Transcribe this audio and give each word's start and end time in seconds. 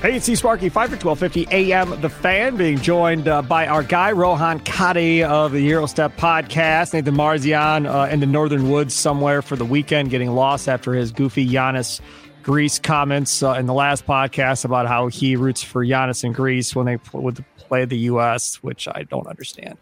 Hey, 0.00 0.14
it's 0.14 0.26
C 0.26 0.36
Sparky, 0.36 0.68
Fifer 0.68 0.94
1250 0.94 1.48
AM 1.52 2.00
The 2.00 2.08
Fan, 2.08 2.56
being 2.56 2.78
joined 2.78 3.26
uh, 3.26 3.42
by 3.42 3.66
our 3.66 3.82
guy, 3.82 4.12
Rohan 4.12 4.60
Katti 4.60 5.24
of 5.24 5.50
the 5.50 5.60
Euro 5.62 5.86
Step 5.86 6.16
podcast. 6.16 6.92
Nathan 6.92 7.16
Marzion 7.16 7.92
uh, 7.92 8.08
in 8.08 8.20
the 8.20 8.26
Northern 8.26 8.70
Woods 8.70 8.94
somewhere 8.94 9.42
for 9.42 9.56
the 9.56 9.64
weekend, 9.64 10.10
getting 10.10 10.30
lost 10.30 10.68
after 10.68 10.92
his 10.94 11.10
goofy 11.10 11.48
Giannis 11.48 12.00
Greece 12.44 12.78
comments 12.78 13.42
uh, 13.42 13.54
in 13.54 13.66
the 13.66 13.74
last 13.74 14.06
podcast 14.06 14.64
about 14.64 14.86
how 14.86 15.08
he 15.08 15.34
roots 15.34 15.64
for 15.64 15.84
Giannis 15.84 16.22
and 16.22 16.32
Greece 16.32 16.76
when 16.76 16.86
they 16.86 16.98
would 17.12 17.44
play 17.56 17.84
the 17.84 17.98
U.S., 17.98 18.62
which 18.62 18.86
I 18.86 19.02
don't 19.02 19.26
understand. 19.26 19.78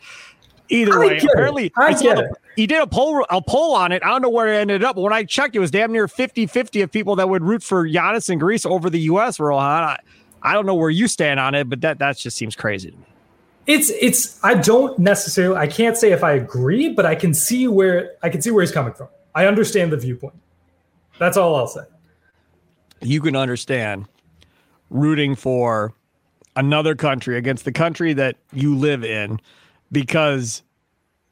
Either 0.68 0.98
way, 0.98 1.18
apparently 1.18 1.72
a, 1.76 2.28
he 2.56 2.66
did 2.66 2.82
a 2.82 2.86
poll 2.86 3.24
a 3.30 3.40
poll 3.40 3.74
on 3.74 3.92
it. 3.92 4.02
I 4.04 4.08
don't 4.08 4.22
know 4.22 4.28
where 4.28 4.52
it 4.52 4.56
ended 4.56 4.82
up, 4.82 4.96
but 4.96 5.02
when 5.02 5.12
I 5.12 5.24
checked, 5.24 5.54
it 5.54 5.60
was 5.60 5.70
damn 5.70 5.92
near 5.92 6.06
50-50 6.08 6.82
of 6.82 6.90
people 6.90 7.16
that 7.16 7.28
would 7.28 7.42
root 7.42 7.62
for 7.62 7.88
Giannis 7.88 8.28
and 8.28 8.40
Greece 8.40 8.66
over 8.66 8.90
the 8.90 9.00
US, 9.00 9.38
Rohan. 9.38 9.84
I, 9.84 9.98
I 10.42 10.52
don't 10.54 10.66
know 10.66 10.74
where 10.74 10.90
you 10.90 11.08
stand 11.08 11.38
on 11.38 11.54
it, 11.54 11.68
but 11.68 11.80
that 11.82 11.98
that 11.98 12.16
just 12.16 12.36
seems 12.36 12.56
crazy 12.56 12.90
to 12.90 12.96
me. 12.96 13.04
It's 13.66 13.90
it's 13.90 14.42
I 14.44 14.54
don't 14.54 14.98
necessarily 14.98 15.56
I 15.56 15.66
can't 15.66 15.96
say 15.96 16.12
if 16.12 16.22
I 16.22 16.32
agree, 16.32 16.88
but 16.88 17.04
I 17.04 17.14
can 17.14 17.34
see 17.34 17.66
where 17.66 18.12
I 18.22 18.28
can 18.28 18.40
see 18.40 18.50
where 18.50 18.62
he's 18.62 18.72
coming 18.72 18.94
from. 18.94 19.08
I 19.34 19.46
understand 19.46 19.92
the 19.92 19.96
viewpoint. 19.96 20.34
That's 21.18 21.36
all 21.36 21.54
I'll 21.56 21.66
say. 21.66 21.82
You 23.00 23.20
can 23.20 23.36
understand 23.36 24.06
rooting 24.90 25.34
for 25.34 25.92
another 26.54 26.94
country 26.94 27.36
against 27.36 27.64
the 27.64 27.72
country 27.72 28.12
that 28.14 28.36
you 28.52 28.76
live 28.76 29.04
in 29.04 29.40
because 29.92 30.62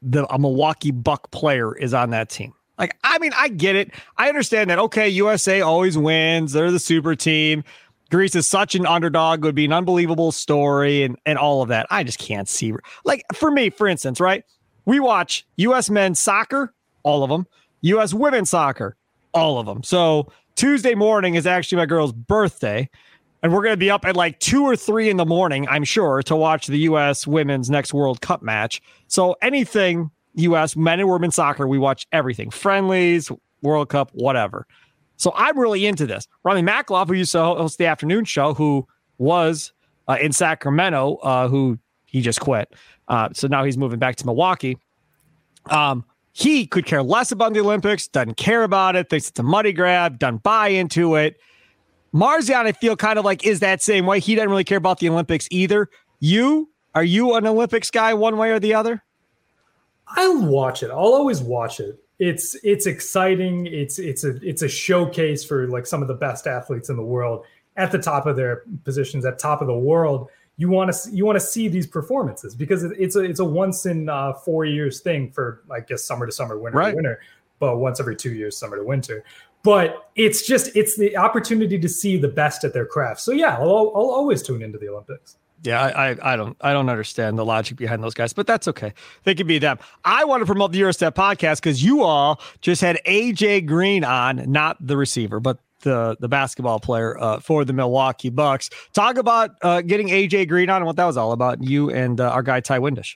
the 0.01 0.25
a 0.33 0.39
Milwaukee 0.39 0.91
Buck 0.91 1.31
player 1.31 1.75
is 1.75 1.93
on 1.93 2.11
that 2.11 2.29
team. 2.29 2.53
Like, 2.77 2.97
I 3.03 3.19
mean, 3.19 3.31
I 3.35 3.47
get 3.47 3.75
it. 3.75 3.91
I 4.17 4.27
understand 4.29 4.69
that. 4.69 4.79
Okay, 4.79 5.07
USA 5.09 5.61
always 5.61 5.97
wins. 5.97 6.53
They're 6.53 6.71
the 6.71 6.79
super 6.79 7.15
team. 7.15 7.63
Greece 8.11 8.35
is 8.35 8.47
such 8.47 8.75
an 8.75 8.85
underdog. 8.85 9.39
It 9.39 9.45
would 9.45 9.55
be 9.55 9.65
an 9.65 9.73
unbelievable 9.73 10.31
story 10.31 11.03
and, 11.03 11.17
and 11.25 11.37
all 11.37 11.61
of 11.61 11.69
that. 11.69 11.87
I 11.89 12.03
just 12.03 12.19
can't 12.19 12.47
see. 12.47 12.73
Like, 13.03 13.23
for 13.33 13.49
me, 13.49 13.69
for 13.69 13.87
instance, 13.87 14.19
right? 14.19 14.43
We 14.85 14.99
watch 14.99 15.45
US 15.55 15.89
men's 15.89 16.19
soccer, 16.19 16.73
all 17.03 17.23
of 17.23 17.29
them, 17.29 17.47
US 17.81 18.13
women's 18.13 18.49
soccer, 18.49 18.95
all 19.33 19.57
of 19.57 19.65
them. 19.65 19.81
So 19.81 20.31
Tuesday 20.55 20.95
morning 20.95 21.35
is 21.35 21.47
actually 21.47 21.77
my 21.77 21.85
girl's 21.85 22.13
birthday 22.13 22.89
and 23.43 23.53
we're 23.53 23.61
going 23.61 23.73
to 23.73 23.77
be 23.77 23.89
up 23.89 24.05
at 24.05 24.15
like 24.15 24.39
two 24.39 24.63
or 24.63 24.75
three 24.75 25.09
in 25.09 25.17
the 25.17 25.25
morning, 25.25 25.67
I'm 25.67 25.83
sure, 25.83 26.23
to 26.23 26.35
watch 26.35 26.67
the 26.67 26.79
U.S. 26.79 27.27
women's 27.27 27.69
next 27.69 27.93
World 27.93 28.21
Cup 28.21 28.41
match. 28.41 28.81
So 29.07 29.35
anything 29.41 30.09
U.S. 30.35 30.75
men 30.75 30.99
and 30.99 31.09
women 31.09 31.31
soccer, 31.31 31.67
we 31.67 31.77
watch 31.77 32.07
everything 32.11 32.49
friendlies, 32.49 33.31
World 33.61 33.89
Cup, 33.89 34.11
whatever. 34.13 34.65
So 35.17 35.31
I'm 35.35 35.57
really 35.57 35.85
into 35.85 36.05
this. 36.05 36.27
Rami 36.43 36.61
Makloff, 36.61 37.07
who 37.07 37.13
used 37.13 37.31
to 37.33 37.39
host 37.39 37.77
the 37.77 37.85
afternoon 37.85 38.25
show, 38.25 38.53
who 38.53 38.87
was 39.17 39.71
uh, 40.07 40.17
in 40.21 40.31
Sacramento, 40.31 41.15
uh, 41.17 41.47
who 41.47 41.79
he 42.05 42.21
just 42.21 42.41
quit. 42.41 42.73
Uh, 43.07 43.29
so 43.33 43.47
now 43.47 43.63
he's 43.63 43.77
moving 43.77 43.99
back 43.99 44.15
to 44.17 44.25
Milwaukee. 44.25 44.77
Um, 45.69 46.05
he 46.31 46.67
could 46.67 46.85
care 46.85 47.01
less 47.01 47.31
about 47.31 47.53
the 47.53 47.61
Olympics, 47.61 48.07
doesn't 48.07 48.35
care 48.35 48.63
about 48.63 48.95
it, 48.95 49.09
thinks 49.09 49.29
it's 49.29 49.39
a 49.39 49.43
money 49.43 49.71
grab, 49.71 50.19
doesn't 50.19 50.43
buy 50.43 50.67
into 50.67 51.15
it. 51.15 51.37
Marzion, 52.15 52.65
I 52.65 52.71
feel 52.71 52.95
kind 52.95 53.19
of 53.19 53.25
like 53.25 53.45
is 53.45 53.59
that 53.59 53.81
same 53.81 54.05
way. 54.05 54.21
He 54.21 54.35
doesn't 54.35 54.49
really 54.49 54.63
care 54.63 54.77
about 54.77 54.99
the 54.99 55.09
Olympics 55.09 55.49
either. 55.51 55.89
You 56.21 56.69
are 56.95 57.03
you 57.03 57.35
an 57.35 57.45
Olympics 57.45 57.91
guy 57.91 58.13
one 58.13 58.37
way 58.37 58.51
or 58.51 58.59
the 58.59 58.73
other? 58.73 59.03
I'll 60.07 60.45
watch 60.45 60.81
it. 60.81 60.91
I'll 60.91 61.13
always 61.13 61.41
watch 61.41 61.81
it. 61.81 62.01
It's 62.17 62.55
it's 62.63 62.85
exciting. 62.85 63.67
It's 63.67 63.99
it's 63.99 64.23
a 64.23 64.37
it's 64.41 64.61
a 64.61 64.69
showcase 64.69 65.43
for 65.43 65.67
like 65.67 65.85
some 65.85 66.01
of 66.01 66.07
the 66.07 66.13
best 66.13 66.47
athletes 66.47 66.89
in 66.89 66.95
the 66.95 67.03
world 67.03 67.45
at 67.75 67.91
the 67.91 67.99
top 67.99 68.25
of 68.25 68.37
their 68.37 68.63
positions, 68.85 69.25
at 69.25 69.37
top 69.37 69.59
of 69.59 69.67
the 69.67 69.77
world. 69.77 70.29
You 70.55 70.69
want 70.69 70.93
to 70.93 71.11
you 71.11 71.25
want 71.25 71.35
to 71.35 71.45
see 71.45 71.67
these 71.67 71.85
performances 71.85 72.55
because 72.55 72.85
it's 72.85 73.17
a 73.17 73.19
it's 73.19 73.41
a 73.41 73.45
once 73.45 73.85
in 73.85 74.07
uh, 74.07 74.31
four 74.31 74.63
years 74.63 75.01
thing 75.01 75.31
for 75.31 75.63
I 75.69 75.81
guess 75.81 76.05
summer 76.05 76.25
to 76.25 76.31
summer, 76.31 76.57
winter 76.57 76.77
right. 76.77 76.91
to 76.91 76.95
winter, 76.95 77.19
but 77.59 77.75
once 77.79 77.99
every 77.99 78.15
two 78.15 78.31
years, 78.31 78.55
summer 78.55 78.77
to 78.77 78.85
winter 78.85 79.25
but 79.65 80.11
it's 80.15 80.45
just 80.45 80.73
it's 80.75 80.95
the 80.95 81.17
opportunity 81.17 81.79
to 81.79 81.89
see 81.89 82.17
the 82.17 82.27
best 82.27 82.63
at 82.63 82.71
their 82.71 82.85
craft. 82.85 83.19
So 83.19 83.31
yeah, 83.31 83.57
I'll, 83.57 83.91
I'll 83.95 84.11
always 84.11 84.43
tune 84.43 84.61
into 84.61 84.77
the 84.77 84.87
Olympics. 84.89 85.37
Yeah, 85.63 85.81
I, 85.81 86.33
I 86.33 86.35
don't 86.35 86.55
I 86.61 86.71
don't 86.71 86.87
understand 86.87 87.39
the 87.39 87.45
logic 87.45 87.75
behind 87.75 88.03
those 88.03 88.13
guys, 88.13 88.31
but 88.31 88.45
that's 88.45 88.67
okay. 88.67 88.93
They 89.23 89.33
can 89.33 89.47
be 89.47 89.57
them. 89.57 89.79
I 90.05 90.23
want 90.23 90.41
to 90.41 90.45
promote 90.45 90.71
the 90.71 90.81
Eurostep 90.81 91.13
podcast 91.13 91.55
because 91.55 91.83
you 91.83 92.03
all 92.03 92.39
just 92.61 92.81
had 92.81 92.99
AJ 93.07 93.65
Green 93.65 94.03
on, 94.03 94.49
not 94.49 94.77
the 94.85 94.95
receiver, 94.95 95.39
but 95.39 95.57
the 95.81 96.15
the 96.19 96.27
basketball 96.27 96.79
player 96.79 97.19
uh, 97.19 97.39
for 97.39 97.65
the 97.65 97.73
Milwaukee 97.73 98.29
Bucks. 98.29 98.69
Talk 98.93 99.17
about 99.17 99.51
uh, 99.63 99.81
getting 99.81 100.09
AJ 100.09 100.47
Green 100.47 100.69
on 100.69 100.77
and 100.77 100.85
what 100.85 100.97
that 100.97 101.05
was 101.05 101.17
all 101.17 101.31
about. 101.31 101.63
You 101.63 101.89
and 101.89 102.21
uh, 102.21 102.29
our 102.29 102.43
guy 102.43 102.59
Ty 102.59 102.79
Windish. 102.79 103.15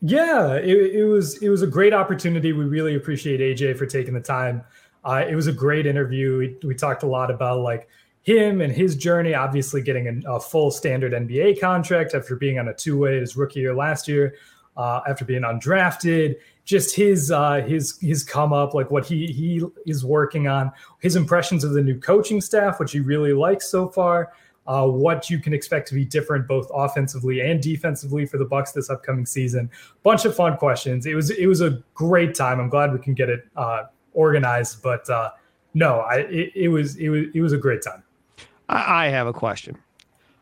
Yeah, 0.00 0.54
it, 0.54 0.94
it 0.94 1.04
was 1.04 1.42
it 1.42 1.50
was 1.50 1.60
a 1.60 1.66
great 1.66 1.92
opportunity. 1.92 2.54
We 2.54 2.64
really 2.64 2.94
appreciate 2.94 3.40
AJ 3.40 3.76
for 3.76 3.84
taking 3.84 4.14
the 4.14 4.20
time 4.20 4.64
uh, 5.06 5.24
it 5.26 5.36
was 5.36 5.46
a 5.46 5.52
great 5.52 5.86
interview. 5.86 6.38
We, 6.38 6.56
we, 6.66 6.74
talked 6.74 7.04
a 7.04 7.06
lot 7.06 7.30
about 7.30 7.60
like 7.60 7.88
him 8.22 8.60
and 8.60 8.72
his 8.72 8.96
journey, 8.96 9.34
obviously 9.34 9.80
getting 9.80 10.24
a, 10.26 10.40
full 10.40 10.72
standard 10.72 11.12
NBA 11.12 11.60
contract 11.60 12.12
after 12.12 12.34
being 12.34 12.58
on 12.58 12.66
a 12.68 12.74
two 12.74 12.98
way 12.98 13.20
his 13.20 13.36
rookie 13.36 13.60
year 13.60 13.72
last 13.72 14.08
year, 14.08 14.34
uh, 14.76 15.00
after 15.08 15.24
being 15.24 15.42
undrafted. 15.42 16.34
Just 16.64 16.96
his 16.96 17.30
uh, 17.30 17.62
his 17.62 18.00
his 18.00 18.24
come 18.24 18.52
up, 18.52 18.74
like 18.74 18.90
what 18.90 19.06
he 19.06 19.28
he 19.28 19.62
is 19.86 20.04
working 20.04 20.48
on, 20.48 20.72
his 21.00 21.14
impressions 21.14 21.62
of 21.62 21.72
the 21.72 21.82
new 21.82 22.00
coaching 22.00 22.40
staff, 22.40 22.80
which 22.80 22.90
he 22.90 22.98
really 22.98 23.32
likes 23.32 23.70
so 23.70 23.88
far. 23.88 24.32
Uh, 24.66 24.84
what 24.84 25.30
you 25.30 25.38
can 25.38 25.54
expect 25.54 25.86
to 25.86 25.94
be 25.94 26.04
different 26.04 26.48
both 26.48 26.68
offensively 26.74 27.40
and 27.40 27.62
defensively 27.62 28.26
for 28.26 28.38
the 28.38 28.44
Bucks 28.44 28.72
this 28.72 28.90
upcoming 28.90 29.24
season. 29.24 29.70
Bunch 30.02 30.24
of 30.24 30.34
fun 30.34 30.56
questions. 30.56 31.06
It 31.06 31.14
was 31.14 31.30
it 31.30 31.46
was 31.46 31.60
a 31.60 31.80
great 31.94 32.34
time. 32.34 32.58
I'm 32.58 32.68
glad 32.68 32.92
we 32.92 32.98
can 32.98 33.14
get 33.14 33.28
it 33.28 33.46
uh, 33.54 33.84
organized. 34.16 34.82
But 34.82 35.08
uh, 35.08 35.30
no, 35.74 36.00
I 36.00 36.16
it, 36.28 36.52
it, 36.56 36.68
was 36.68 36.96
it 36.96 37.10
was 37.10 37.26
it 37.32 37.40
was 37.40 37.52
a 37.52 37.58
great 37.58 37.82
time. 37.82 38.02
I, 38.68 39.06
I 39.06 39.08
have 39.08 39.28
a 39.28 39.32
question. 39.32 39.78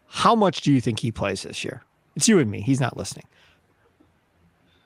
How 0.06 0.34
much 0.34 0.62
do 0.62 0.72
you 0.72 0.80
think 0.80 1.00
he 1.00 1.12
plays 1.12 1.42
this 1.42 1.64
year? 1.64 1.82
It's 2.16 2.28
you 2.28 2.38
and 2.38 2.50
me. 2.50 2.62
He's 2.62 2.80
not 2.80 2.96
listening. 2.96 3.26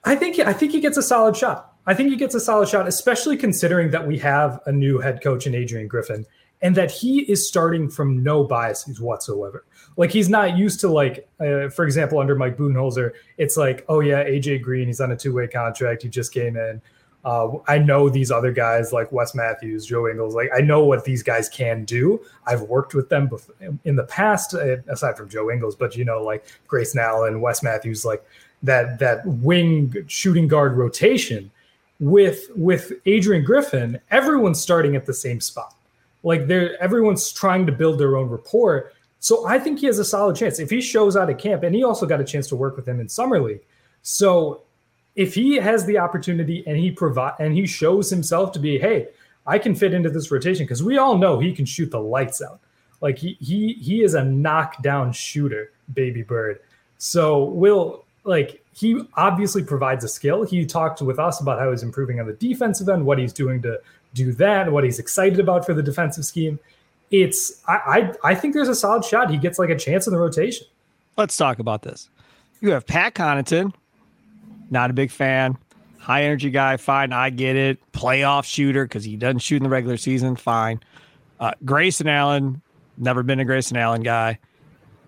I 0.05 0.17
think 0.17 0.39
I 0.41 0.53
think 0.53 0.73
he 0.73 0.81
gets 0.81 0.97
a 0.97 1.03
solid 1.03 1.37
shot. 1.37 1.75
I 1.87 1.95
think 1.95 2.11
he 2.11 2.17
gets 2.17 2.35
a 2.35 2.41
solid 2.41 2.69
shot, 2.69 2.89
especially 2.89 3.37
considering 3.37 3.91
that 3.93 4.07
we 4.07 4.19
have 4.19 4.61
a 4.67 4.73
new 4.73 4.99
head 4.99 5.23
coach 5.23 5.47
in 5.47 5.55
Adrian 5.55 5.87
Griffin 5.87 6.27
and 6.61 6.75
that 6.77 6.91
he 6.91 7.21
is 7.31 7.47
starting 7.47 7.89
from 7.89 8.23
no 8.23 8.45
biases 8.45 9.01
whatsoever. 9.01 9.65
Like 9.97 10.11
he's 10.11 10.29
not 10.29 10.57
used 10.57 10.81
to 10.81 10.89
like, 10.89 11.29
uh, 11.41 11.69
for 11.69 11.85
example, 11.85 12.19
under 12.19 12.35
Mike 12.35 12.57
Budenholzer, 12.57 13.13
it's 13.37 13.57
like, 13.57 13.85
oh 13.89 14.01
yeah, 14.01 14.25
AJ 14.25 14.63
Green, 14.63 14.87
he's 14.87 15.01
on 15.01 15.13
a 15.13 15.17
two 15.17 15.33
way 15.33 15.47
contract, 15.47 16.03
he 16.03 16.09
just 16.09 16.33
came 16.33 16.57
in. 16.57 16.83
Uh, 17.29 17.59
I 17.69 17.77
know 17.77 18.09
these 18.09 18.31
other 18.31 18.51
guys 18.51 18.91
like 18.91 19.13
Wes 19.13 19.35
Matthews, 19.35 19.85
Joe 19.85 20.09
Ingles. 20.09 20.35
Like 20.35 20.49
I 20.57 20.63
know 20.63 20.83
what 20.83 21.05
these 21.05 21.23
guys 21.23 21.47
can 21.47 21.85
do. 21.85 22.25
I've 22.47 22.63
worked 22.63 22.95
with 22.95 23.11
them 23.11 23.29
in 23.85 23.97
the 23.97 24.05
past, 24.05 24.55
uh, 24.55 24.79
aside 24.89 25.19
from 25.19 25.29
Joe 25.29 25.51
Ingles. 25.51 25.77
But 25.77 25.95
you 25.95 26.07
know, 26.07 26.23
like 26.23 26.47
Grayson 26.67 27.01
Allen, 27.01 27.43
Wes 27.43 27.63
Matthews, 27.63 28.03
like 28.03 28.25
that 28.63 28.99
that 29.01 29.27
wing 29.27 29.95
shooting 30.07 30.49
guard 30.49 30.79
rotation 30.79 31.51
with 32.01 32.49
with 32.57 32.93
Adrian 33.05 33.45
Griffin. 33.45 34.01
Everyone's 34.11 34.59
starting 34.63 34.97
at 34.97 35.05
the 35.05 35.13
same 35.13 35.43
spot. 35.43 35.75
Like 36.23 36.47
they're 36.47 36.83
everyone's 36.83 37.31
trying 37.31 37.67
to 37.67 37.73
build 37.73 37.99
their 37.99 38.17
own 38.17 38.31
rapport. 38.31 38.93
So 39.21 39.47
I 39.47 39.59
think 39.59 39.81
he 39.81 39.87
has 39.87 39.99
a 39.99 40.05
solid 40.05 40.35
chance 40.35 40.61
if 40.61 40.71
he 40.71 40.81
shows 40.81 41.15
out 41.15 41.29
at 41.29 41.39
camp, 41.39 41.63
and 41.63 41.75
he 41.75 41.85
also 41.85 42.07
got 42.07 42.23
a 42.23 42.25
chance 42.25 42.47
to 42.47 42.57
work 42.57 42.75
with 42.75 42.89
him 42.89 43.01
in 43.01 43.09
summer 43.11 43.39
league 43.39 43.61
So 44.01 44.63
if 45.19 45.35
he 45.35 45.57
has 45.57 45.85
the 45.85 45.99
opportunity 45.99 46.63
and 46.65 46.77
he 46.77 46.93
provide 46.93 47.35
and 47.41 47.53
he 47.53 47.67
shows 47.67 48.09
himself 48.09 48.53
to 48.53 48.61
be, 48.61 48.79
hey, 48.79 49.09
I 49.49 49.59
can 49.59 49.75
fit 49.75 49.93
into 49.93 50.11
this 50.11 50.31
rotation 50.31 50.65
because 50.65 50.81
we 50.81 50.97
all 50.97 51.19
know 51.19 51.41
he 51.41 51.53
can 51.53 51.65
shoot 51.65 51.91
the 51.91 51.99
lights 52.01 52.41
out. 52.41 52.61
Like 53.01 53.19
he 53.19 53.37
he 53.41 53.73
he 53.75 54.05
is 54.05 54.15
a 54.15 54.23
knockdown 54.23 55.11
shooter, 55.11 55.73
baby 55.93 56.23
bird. 56.23 56.61
So 56.99 57.47
will 57.47 58.05
like 58.23 58.65
he 58.73 59.03
obviously 59.15 59.65
provides 59.65 60.05
a 60.05 60.09
skill. 60.09 60.45
He 60.45 60.65
talked 60.65 61.03
with 61.03 61.19
us 61.19 61.41
about 61.41 61.59
how 61.59 61.73
he's 61.73 61.83
improving 61.83 62.21
on 62.21 62.27
the 62.27 62.35
defensive 62.35 62.89
end, 62.89 63.05
what 63.05 63.19
he's 63.19 63.33
doing 63.33 63.61
to 63.63 63.81
do 64.15 64.33
that, 64.35 64.71
what 64.71 64.85
he's 64.85 65.01
excited 65.01 65.41
about 65.41 65.67
for 65.67 65.75
the 65.75 65.83
defensive 65.83 66.27
scheme. 66.27 66.61
It's 67.11 67.61
I 67.67 68.13
I, 68.23 68.31
I 68.31 68.35
think 68.37 68.55
there's 68.55 68.69
a 68.69 68.75
solid 68.75 69.05
shot 69.05 69.33
he 69.33 69.37
gets 69.37 69.59
like 69.59 69.71
a 69.71 69.77
chance 69.77 70.07
in 70.07 70.13
the 70.13 70.21
rotation. 70.21 70.69
Let's 71.17 71.37
talk 71.37 71.59
about 71.59 71.83
this. 71.83 72.09
You 72.61 72.71
have 72.71 72.87
Pat 72.87 73.15
Connaughton, 73.15 73.73
not 74.71 74.91
a 74.91 74.93
big 74.93 75.11
fan. 75.11 75.57
High 75.99 76.25
energy 76.25 76.51
guy, 76.51 76.77
fine. 76.77 77.13
I 77.13 77.31
get 77.31 77.57
it. 77.57 77.79
Playoff 77.93 78.45
shooter 78.45 78.85
because 78.85 79.05
he 79.05 79.17
doesn't 79.17 79.41
shoot 79.41 79.57
in 79.57 79.65
the 79.65 79.69
regular 79.69 79.97
season, 79.97 80.37
fine. 80.37 80.81
Uh, 81.41 81.53
Grayson 81.65 82.09
Allen, 82.09 82.63
never 82.97 83.23
been 83.23 83.41
a 83.41 83.45
Grayson 83.45 83.77
Allen 83.77 84.03
guy. 84.03 84.39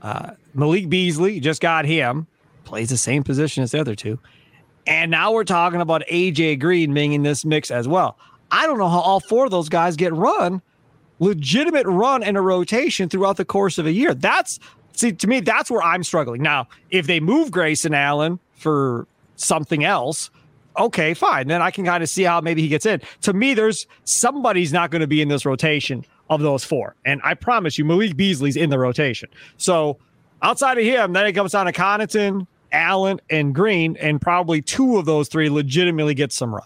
Uh, 0.02 0.32
Malik 0.54 0.88
Beasley, 0.88 1.40
just 1.40 1.60
got 1.60 1.84
him, 1.84 2.26
plays 2.64 2.90
the 2.90 2.96
same 2.96 3.22
position 3.22 3.62
as 3.62 3.72
the 3.72 3.80
other 3.80 3.94
two. 3.94 4.18
And 4.86 5.10
now 5.10 5.32
we're 5.32 5.44
talking 5.44 5.80
about 5.80 6.02
AJ 6.10 6.60
Green 6.60 6.94
being 6.94 7.12
in 7.12 7.22
this 7.22 7.44
mix 7.44 7.70
as 7.70 7.86
well. 7.86 8.18
I 8.50 8.66
don't 8.66 8.78
know 8.78 8.88
how 8.88 9.00
all 9.00 9.20
four 9.20 9.44
of 9.44 9.50
those 9.50 9.68
guys 9.68 9.96
get 9.96 10.12
run, 10.12 10.62
legitimate 11.18 11.86
run 11.86 12.22
in 12.22 12.36
a 12.36 12.42
rotation 12.42 13.08
throughout 13.08 13.36
the 13.36 13.44
course 13.44 13.78
of 13.78 13.86
a 13.86 13.92
year. 13.92 14.14
That's 14.14 14.58
see 14.92 15.12
to 15.12 15.26
me, 15.26 15.40
that's 15.40 15.70
where 15.70 15.82
I'm 15.82 16.02
struggling. 16.02 16.42
Now, 16.42 16.68
if 16.90 17.06
they 17.06 17.20
move 17.20 17.50
Grayson 17.50 17.94
Allen 17.94 18.38
for 18.54 19.06
something 19.40 19.84
else, 19.84 20.30
okay, 20.78 21.14
fine. 21.14 21.48
Then 21.48 21.62
I 21.62 21.70
can 21.70 21.84
kind 21.84 22.02
of 22.02 22.08
see 22.08 22.22
how 22.24 22.40
maybe 22.40 22.62
he 22.62 22.68
gets 22.68 22.86
in. 22.86 23.00
To 23.22 23.32
me, 23.32 23.54
there's 23.54 23.86
somebody's 24.04 24.72
not 24.72 24.90
going 24.90 25.00
to 25.00 25.06
be 25.06 25.20
in 25.20 25.28
this 25.28 25.44
rotation 25.44 26.04
of 26.28 26.40
those 26.40 26.64
four. 26.64 26.94
And 27.04 27.20
I 27.24 27.34
promise 27.34 27.78
you, 27.78 27.84
Malik 27.84 28.16
Beasley's 28.16 28.56
in 28.56 28.70
the 28.70 28.78
rotation. 28.78 29.28
So 29.56 29.98
outside 30.42 30.78
of 30.78 30.84
him, 30.84 31.12
then 31.12 31.26
it 31.26 31.32
comes 31.32 31.52
down 31.52 31.66
to 31.66 31.72
Connaughton, 31.72 32.46
Allen, 32.72 33.20
and 33.30 33.54
Green, 33.54 33.96
and 33.96 34.20
probably 34.20 34.62
two 34.62 34.96
of 34.96 35.06
those 35.06 35.28
three 35.28 35.50
legitimately 35.50 36.14
get 36.14 36.32
some 36.32 36.54
run. 36.54 36.64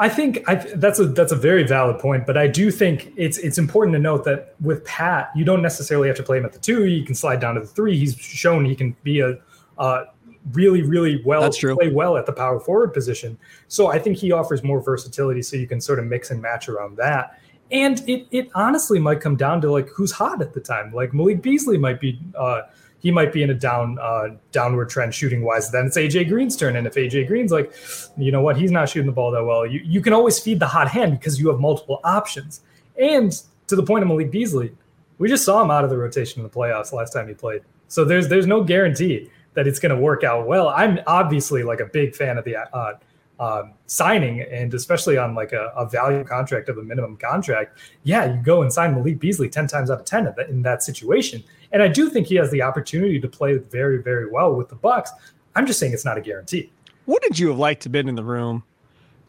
I 0.00 0.08
think 0.08 0.48
I, 0.48 0.54
that's 0.54 1.00
a 1.00 1.06
that's 1.06 1.32
a 1.32 1.36
very 1.36 1.64
valid 1.64 1.98
point, 1.98 2.24
but 2.24 2.36
I 2.36 2.46
do 2.46 2.70
think 2.70 3.12
it's 3.16 3.36
it's 3.38 3.58
important 3.58 3.96
to 3.96 3.98
note 3.98 4.24
that 4.26 4.54
with 4.60 4.84
Pat, 4.84 5.32
you 5.34 5.44
don't 5.44 5.60
necessarily 5.60 6.06
have 6.06 6.16
to 6.18 6.22
play 6.22 6.38
him 6.38 6.44
at 6.44 6.52
the 6.52 6.60
two. 6.60 6.86
You 6.86 7.04
can 7.04 7.16
slide 7.16 7.40
down 7.40 7.56
to 7.56 7.62
the 7.62 7.66
three. 7.66 7.98
He's 7.98 8.16
shown 8.16 8.64
he 8.64 8.76
can 8.76 8.94
be 9.02 9.18
a 9.18 9.38
uh, 9.76 10.04
really 10.52 10.82
really 10.82 11.22
well 11.24 11.42
that's 11.42 11.56
true. 11.56 11.76
play 11.76 11.90
well 11.90 12.16
at 12.16 12.26
the 12.26 12.32
power 12.32 12.60
forward 12.60 12.92
position. 12.92 13.38
So 13.68 13.88
I 13.88 13.98
think 13.98 14.16
he 14.16 14.32
offers 14.32 14.62
more 14.62 14.80
versatility, 14.80 15.42
so 15.42 15.56
you 15.56 15.66
can 15.66 15.80
sort 15.80 15.98
of 15.98 16.06
mix 16.06 16.30
and 16.30 16.40
match 16.40 16.68
around 16.68 16.96
that. 16.96 17.40
And 17.70 18.02
it 18.08 18.26
it 18.30 18.50
honestly 18.54 18.98
might 18.98 19.20
come 19.20 19.36
down 19.36 19.60
to 19.62 19.70
like 19.70 19.88
who's 19.88 20.12
hot 20.12 20.40
at 20.40 20.54
the 20.54 20.60
time. 20.60 20.92
Like 20.92 21.12
Malik 21.12 21.42
Beasley 21.42 21.78
might 21.78 22.00
be 22.00 22.18
uh, 22.36 22.62
he 23.00 23.10
might 23.10 23.32
be 23.32 23.42
in 23.42 23.50
a 23.50 23.54
down 23.54 23.98
uh, 24.00 24.28
downward 24.52 24.88
trend 24.88 25.14
shooting 25.14 25.42
wise. 25.42 25.70
Then 25.70 25.86
it's 25.86 25.96
AJ 25.96 26.28
Green's 26.28 26.56
turn, 26.56 26.76
and 26.76 26.86
if 26.86 26.94
AJ 26.94 27.28
Green's 27.28 27.52
like, 27.52 27.72
you 28.16 28.32
know 28.32 28.40
what, 28.40 28.56
he's 28.56 28.70
not 28.70 28.88
shooting 28.88 29.06
the 29.06 29.12
ball 29.12 29.30
that 29.32 29.44
well. 29.44 29.66
You 29.66 29.80
you 29.84 30.00
can 30.00 30.12
always 30.12 30.38
feed 30.38 30.60
the 30.60 30.66
hot 30.66 30.88
hand 30.88 31.18
because 31.18 31.38
you 31.38 31.48
have 31.48 31.60
multiple 31.60 32.00
options. 32.04 32.62
And 32.98 33.32
to 33.68 33.76
the 33.76 33.82
point 33.82 34.02
of 34.02 34.08
Malik 34.08 34.30
Beasley, 34.30 34.74
we 35.18 35.28
just 35.28 35.44
saw 35.44 35.62
him 35.62 35.70
out 35.70 35.84
of 35.84 35.90
the 35.90 35.96
rotation 35.96 36.40
in 36.40 36.48
the 36.48 36.54
playoffs 36.54 36.92
last 36.92 37.12
time 37.12 37.28
he 37.28 37.34
played. 37.34 37.62
So 37.88 38.04
there's 38.04 38.28
there's 38.28 38.46
no 38.46 38.64
guarantee 38.64 39.30
that 39.58 39.66
it's 39.66 39.80
going 39.80 39.92
to 39.92 40.00
work 40.00 40.22
out 40.22 40.46
well. 40.46 40.68
I'm 40.68 41.00
obviously 41.08 41.64
like 41.64 41.80
a 41.80 41.86
big 41.86 42.14
fan 42.14 42.38
of 42.38 42.44
the 42.44 42.58
uh, 42.58 42.92
um, 43.40 43.72
signing, 43.86 44.40
and 44.40 44.72
especially 44.72 45.18
on 45.18 45.34
like 45.34 45.52
a, 45.52 45.72
a, 45.76 45.84
value 45.84 46.22
contract 46.22 46.68
of 46.68 46.78
a 46.78 46.82
minimum 46.84 47.16
contract, 47.16 47.76
yeah, 48.04 48.36
you 48.36 48.40
go 48.40 48.62
and 48.62 48.72
sign 48.72 48.94
Malik 48.94 49.18
Beasley 49.18 49.48
10 49.48 49.66
times 49.66 49.90
out 49.90 49.98
of 49.98 50.06
10 50.06 50.32
in 50.48 50.62
that 50.62 50.84
situation. 50.84 51.42
And 51.72 51.82
I 51.82 51.88
do 51.88 52.08
think 52.08 52.28
he 52.28 52.36
has 52.36 52.52
the 52.52 52.62
opportunity 52.62 53.18
to 53.18 53.26
play 53.26 53.56
very, 53.56 54.00
very 54.00 54.30
well 54.30 54.54
with 54.54 54.68
the 54.68 54.76
Bucks. 54.76 55.10
I'm 55.56 55.66
just 55.66 55.80
saying 55.80 55.92
it's 55.92 56.04
not 56.04 56.16
a 56.16 56.20
guarantee. 56.20 56.70
Wouldn't 57.06 57.40
you 57.40 57.48
have 57.48 57.58
liked 57.58 57.82
to 57.82 57.88
been 57.88 58.08
in 58.08 58.14
the 58.14 58.22
room 58.22 58.62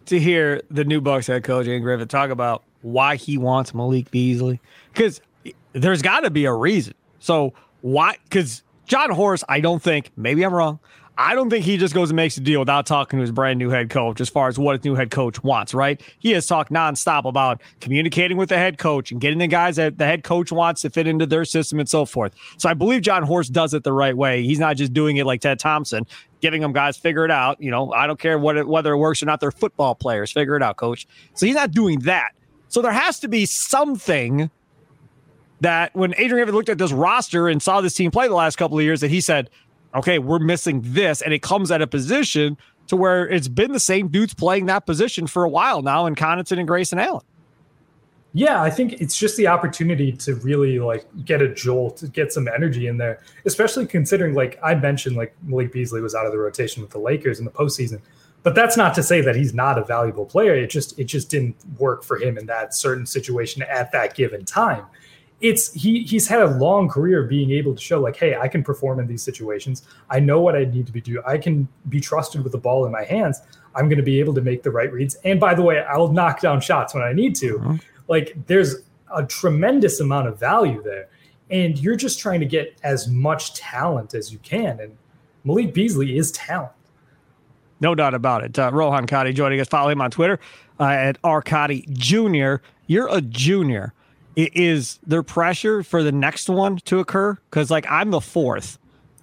to 0.05 0.19
hear 0.19 0.61
the 0.69 0.85
new 0.85 1.01
Bucks 1.01 1.25
head 1.25 1.43
coach 1.43 1.63
Adrian 1.63 1.81
Griffin 1.81 2.07
talk 2.07 2.29
about 2.29 2.63
why 2.83 3.15
he 3.15 3.39
wants 3.39 3.73
Malik 3.73 4.11
Beasley? 4.11 4.61
Because 4.93 5.21
there's 5.73 6.03
got 6.03 6.19
to 6.19 6.29
be 6.29 6.45
a 6.45 6.53
reason. 6.53 6.93
So 7.17 7.55
why? 7.81 8.17
Because 8.25 8.61
Jon 8.89 9.11
Horst, 9.11 9.43
I 9.47 9.59
don't 9.59 9.81
think, 9.81 10.09
maybe 10.17 10.43
I'm 10.43 10.51
wrong. 10.51 10.79
I 11.15 11.35
don't 11.35 11.51
think 11.51 11.63
he 11.63 11.77
just 11.77 11.93
goes 11.93 12.09
and 12.09 12.15
makes 12.15 12.37
a 12.37 12.39
deal 12.39 12.59
without 12.59 12.87
talking 12.87 13.19
to 13.19 13.21
his 13.21 13.31
brand 13.31 13.59
new 13.59 13.69
head 13.69 13.91
coach 13.91 14.19
as 14.19 14.29
far 14.29 14.47
as 14.47 14.57
what 14.57 14.77
his 14.77 14.83
new 14.83 14.95
head 14.95 15.11
coach 15.11 15.43
wants, 15.43 15.75
right? 15.75 16.01
He 16.17 16.31
has 16.31 16.47
talked 16.47 16.71
nonstop 16.71 17.25
about 17.25 17.61
communicating 17.81 18.35
with 18.35 18.49
the 18.49 18.57
head 18.57 18.79
coach 18.79 19.11
and 19.11 19.21
getting 19.21 19.37
the 19.37 19.45
guys 19.45 19.75
that 19.75 19.99
the 19.99 20.05
head 20.07 20.23
coach 20.23 20.51
wants 20.51 20.81
to 20.81 20.89
fit 20.89 21.05
into 21.05 21.27
their 21.27 21.45
system 21.45 21.79
and 21.79 21.87
so 21.87 22.03
forth. 22.03 22.33
So 22.57 22.67
I 22.67 22.73
believe 22.73 23.03
Jon 23.03 23.21
Horst 23.21 23.53
does 23.53 23.75
it 23.75 23.83
the 23.83 23.93
right 23.93 24.17
way. 24.17 24.41
He's 24.41 24.57
not 24.57 24.75
just 24.75 24.91
doing 24.91 25.17
it 25.17 25.27
like 25.27 25.41
Ted 25.41 25.59
Thompson, 25.59 26.07
giving 26.41 26.63
them 26.63 26.73
guys 26.73 26.97
figure 26.97 27.25
it 27.25 27.31
out. 27.31 27.61
You 27.61 27.69
know, 27.69 27.93
I 27.93 28.07
don't 28.07 28.19
care 28.19 28.39
what 28.39 28.57
it, 28.57 28.67
whether 28.67 28.93
it 28.93 28.97
works 28.97 29.21
or 29.21 29.27
not. 29.27 29.39
They're 29.39 29.51
football 29.51 29.93
players. 29.93 30.31
Figure 30.31 30.55
it 30.55 30.63
out, 30.63 30.77
coach. 30.77 31.07
So 31.35 31.45
he's 31.45 31.55
not 31.55 31.71
doing 31.71 31.99
that. 31.99 32.31
So 32.69 32.81
there 32.81 32.91
has 32.91 33.19
to 33.19 33.27
be 33.27 33.45
something 33.45 34.49
that 35.61 35.93
when 35.95 36.13
Adrian 36.13 36.35
Griffin 36.35 36.55
looked 36.55 36.69
at 36.69 36.77
this 36.77 36.91
roster 36.91 37.47
and 37.47 37.61
saw 37.61 37.81
this 37.81 37.93
team 37.93 38.11
play 38.11 38.27
the 38.27 38.35
last 38.35 38.55
couple 38.55 38.77
of 38.77 38.83
years, 38.83 39.01
that 39.01 39.09
he 39.09 39.21
said, 39.21 39.49
okay, 39.95 40.19
we're 40.19 40.39
missing 40.39 40.81
this. 40.83 41.21
And 41.21 41.33
it 41.33 41.41
comes 41.41 41.71
at 41.71 41.81
a 41.81 41.87
position 41.87 42.57
to 42.87 42.95
where 42.95 43.27
it's 43.27 43.47
been 43.47 43.71
the 43.71 43.79
same 43.79 44.07
dudes 44.07 44.33
playing 44.33 44.65
that 44.67 44.85
position 44.85 45.27
for 45.27 45.43
a 45.43 45.49
while 45.49 45.81
now 45.81 46.05
in 46.05 46.15
Connaughton 46.15 46.57
and 46.57 46.67
Grayson 46.67 46.99
Allen. 46.99 47.23
Yeah, 48.33 48.61
I 48.61 48.69
think 48.69 48.93
it's 48.93 49.17
just 49.17 49.37
the 49.37 49.47
opportunity 49.47 50.11
to 50.11 50.35
really 50.35 50.79
like 50.79 51.05
get 51.25 51.41
a 51.41 51.51
jolt, 51.53 52.03
get 52.13 52.31
some 52.31 52.47
energy 52.47 52.85
in 52.85 52.97
there, 52.97 53.21
especially 53.45 53.87
considering 53.87 54.35
like 54.35 54.59
I 54.63 54.75
mentioned, 54.75 55.15
like 55.15 55.35
Malik 55.43 55.73
Beasley 55.73 56.01
was 56.01 56.13
out 56.13 56.27
of 56.27 56.31
the 56.31 56.37
rotation 56.37 56.83
with 56.83 56.91
the 56.91 56.99
Lakers 56.99 57.39
in 57.39 57.45
the 57.45 57.51
postseason. 57.51 58.01
But 58.43 58.55
that's 58.55 58.77
not 58.77 58.93
to 58.93 59.03
say 59.03 59.21
that 59.21 59.35
he's 59.35 59.53
not 59.53 59.79
a 59.79 59.83
valuable 59.83 60.25
player. 60.25 60.53
It 60.53 60.69
just 60.69 60.97
it 60.99 61.05
just 61.05 61.29
didn't 61.29 61.55
work 61.79 62.03
for 62.03 62.17
him 62.17 62.37
in 62.37 62.45
that 62.45 62.75
certain 62.75 63.07
situation 63.07 63.63
at 63.63 63.91
that 63.93 64.15
given 64.15 64.45
time 64.45 64.85
it's 65.41 65.73
he 65.73 66.03
he's 66.03 66.27
had 66.27 66.41
a 66.41 66.47
long 66.57 66.89
career 66.89 67.23
being 67.23 67.51
able 67.51 67.73
to 67.73 67.81
show 67.81 67.99
like 67.99 68.15
hey 68.15 68.35
i 68.35 68.47
can 68.47 68.63
perform 68.63 68.99
in 68.99 69.07
these 69.07 69.23
situations. 69.23 69.83
I 70.09 70.19
know 70.19 70.41
what 70.41 70.55
i 70.55 70.65
need 70.65 70.85
to 70.87 70.91
be 70.91 71.01
doing 71.01 71.23
i 71.25 71.37
can 71.37 71.67
be 71.87 71.99
trusted 71.99 72.43
with 72.43 72.51
the 72.51 72.57
ball 72.57 72.85
in 72.85 72.91
my 72.91 73.03
hands. 73.03 73.41
I'm 73.75 73.87
going 73.87 73.97
to 73.97 74.03
be 74.03 74.19
able 74.19 74.33
to 74.33 74.41
make 74.41 74.63
the 74.63 74.71
right 74.71 74.91
reads. 74.91 75.15
And 75.23 75.39
by 75.39 75.53
the 75.53 75.61
way 75.61 75.81
i'll 75.83 76.11
knock 76.11 76.41
down 76.41 76.61
shots 76.61 76.93
when 76.93 77.03
i 77.03 77.13
need 77.13 77.35
to. 77.35 77.57
Mm-hmm. 77.57 77.75
like 78.07 78.35
there's 78.47 78.77
a 79.13 79.25
tremendous 79.25 79.99
amount 79.99 80.27
of 80.27 80.39
value 80.39 80.83
there. 80.83 81.07
And 81.49 81.79
you're 81.79 81.95
just 81.95 82.19
trying 82.19 82.41
to 82.41 82.45
get 82.45 82.77
as 82.83 83.07
much 83.07 83.55
talent 83.55 84.13
as 84.13 84.31
you 84.31 84.37
can. 84.39 84.79
And 84.79 84.97
malik 85.43 85.73
beasley 85.73 86.17
is 86.17 86.31
talent. 86.31 86.73
No 87.81 87.95
doubt 87.95 88.13
about 88.13 88.43
it. 88.43 88.59
Uh, 88.59 88.71
rohan 88.73 89.07
Katti 89.07 89.33
joining 89.33 89.59
us. 89.61 89.67
Follow 89.67 89.89
him 89.89 90.01
on 90.01 90.11
twitter 90.11 90.39
uh, 90.79 90.83
at 90.83 91.21
arcadi 91.21 91.89
junior. 91.93 92.61
You're 92.87 93.07
a 93.07 93.21
junior 93.21 93.93
is 94.45 94.99
there 95.05 95.23
pressure 95.23 95.83
for 95.83 96.03
the 96.03 96.11
next 96.11 96.49
one 96.49 96.77
to 96.85 96.99
occur? 96.99 97.37
Because 97.49 97.71
like 97.71 97.85
I'm 97.89 98.11
the 98.11 98.21
fourth, 98.21 98.77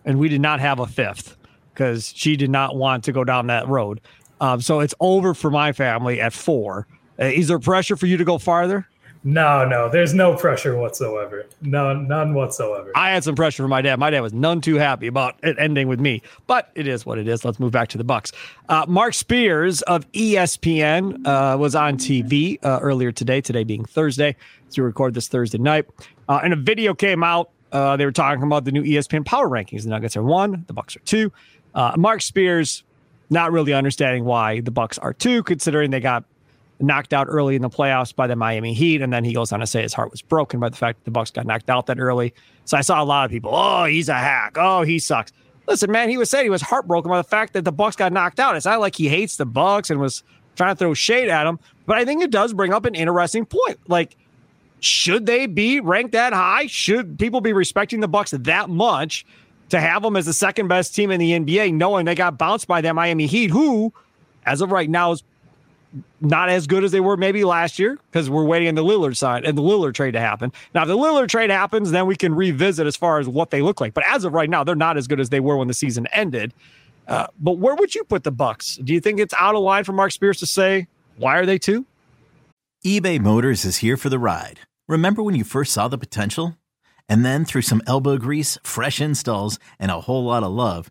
and 0.04 0.18
we 0.18 0.28
did 0.28 0.40
not 0.40 0.60
have 0.60 0.78
a 0.78 0.86
fifth 0.86 1.36
because 1.72 2.12
she 2.14 2.36
did 2.36 2.50
not 2.50 2.76
want 2.76 3.04
to 3.04 3.12
go 3.12 3.24
down 3.24 3.48
that 3.48 3.68
road. 3.68 4.00
Um, 4.40 4.60
so 4.60 4.80
it's 4.80 4.94
over 5.00 5.34
for 5.34 5.50
my 5.50 5.72
family 5.72 6.20
at 6.20 6.32
four. 6.32 6.86
Uh, 7.18 7.24
is 7.26 7.48
there 7.48 7.58
pressure 7.58 7.96
for 7.96 8.06
you 8.06 8.16
to 8.16 8.24
go 8.24 8.38
farther? 8.38 8.86
No, 9.26 9.66
no, 9.66 9.88
there's 9.88 10.14
no 10.14 10.36
pressure 10.36 10.76
whatsoever. 10.76 11.46
No, 11.60 11.92
none 11.92 12.32
whatsoever. 12.32 12.92
I 12.94 13.10
had 13.10 13.24
some 13.24 13.34
pressure 13.34 13.64
from 13.64 13.70
my 13.70 13.82
dad. 13.82 13.98
My 13.98 14.08
dad 14.08 14.20
was 14.20 14.32
none 14.32 14.60
too 14.60 14.76
happy 14.76 15.08
about 15.08 15.34
it 15.42 15.56
ending 15.58 15.88
with 15.88 15.98
me, 15.98 16.22
but 16.46 16.70
it 16.76 16.86
is 16.86 17.04
what 17.04 17.18
it 17.18 17.26
is. 17.26 17.44
Let's 17.44 17.58
move 17.58 17.72
back 17.72 17.88
to 17.88 17.98
the 17.98 18.04
Bucks. 18.04 18.30
Uh, 18.68 18.84
Marc 18.86 19.14
Spears 19.14 19.82
of 19.82 20.08
ESPN 20.12 21.26
uh, 21.26 21.58
was 21.58 21.74
on 21.74 21.96
TV 21.96 22.64
uh, 22.64 22.78
earlier 22.80 23.10
today. 23.10 23.40
Today 23.40 23.64
being 23.64 23.84
Thursday, 23.84 24.36
as 24.68 24.78
we 24.78 24.84
record 24.84 25.14
this 25.14 25.26
Thursday 25.26 25.58
night, 25.58 25.86
uh, 26.28 26.38
and 26.44 26.52
a 26.52 26.56
video 26.56 26.94
came 26.94 27.24
out. 27.24 27.50
Uh, 27.72 27.96
they 27.96 28.04
were 28.04 28.12
talking 28.12 28.44
about 28.44 28.64
the 28.64 28.70
new 28.70 28.84
ESPN 28.84 29.26
power 29.26 29.48
rankings. 29.48 29.82
The 29.82 29.90
Nuggets 29.90 30.16
are 30.16 30.22
one, 30.22 30.62
the 30.68 30.72
Bucks 30.72 30.94
are 30.94 31.00
two. 31.00 31.32
Uh, 31.74 31.94
Marc 31.96 32.22
Spears 32.22 32.84
not 33.28 33.50
really 33.50 33.72
understanding 33.72 34.24
why 34.24 34.60
the 34.60 34.70
Bucks 34.70 34.98
are 34.98 35.12
two, 35.12 35.42
considering 35.42 35.90
they 35.90 35.98
got 35.98 36.22
knocked 36.78 37.12
out 37.12 37.26
early 37.28 37.56
in 37.56 37.62
the 37.62 37.70
playoffs 37.70 38.14
by 38.14 38.26
the 38.26 38.36
Miami 38.36 38.74
Heat, 38.74 39.02
and 39.02 39.12
then 39.12 39.24
he 39.24 39.32
goes 39.32 39.52
on 39.52 39.60
to 39.60 39.66
say 39.66 39.82
his 39.82 39.94
heart 39.94 40.10
was 40.10 40.22
broken 40.22 40.60
by 40.60 40.68
the 40.68 40.76
fact 40.76 40.98
that 40.98 41.04
the 41.04 41.10
Bucks 41.10 41.30
got 41.30 41.46
knocked 41.46 41.70
out 41.70 41.86
that 41.86 41.98
early. 41.98 42.34
So 42.64 42.76
I 42.76 42.80
saw 42.82 43.02
a 43.02 43.04
lot 43.04 43.24
of 43.24 43.30
people, 43.30 43.50
oh, 43.54 43.84
he's 43.84 44.08
a 44.08 44.14
hack, 44.14 44.56
oh, 44.58 44.82
he 44.82 44.98
sucks. 44.98 45.32
Listen, 45.66 45.90
man, 45.90 46.08
he 46.08 46.16
was 46.16 46.30
saying 46.30 46.44
he 46.44 46.50
was 46.50 46.62
heartbroken 46.62 47.10
by 47.10 47.16
the 47.16 47.24
fact 47.24 47.52
that 47.54 47.64
the 47.64 47.72
Bucks 47.72 47.96
got 47.96 48.12
knocked 48.12 48.38
out. 48.38 48.56
It's 48.56 48.66
not 48.66 48.80
like 48.80 48.94
he 48.94 49.08
hates 49.08 49.36
the 49.36 49.46
Bucks 49.46 49.90
and 49.90 50.00
was 50.00 50.22
trying 50.54 50.74
to 50.74 50.78
throw 50.78 50.94
shade 50.94 51.28
at 51.28 51.44
them, 51.44 51.58
but 51.86 51.96
I 51.96 52.04
think 52.04 52.22
it 52.22 52.30
does 52.30 52.52
bring 52.52 52.72
up 52.72 52.84
an 52.84 52.94
interesting 52.94 53.46
point. 53.46 53.78
Like, 53.88 54.16
should 54.80 55.26
they 55.26 55.46
be 55.46 55.80
ranked 55.80 56.12
that 56.12 56.32
high? 56.32 56.66
Should 56.66 57.18
people 57.18 57.40
be 57.40 57.52
respecting 57.52 58.00
the 58.00 58.08
Bucks 58.08 58.30
that 58.32 58.68
much? 58.70 59.26
to 59.70 59.80
have 59.80 60.02
them 60.02 60.16
as 60.16 60.26
the 60.26 60.32
second 60.32 60.68
best 60.68 60.94
team 60.94 61.10
in 61.10 61.20
the 61.20 61.32
NBA, 61.32 61.74
knowing 61.74 62.04
they 62.04 62.14
got 62.14 62.38
bounced 62.38 62.66
by 62.66 62.80
that 62.80 62.94
Miami 62.94 63.26
Heat, 63.26 63.50
who, 63.50 63.92
as 64.44 64.60
of 64.60 64.70
right 64.70 64.88
now, 64.88 65.12
is 65.12 65.22
not 66.20 66.48
as 66.48 66.66
good 66.66 66.84
as 66.84 66.92
they 66.92 67.00
were 67.00 67.16
maybe 67.16 67.44
last 67.44 67.78
year 67.78 67.98
because 68.10 68.28
we're 68.28 68.44
waiting 68.44 68.68
on 68.68 68.74
the 68.74 68.84
Lillard 68.84 69.16
side 69.16 69.44
and 69.44 69.56
the 69.56 69.62
Lillard 69.62 69.94
trade 69.94 70.12
to 70.12 70.20
happen. 70.20 70.52
Now, 70.74 70.82
if 70.82 70.88
the 70.88 70.96
Lillard 70.96 71.28
trade 71.28 71.50
happens, 71.50 71.90
then 71.90 72.06
we 72.06 72.16
can 72.16 72.34
revisit 72.34 72.86
as 72.86 72.96
far 72.96 73.18
as 73.18 73.28
what 73.28 73.50
they 73.50 73.62
look 73.62 73.80
like. 73.80 73.94
But 73.94 74.04
as 74.06 74.24
of 74.24 74.32
right 74.34 74.50
now, 74.50 74.64
they're 74.64 74.74
not 74.74 74.96
as 74.96 75.06
good 75.06 75.20
as 75.20 75.30
they 75.30 75.40
were 75.40 75.56
when 75.56 75.68
the 75.68 75.74
season 75.74 76.06
ended. 76.12 76.52
Uh, 77.08 77.28
but 77.38 77.58
where 77.58 77.74
would 77.74 77.94
you 77.94 78.04
put 78.04 78.24
the 78.24 78.32
Bucks? 78.32 78.76
Do 78.76 78.92
you 78.92 79.00
think 79.00 79.20
it's 79.20 79.34
out 79.38 79.54
of 79.54 79.62
line 79.62 79.84
for 79.84 79.92
Marc 79.92 80.12
Spears 80.12 80.38
to 80.40 80.46
say 80.46 80.88
why 81.16 81.38
are 81.38 81.46
they 81.46 81.58
two? 81.58 81.86
eBay 82.84 83.18
Motors 83.18 83.64
is 83.64 83.78
here 83.78 83.96
for 83.96 84.08
the 84.08 84.18
ride. 84.18 84.60
Remember 84.88 85.22
when 85.22 85.34
you 85.34 85.44
first 85.44 85.72
saw 85.72 85.88
the 85.88 85.98
potential? 85.98 86.56
And 87.08 87.24
then 87.24 87.44
through 87.44 87.62
some 87.62 87.82
elbow 87.86 88.18
grease, 88.18 88.58
fresh 88.62 89.00
installs, 89.00 89.58
and 89.78 89.90
a 89.90 90.02
whole 90.02 90.24
lot 90.24 90.42
of 90.42 90.52
love, 90.52 90.90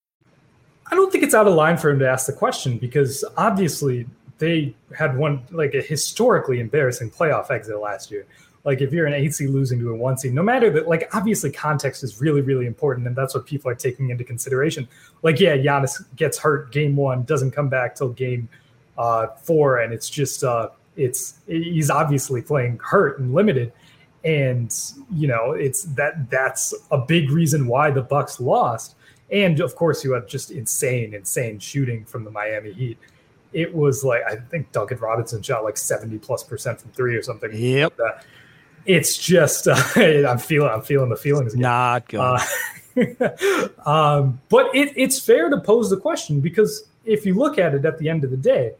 I 0.91 0.95
don't 0.95 1.11
think 1.11 1.23
it's 1.23 1.33
out 1.33 1.47
of 1.47 1.53
line 1.53 1.77
for 1.77 1.89
him 1.89 1.99
to 1.99 2.09
ask 2.09 2.27
the 2.27 2.33
question 2.33 2.77
because 2.77 3.23
obviously 3.37 4.05
they 4.39 4.75
had 4.97 5.17
one 5.17 5.41
like 5.51 5.73
a 5.73 5.81
historically 5.81 6.59
embarrassing 6.59 7.11
playoff 7.11 7.49
exit 7.49 7.79
last 7.79 8.11
year. 8.11 8.25
Like 8.63 8.81
if 8.81 8.93
you're 8.93 9.07
an 9.07 9.13
eight 9.13 9.33
seed 9.33 9.49
losing 9.49 9.79
to 9.79 9.91
a 9.91 9.95
one 9.95 10.17
seed, 10.17 10.33
no 10.33 10.43
matter 10.43 10.69
that, 10.71 10.87
like 10.87 11.09
obviously 11.15 11.51
context 11.51 12.03
is 12.03 12.21
really, 12.21 12.41
really 12.41 12.67
important, 12.67 13.07
and 13.07 13.15
that's 13.15 13.33
what 13.33 13.45
people 13.45 13.71
are 13.71 13.75
taking 13.75 14.09
into 14.09 14.23
consideration. 14.23 14.87
Like, 15.23 15.39
yeah, 15.39 15.57
Giannis 15.57 16.03
gets 16.15 16.37
hurt 16.37 16.71
game 16.71 16.95
one, 16.95 17.23
doesn't 17.23 17.51
come 17.51 17.69
back 17.69 17.95
till 17.95 18.09
game 18.09 18.49
uh, 18.97 19.27
four, 19.27 19.79
and 19.79 19.93
it's 19.93 20.09
just 20.09 20.43
uh, 20.43 20.69
it's 20.95 21.39
he's 21.47 21.89
obviously 21.89 22.41
playing 22.41 22.79
hurt 22.83 23.19
and 23.19 23.33
limited, 23.33 23.73
and 24.23 24.75
you 25.11 25.27
know 25.27 25.53
it's 25.53 25.83
that 25.83 26.29
that's 26.29 26.73
a 26.91 26.99
big 26.99 27.31
reason 27.31 27.65
why 27.65 27.89
the 27.89 28.01
Bucks 28.01 28.39
lost. 28.39 28.95
And 29.31 29.59
of 29.61 29.75
course, 29.75 30.03
you 30.03 30.13
had 30.13 30.27
just 30.27 30.51
insane, 30.51 31.13
insane 31.13 31.59
shooting 31.59 32.05
from 32.05 32.23
the 32.23 32.31
Miami 32.31 32.73
Heat. 32.73 32.97
It 33.53 33.73
was 33.73 34.03
like 34.03 34.23
I 34.23 34.35
think 34.35 34.71
Duncan 34.71 34.97
Robinson 34.99 35.41
shot 35.41 35.63
like 35.63 35.77
seventy 35.77 36.17
plus 36.17 36.43
percent 36.43 36.81
from 36.81 36.91
three 36.91 37.15
or 37.15 37.23
something. 37.23 37.51
Yep. 37.53 37.99
Like 37.99 38.25
it's 38.85 39.17
just 39.17 39.67
uh, 39.67 39.75
I'm 39.95 40.37
feeling 40.37 40.69
I'm 40.69 40.81
feeling 40.81 41.09
the 41.09 41.15
feelings. 41.15 41.53
Again. 41.53 41.61
Not 41.61 42.07
good. 42.07 42.19
Uh, 42.19 43.79
um, 43.89 44.41
but 44.49 44.73
it, 44.75 44.93
it's 44.95 45.19
fair 45.19 45.49
to 45.49 45.59
pose 45.59 45.89
the 45.89 45.97
question 45.97 46.41
because 46.41 46.83
if 47.05 47.25
you 47.25 47.33
look 47.33 47.57
at 47.57 47.73
it 47.73 47.85
at 47.85 47.97
the 47.97 48.09
end 48.09 48.23
of 48.23 48.31
the 48.31 48.37
day, 48.37 48.73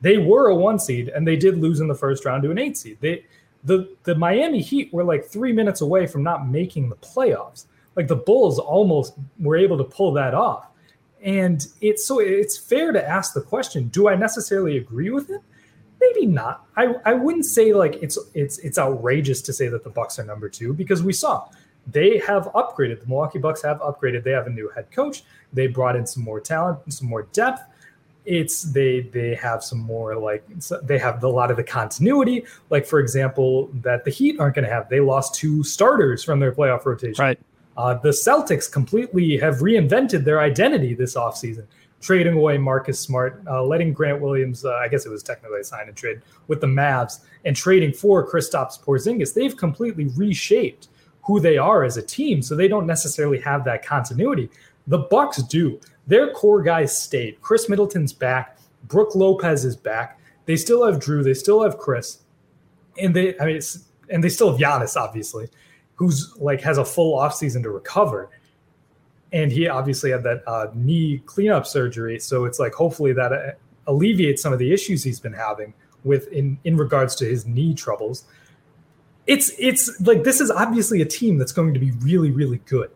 they 0.00 0.18
were 0.18 0.48
a 0.48 0.54
one 0.54 0.78
seed 0.78 1.08
and 1.08 1.26
they 1.26 1.36
did 1.36 1.58
lose 1.58 1.80
in 1.80 1.88
the 1.88 1.94
first 1.94 2.24
round 2.24 2.42
to 2.44 2.50
an 2.50 2.58
eight 2.58 2.76
seed. 2.76 2.98
They 3.00 3.24
the 3.64 3.94
the 4.04 4.14
Miami 4.14 4.62
Heat 4.62 4.92
were 4.92 5.04
like 5.04 5.24
three 5.24 5.52
minutes 5.52 5.80
away 5.80 6.06
from 6.06 6.22
not 6.22 6.48
making 6.48 6.88
the 6.88 6.96
playoffs 6.96 7.66
like 7.98 8.06
the 8.06 8.16
Bulls 8.16 8.60
almost 8.60 9.14
were 9.40 9.56
able 9.56 9.76
to 9.76 9.82
pull 9.82 10.12
that 10.12 10.32
off. 10.32 10.68
And 11.20 11.66
it's 11.80 12.06
so 12.06 12.20
it's 12.20 12.56
fair 12.56 12.92
to 12.92 13.06
ask 13.06 13.34
the 13.34 13.40
question, 13.40 13.88
do 13.88 14.08
I 14.08 14.14
necessarily 14.14 14.76
agree 14.76 15.10
with 15.10 15.30
it? 15.30 15.42
Maybe 16.00 16.24
not. 16.24 16.64
I, 16.76 16.94
I 17.04 17.14
wouldn't 17.14 17.44
say 17.44 17.74
like 17.74 17.96
it's 17.96 18.16
it's 18.34 18.58
it's 18.58 18.78
outrageous 18.78 19.42
to 19.42 19.52
say 19.52 19.66
that 19.66 19.82
the 19.82 19.90
Bucks 19.90 20.16
are 20.20 20.24
number 20.24 20.48
two 20.48 20.72
because 20.72 21.02
we 21.02 21.12
saw 21.12 21.48
they 21.88 22.18
have 22.18 22.44
upgraded. 22.54 23.00
The 23.00 23.06
Milwaukee 23.06 23.40
Bucks 23.40 23.62
have 23.62 23.80
upgraded. 23.80 24.22
They 24.22 24.30
have 24.30 24.46
a 24.46 24.50
new 24.50 24.70
head 24.76 24.92
coach. 24.92 25.24
They 25.52 25.66
brought 25.66 25.96
in 25.96 26.06
some 26.06 26.22
more 26.22 26.40
talent, 26.40 26.78
some 26.92 27.08
more 27.08 27.24
depth. 27.32 27.62
It's 28.24 28.62
they 28.62 29.00
they 29.00 29.34
have 29.34 29.64
some 29.64 29.80
more 29.80 30.14
like 30.14 30.44
they 30.84 30.98
have 30.98 31.24
a 31.24 31.28
lot 31.28 31.50
of 31.50 31.56
the 31.56 31.64
continuity. 31.64 32.44
Like 32.70 32.86
for 32.86 33.00
example, 33.00 33.70
that 33.82 34.04
the 34.04 34.12
Heat 34.12 34.38
aren't 34.38 34.54
going 34.54 34.66
to 34.66 34.72
have. 34.72 34.88
They 34.88 35.00
lost 35.00 35.34
two 35.34 35.64
starters 35.64 36.22
from 36.22 36.38
their 36.38 36.52
playoff 36.52 36.84
rotation. 36.84 37.24
Right. 37.24 37.40
Uh, 37.78 37.94
the 37.94 38.08
Celtics 38.08 38.70
completely 38.70 39.36
have 39.36 39.58
reinvented 39.58 40.24
their 40.24 40.40
identity 40.40 40.94
this 40.94 41.14
offseason, 41.14 41.64
trading 42.00 42.34
away 42.34 42.58
Marcus 42.58 42.98
Smart, 42.98 43.40
uh, 43.48 43.62
letting 43.62 43.92
Grant 43.92 44.20
Williams, 44.20 44.64
uh, 44.64 44.74
I 44.74 44.88
guess 44.88 45.06
it 45.06 45.10
was 45.10 45.22
technically 45.22 45.60
a 45.60 45.64
sign 45.64 45.86
and 45.86 45.96
trade 45.96 46.20
with 46.48 46.60
the 46.60 46.66
Mavs, 46.66 47.20
and 47.44 47.54
trading 47.54 47.92
for 47.92 48.28
Kristaps 48.28 48.82
Porzingis. 48.82 49.32
They've 49.32 49.56
completely 49.56 50.06
reshaped 50.16 50.88
who 51.22 51.38
they 51.38 51.56
are 51.56 51.84
as 51.84 51.96
a 51.96 52.02
team, 52.02 52.42
so 52.42 52.56
they 52.56 52.66
don't 52.66 52.86
necessarily 52.86 53.38
have 53.42 53.64
that 53.64 53.86
continuity. 53.86 54.50
The 54.88 54.98
Bucks 54.98 55.40
do. 55.44 55.78
Their 56.08 56.32
core 56.32 56.62
guys 56.62 57.00
stayed. 57.00 57.40
Khris 57.42 57.68
Middleton's 57.68 58.12
back. 58.12 58.58
Brook 58.88 59.14
Lopez 59.14 59.64
is 59.64 59.76
back. 59.76 60.18
They 60.46 60.56
still 60.56 60.84
have 60.84 60.98
Drew. 60.98 61.22
They 61.22 61.34
still 61.34 61.62
have 61.62 61.78
Khris, 61.78 62.22
and 63.00 63.14
they 63.14 63.38
I 63.38 63.46
mean, 63.46 63.60
and 64.10 64.24
they 64.24 64.30
still 64.30 64.50
have 64.50 64.60
Giannis, 64.60 64.96
obviously 64.96 65.48
who's 65.98 66.32
like 66.36 66.60
has 66.60 66.78
a 66.78 66.84
full 66.84 67.18
offseason 67.18 67.62
to 67.64 67.70
recover. 67.70 68.30
And 69.32 69.50
he 69.50 69.68
obviously 69.68 70.12
had 70.12 70.22
that 70.22 70.42
uh, 70.46 70.68
knee 70.72 71.20
cleanup 71.26 71.66
surgery. 71.66 72.20
So 72.20 72.44
it's 72.44 72.60
like 72.60 72.72
hopefully 72.72 73.12
that 73.12 73.32
uh, 73.32 73.50
alleviates 73.88 74.40
some 74.40 74.52
of 74.52 74.60
the 74.60 74.72
issues 74.72 75.02
he's 75.02 75.18
been 75.18 75.32
having 75.32 75.74
with 76.04 76.28
in, 76.28 76.56
in 76.62 76.76
regards 76.76 77.16
to 77.16 77.24
his 77.24 77.46
knee 77.46 77.74
troubles. 77.74 78.24
It's 79.26 79.50
it's 79.58 80.00
like 80.00 80.22
this 80.22 80.40
is 80.40 80.50
obviously 80.52 81.02
a 81.02 81.04
team 81.04 81.36
that's 81.36 81.52
going 81.52 81.74
to 81.74 81.80
be 81.80 81.90
really, 81.90 82.30
really 82.30 82.58
good. 82.64 82.90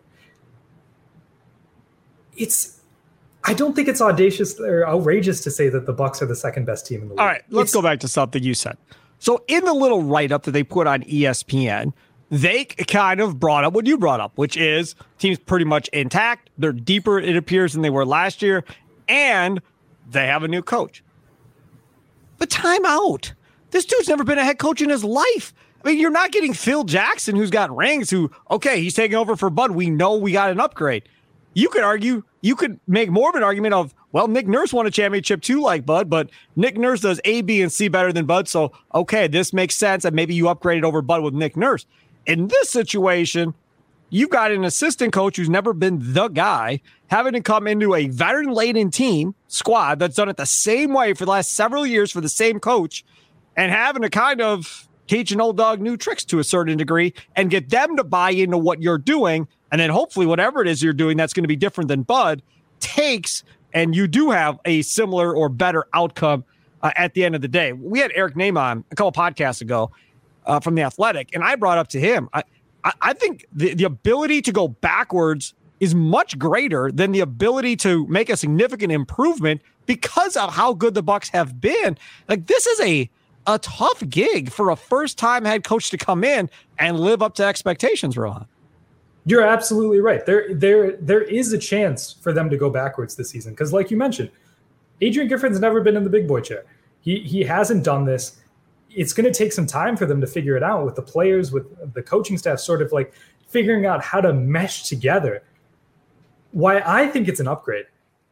It's 2.37 2.79
I 3.43 3.53
don't 3.53 3.75
think 3.75 3.89
it's 3.89 4.01
audacious 4.01 4.57
or 4.61 4.87
outrageous 4.87 5.41
to 5.41 5.51
say 5.51 5.67
that 5.67 5.85
the 5.85 5.93
Bucks 5.93 6.21
are 6.21 6.25
the 6.25 6.37
second 6.37 6.65
best 6.65 6.87
team 6.87 7.01
in 7.01 7.09
the 7.09 7.13
league. 7.15 7.19
All 7.19 7.27
right, 7.27 7.43
let's 7.49 7.67
it's, 7.67 7.73
go 7.73 7.81
back 7.81 7.99
to 7.99 8.07
something 8.07 8.41
you 8.41 8.53
said. 8.53 8.77
So 9.19 9.43
in 9.47 9.63
the 9.65 9.73
little 9.73 10.01
write-up 10.01 10.43
that 10.43 10.51
they 10.51 10.63
put 10.63 10.87
on 10.87 11.03
ESPN, 11.03 11.93
they 12.33 12.65
kind 12.65 13.21
of 13.21 13.39
brought 13.39 13.63
up 13.63 13.73
what 13.73 13.85
you 13.85 13.95
brought 13.95 14.19
up, 14.19 14.31
which 14.35 14.57
is 14.57 14.95
team's 15.19 15.37
pretty 15.37 15.65
much 15.65 15.87
intact. 15.89 16.49
They're 16.57 16.71
deeper, 16.71 17.19
it 17.19 17.35
appears, 17.35 17.73
than 17.73 17.83
they 17.83 17.91
were 17.91 18.07
last 18.07 18.41
year, 18.41 18.63
and 19.07 19.61
they 20.09 20.25
have 20.25 20.41
a 20.41 20.47
new 20.47 20.63
coach. 20.63 21.03
But 22.39 22.49
time 22.49 22.85
out. 22.85 23.33
This 23.69 23.85
dude's 23.85 24.09
never 24.09 24.23
been 24.23 24.39
a 24.39 24.43
head 24.43 24.57
coach 24.57 24.81
in 24.81 24.89
his 24.89 25.03
life. 25.03 25.53
I 25.83 25.89
mean, 25.89 25.99
you're 25.99 26.09
not 26.09 26.31
getting 26.31 26.53
Phil 26.53 26.83
Jackson, 26.83 27.35
who's 27.35 27.51
got 27.51 27.75
rings, 27.75 28.09
who, 28.09 28.31
okay, 28.49 28.81
he's 28.81 28.95
taking 28.95 29.17
over 29.17 29.35
for 29.35 29.51
Bud. 29.51 29.71
We 29.71 29.89
know 29.89 30.15
we 30.15 30.31
got 30.31 30.49
an 30.49 30.59
upgrade. 30.59 31.03
You 31.53 31.69
could 31.69 31.83
argue, 31.83 32.23
you 32.41 32.55
could 32.55 32.79
make 32.87 33.11
more 33.11 33.29
of 33.29 33.35
an 33.35 33.43
argument 33.43 33.75
of, 33.75 33.93
well, 34.11 34.27
Nick 34.27 34.47
Nurse 34.47 34.73
won 34.73 34.87
a 34.87 34.91
championship 34.91 35.41
too, 35.41 35.61
like 35.61 35.85
Bud, 35.85 36.09
but 36.09 36.31
Nick 36.55 36.77
Nurse 36.77 37.01
does 37.01 37.21
A, 37.25 37.41
B, 37.41 37.61
and 37.61 37.71
C 37.71 37.89
better 37.89 38.11
than 38.11 38.25
Bud. 38.25 38.47
So, 38.47 38.71
okay, 38.95 39.27
this 39.27 39.53
makes 39.53 39.75
sense. 39.75 40.03
And 40.03 40.15
maybe 40.15 40.33
you 40.33 40.45
upgraded 40.45 40.83
over 40.83 41.03
Bud 41.03 41.21
with 41.21 41.35
Nick 41.35 41.55
Nurse. 41.55 41.85
In 42.25 42.47
this 42.47 42.69
situation, 42.69 43.53
you've 44.09 44.29
got 44.29 44.51
an 44.51 44.63
assistant 44.63 45.11
coach 45.13 45.37
who's 45.37 45.49
never 45.49 45.73
been 45.73 45.99
the 46.01 46.27
guy 46.27 46.81
having 47.07 47.33
to 47.33 47.41
come 47.41 47.67
into 47.67 47.95
a 47.95 48.07
veteran 48.07 48.51
laden 48.51 48.91
team 48.91 49.35
squad 49.47 49.99
that's 49.99 50.15
done 50.15 50.29
it 50.29 50.37
the 50.37 50.45
same 50.45 50.93
way 50.93 51.13
for 51.13 51.25
the 51.25 51.31
last 51.31 51.53
several 51.53 51.85
years 51.85 52.11
for 52.11 52.21
the 52.21 52.29
same 52.29 52.59
coach 52.59 53.03
and 53.55 53.71
having 53.71 54.01
to 54.01 54.09
kind 54.09 54.41
of 54.41 54.87
teach 55.07 55.31
an 55.31 55.41
old 55.41 55.57
dog 55.57 55.81
new 55.81 55.97
tricks 55.97 56.23
to 56.25 56.39
a 56.39 56.43
certain 56.43 56.77
degree 56.77 57.13
and 57.35 57.49
get 57.49 57.69
them 57.69 57.97
to 57.97 58.03
buy 58.03 58.31
into 58.31 58.57
what 58.57 58.81
you're 58.81 58.97
doing. 58.97 59.47
And 59.71 59.81
then 59.81 59.89
hopefully, 59.89 60.25
whatever 60.25 60.61
it 60.61 60.67
is 60.67 60.81
you're 60.81 60.93
doing 60.93 61.17
that's 61.17 61.33
going 61.33 61.43
to 61.43 61.47
be 61.47 61.55
different 61.55 61.87
than 61.87 62.03
Bud 62.03 62.41
takes, 62.79 63.43
and 63.73 63.95
you 63.95 64.07
do 64.07 64.29
have 64.29 64.59
a 64.65 64.81
similar 64.83 65.35
or 65.35 65.49
better 65.49 65.85
outcome 65.93 66.45
uh, 66.81 66.91
at 66.95 67.13
the 67.13 67.25
end 67.25 67.35
of 67.35 67.41
the 67.41 67.47
day. 67.47 67.73
We 67.73 67.99
had 67.99 68.11
Eric 68.13 68.35
Nehm 68.35 68.59
on 68.59 68.83
a 68.91 68.95
couple 68.95 69.11
podcasts 69.11 69.61
ago 69.61 69.91
uh, 70.45 70.59
from 70.59 70.75
The 70.75 70.81
Athletic, 70.83 71.29
and 71.33 71.43
I 71.43 71.55
brought 71.55 71.77
up 71.77 71.87
to 71.89 71.99
him, 71.99 72.29
I, 72.33 72.43
I, 72.83 72.93
I 73.01 73.13
think 73.13 73.45
the, 73.51 73.73
the 73.73 73.83
ability 73.85 74.41
to 74.43 74.51
go 74.51 74.67
backwards 74.67 75.53
is 75.79 75.93
much 75.93 76.37
greater 76.39 76.91
than 76.91 77.11
the 77.11 77.19
ability 77.19 77.75
to 77.75 78.07
make 78.07 78.29
a 78.29 78.37
significant 78.37 78.91
improvement 78.91 79.61
because 79.85 80.37
of 80.37 80.53
how 80.53 80.73
good 80.73 80.93
the 80.93 81.03
Bucks 81.03 81.29
have 81.29 81.59
been. 81.59 81.97
Like 82.29 82.47
this 82.47 82.67
is 82.67 82.79
a 82.81 83.09
a 83.45 83.59
tough 83.59 84.01
gig 84.09 84.49
for 84.49 84.69
a 84.69 84.75
first 84.75 85.17
time 85.17 85.43
head 85.43 85.65
coach 85.65 85.89
to 85.89 85.97
come 85.97 86.23
in 86.23 86.49
and 86.79 86.97
live 86.99 87.21
up 87.21 87.35
to 87.35 87.43
expectations, 87.43 88.15
Rohan. 88.15 88.47
You're 89.25 89.41
absolutely 89.41 89.99
right. 89.99 90.25
There, 90.25 90.53
there, 90.53 90.97
there 90.97 91.21
is 91.21 91.53
a 91.53 91.57
chance 91.57 92.13
for 92.13 92.33
them 92.33 92.49
to 92.49 92.57
go 92.57 92.69
backwards 92.69 93.15
this 93.15 93.29
season 93.29 93.53
because, 93.53 93.71
like 93.71 93.89
you 93.89 93.97
mentioned, 93.97 94.31
Adrian 95.01 95.27
Griffin's 95.27 95.59
never 95.59 95.81
been 95.81 95.95
in 95.95 96.03
the 96.03 96.09
big 96.09 96.27
boy 96.27 96.41
chair. 96.41 96.63
He 97.01 97.19
he 97.19 97.43
hasn't 97.43 97.83
done 97.83 98.05
this. 98.05 98.39
It's 98.95 99.13
going 99.13 99.31
to 99.31 99.37
take 99.37 99.53
some 99.53 99.65
time 99.65 99.97
for 99.97 100.05
them 100.05 100.21
to 100.21 100.27
figure 100.27 100.55
it 100.55 100.63
out 100.63 100.85
with 100.85 100.95
the 100.95 101.01
players, 101.01 101.51
with 101.51 101.93
the 101.93 102.01
coaching 102.01 102.37
staff, 102.37 102.59
sort 102.59 102.81
of 102.81 102.91
like 102.91 103.13
figuring 103.47 103.85
out 103.85 104.03
how 104.03 104.21
to 104.21 104.33
mesh 104.33 104.83
together. 104.83 105.43
Why 106.51 106.81
I 106.85 107.07
think 107.07 107.27
it's 107.27 107.39
an 107.39 107.47
upgrade 107.47 107.85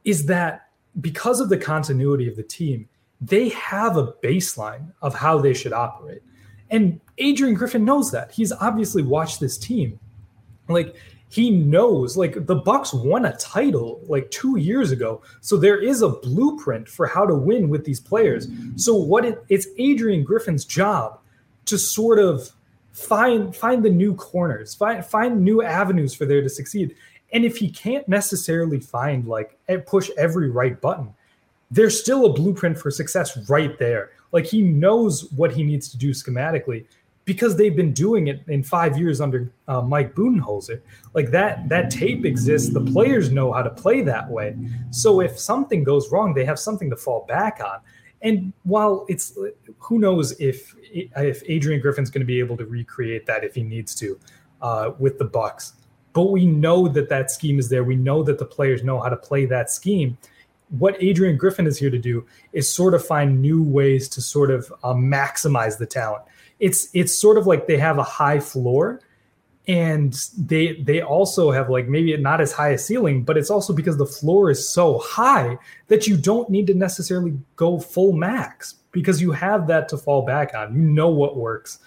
is 0.03 0.25
that 0.27 0.67
because 0.99 1.39
of 1.39 1.49
the 1.49 1.57
continuity 1.57 2.27
of 2.27 2.35
the 2.35 2.43
team, 2.43 2.87
they 3.19 3.49
have 3.49 3.97
a 3.97 4.13
baseline 4.23 4.91
of 5.01 5.13
how 5.13 5.37
they 5.37 5.53
should 5.53 5.73
operate. 5.73 6.23
And 6.69 6.99
Adrian 7.17 7.53
Griffin 7.53 7.85
knows 7.85 8.11
that. 8.11 8.31
He's 8.31 8.51
obviously 8.51 9.03
watched 9.03 9.39
this 9.39 9.57
team. 9.57 9.99
Like 10.67 10.95
he 11.31 11.49
knows 11.49 12.17
like 12.17 12.45
the 12.45 12.55
Bucks 12.55 12.93
won 12.93 13.25
a 13.25 13.35
title 13.37 14.01
like 14.07 14.29
2 14.31 14.57
years 14.57 14.91
ago. 14.91 15.21
So 15.39 15.55
there 15.55 15.81
is 15.81 16.01
a 16.01 16.09
blueprint 16.09 16.89
for 16.89 17.07
how 17.07 17.25
to 17.25 17.33
win 17.33 17.69
with 17.69 17.85
these 17.85 18.01
players. 18.01 18.49
So 18.75 18.95
what 18.95 19.23
it, 19.23 19.41
it's 19.47 19.67
Adrian 19.77 20.25
Griffin's 20.25 20.65
job 20.65 21.19
to 21.65 21.77
sort 21.77 22.19
of 22.19 22.51
find 22.91 23.55
find 23.55 23.81
the 23.81 23.89
new 23.89 24.13
corners, 24.13 24.75
find 24.75 25.05
find 25.05 25.41
new 25.41 25.63
avenues 25.63 26.13
for 26.13 26.25
there 26.25 26.41
to 26.41 26.49
succeed. 26.49 26.95
And 27.31 27.45
if 27.45 27.55
he 27.55 27.69
can't 27.69 28.07
necessarily 28.09 28.81
find 28.81 29.25
like 29.25 29.57
push 29.85 30.09
every 30.17 30.49
right 30.49 30.79
button, 30.81 31.13
there's 31.71 31.97
still 31.97 32.25
a 32.25 32.33
blueprint 32.33 32.77
for 32.77 32.91
success 32.91 33.49
right 33.49 33.79
there. 33.79 34.11
Like 34.33 34.45
he 34.45 34.61
knows 34.61 35.31
what 35.31 35.53
he 35.53 35.63
needs 35.63 35.87
to 35.89 35.97
do 35.97 36.09
schematically 36.09 36.85
because 37.25 37.55
they've 37.55 37.75
been 37.75 37.93
doing 37.93 38.27
it 38.27 38.41
in 38.47 38.63
five 38.63 38.97
years 38.97 39.21
under 39.21 39.53
uh, 39.67 39.81
Mike 39.81 40.15
Budenholzer. 40.15 40.81
Like 41.13 41.31
that, 41.31 41.69
that 41.69 41.91
tape 41.91 42.25
exists. 42.25 42.73
The 42.73 42.81
players 42.81 43.31
know 43.31 43.53
how 43.53 43.61
to 43.61 43.69
play 43.69 44.01
that 44.01 44.29
way. 44.29 44.55
So 44.89 45.21
if 45.21 45.39
something 45.39 45.83
goes 45.83 46.11
wrong, 46.11 46.33
they 46.33 46.45
have 46.45 46.59
something 46.59 46.89
to 46.89 46.95
fall 46.95 47.25
back 47.27 47.61
on. 47.63 47.79
And 48.23 48.53
while 48.63 49.05
it's 49.09 49.37
who 49.79 49.97
knows 49.97 50.39
if 50.39 50.75
if 50.93 51.41
Adrian 51.47 51.81
Griffin's 51.81 52.11
going 52.11 52.21
to 52.21 52.25
be 52.25 52.39
able 52.39 52.57
to 52.57 52.65
recreate 52.65 53.25
that 53.25 53.43
if 53.43 53.55
he 53.55 53.63
needs 53.63 53.95
to 53.95 54.19
uh, 54.61 54.91
with 54.99 55.17
the 55.17 55.25
Bucks, 55.25 55.73
but 56.13 56.25
we 56.25 56.45
know 56.45 56.87
that 56.87 57.09
that 57.09 57.31
scheme 57.31 57.57
is 57.57 57.69
there. 57.69 57.83
We 57.83 57.95
know 57.95 58.21
that 58.23 58.37
the 58.37 58.45
players 58.45 58.83
know 58.83 58.99
how 58.99 59.09
to 59.09 59.15
play 59.15 59.45
that 59.45 59.71
scheme 59.71 60.17
what 60.71 60.95
Adrian 61.03 61.37
Griffin 61.37 61.67
is 61.67 61.77
here 61.77 61.89
to 61.89 61.99
do 61.99 62.25
is 62.53 62.71
sort 62.71 62.93
of 62.93 63.05
find 63.05 63.41
new 63.41 63.61
ways 63.61 64.07
to 64.09 64.21
sort 64.21 64.49
of 64.49 64.71
uh, 64.83 64.93
maximize 64.93 65.77
the 65.77 65.85
talent. 65.85 66.23
It's 66.61 66.87
it's 66.93 67.13
sort 67.13 67.37
of 67.37 67.47
like 67.47 67.67
they 67.67 67.77
have 67.77 67.97
a 67.97 68.03
high 68.03 68.39
floor, 68.39 69.01
and 69.67 70.17
they 70.37 70.73
they 70.73 71.01
also 71.01 71.49
have 71.49 71.69
like 71.69 71.87
maybe 71.87 72.15
not 72.17 72.39
as 72.39 72.53
high 72.53 72.69
a 72.69 72.77
ceiling, 72.77 73.23
but 73.23 73.35
it's 73.35 73.49
also 73.49 73.73
because 73.73 73.97
the 73.97 74.05
floor 74.05 74.51
is 74.51 74.69
so 74.69 74.99
high 74.99 75.57
that 75.87 76.05
you 76.05 76.15
don't 76.15 76.49
need 76.51 76.67
to 76.67 76.75
necessarily 76.75 77.37
go 77.55 77.79
full 77.79 78.13
max 78.13 78.75
because 78.91 79.19
you 79.19 79.31
have 79.31 79.65
that 79.67 79.89
to 79.89 79.97
fall 79.97 80.21
back 80.21 80.53
on. 80.53 80.75
You 80.75 80.81
know 80.81 81.09
what 81.09 81.35
works, 81.35 81.79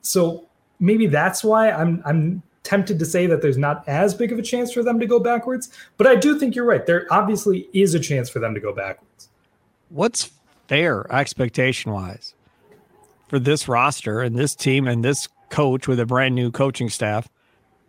so 0.00 0.48
maybe 0.80 1.06
that's 1.06 1.44
why 1.44 1.70
I'm 1.70 2.02
I'm 2.06 2.42
tempted 2.62 2.98
to 2.98 3.04
say 3.04 3.26
that 3.26 3.42
there's 3.42 3.58
not 3.58 3.86
as 3.86 4.14
big 4.14 4.32
of 4.32 4.38
a 4.38 4.42
chance 4.42 4.72
for 4.72 4.82
them 4.82 4.98
to 4.98 5.06
go 5.06 5.20
backwards, 5.20 5.68
but 5.98 6.06
I 6.06 6.14
do 6.14 6.38
think 6.38 6.54
you're 6.54 6.64
right. 6.64 6.86
There 6.86 7.06
obviously 7.10 7.68
is 7.74 7.94
a 7.94 8.00
chance 8.00 8.30
for 8.30 8.38
them 8.38 8.54
to 8.54 8.60
go 8.60 8.72
backwards. 8.72 9.28
What's 9.90 10.30
fair 10.66 11.12
expectation 11.12 11.92
wise 11.92 12.34
for 13.28 13.38
this 13.38 13.68
roster 13.68 14.20
and 14.20 14.36
this 14.36 14.54
team 14.54 14.86
and 14.86 15.04
this 15.04 15.28
coach 15.50 15.86
with 15.88 16.00
a 16.00 16.06
brand 16.06 16.34
new 16.34 16.50
coaching 16.50 16.88
staff 16.88 17.28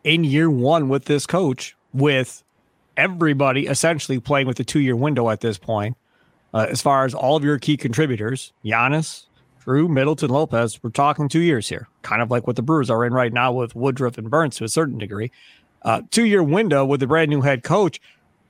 in 0.03 0.23
year 0.23 0.49
one 0.49 0.87
with 0.87 1.05
this 1.05 1.25
coach, 1.25 1.75
with 1.93 2.43
everybody 2.95 3.67
essentially 3.67 4.19
playing 4.19 4.47
with 4.47 4.59
a 4.59 4.63
two 4.63 4.79
year 4.79 4.95
window 4.95 5.29
at 5.29 5.41
this 5.41 5.57
point, 5.57 5.97
uh, 6.53 6.67
as 6.69 6.81
far 6.81 7.05
as 7.05 7.13
all 7.13 7.35
of 7.35 7.43
your 7.43 7.59
key 7.59 7.75
contributors, 7.75 8.53
Giannis, 8.63 9.25
Drew, 9.63 9.87
Middleton, 9.87 10.29
Lopez, 10.29 10.81
we're 10.83 10.91
talking 10.91 11.27
two 11.27 11.39
years 11.39 11.67
here, 11.67 11.87
kind 12.03 12.21
of 12.21 12.29
like 12.29 12.45
what 12.45 12.55
the 12.55 12.61
Brewers 12.61 12.89
are 12.89 13.03
in 13.03 13.13
right 13.13 13.33
now 13.33 13.51
with 13.51 13.75
Woodruff 13.75 14.17
and 14.17 14.29
Burns 14.29 14.57
to 14.57 14.63
a 14.63 14.69
certain 14.69 14.97
degree. 14.97 15.31
Uh, 15.81 16.01
two 16.11 16.25
year 16.25 16.43
window 16.43 16.85
with 16.85 17.01
a 17.03 17.07
brand 17.07 17.29
new 17.29 17.41
head 17.41 17.63
coach. 17.63 17.99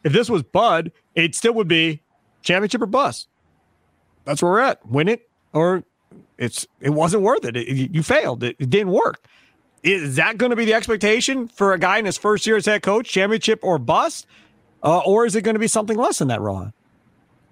If 0.03 0.13
this 0.13 0.29
was 0.29 0.43
Bud, 0.43 0.91
it 1.15 1.33
still 1.33 1.53
would 1.53 1.67
be 1.67 2.01
championship 2.41 2.81
or 2.81 2.85
bust. 2.85 3.27
That's 4.25 4.41
where 4.41 4.51
we're 4.51 4.59
at. 4.59 4.85
Win 4.85 5.07
it 5.07 5.29
or 5.53 5.83
it's 6.37 6.67
it 6.79 6.91
wasn't 6.91 7.23
worth 7.23 7.45
it. 7.45 7.55
it 7.55 7.67
you 7.93 8.03
failed. 8.03 8.43
It, 8.43 8.55
it 8.59 8.69
didn't 8.69 8.91
work. 8.91 9.25
Is 9.83 10.15
that 10.15 10.37
going 10.37 10.49
to 10.49 10.55
be 10.55 10.65
the 10.65 10.73
expectation 10.73 11.47
for 11.47 11.73
a 11.73 11.79
guy 11.79 11.99
in 11.99 12.05
his 12.05 12.17
first 12.17 12.47
year 12.47 12.55
as 12.55 12.65
head 12.65 12.81
coach, 12.81 13.07
championship 13.07 13.59
or 13.61 13.77
bust? 13.77 14.25
Uh, 14.83 14.99
or 14.99 15.25
is 15.25 15.35
it 15.35 15.41
going 15.41 15.55
to 15.55 15.59
be 15.59 15.67
something 15.67 15.97
less 15.97 16.19
than 16.19 16.27
that, 16.27 16.41
Ron? 16.41 16.73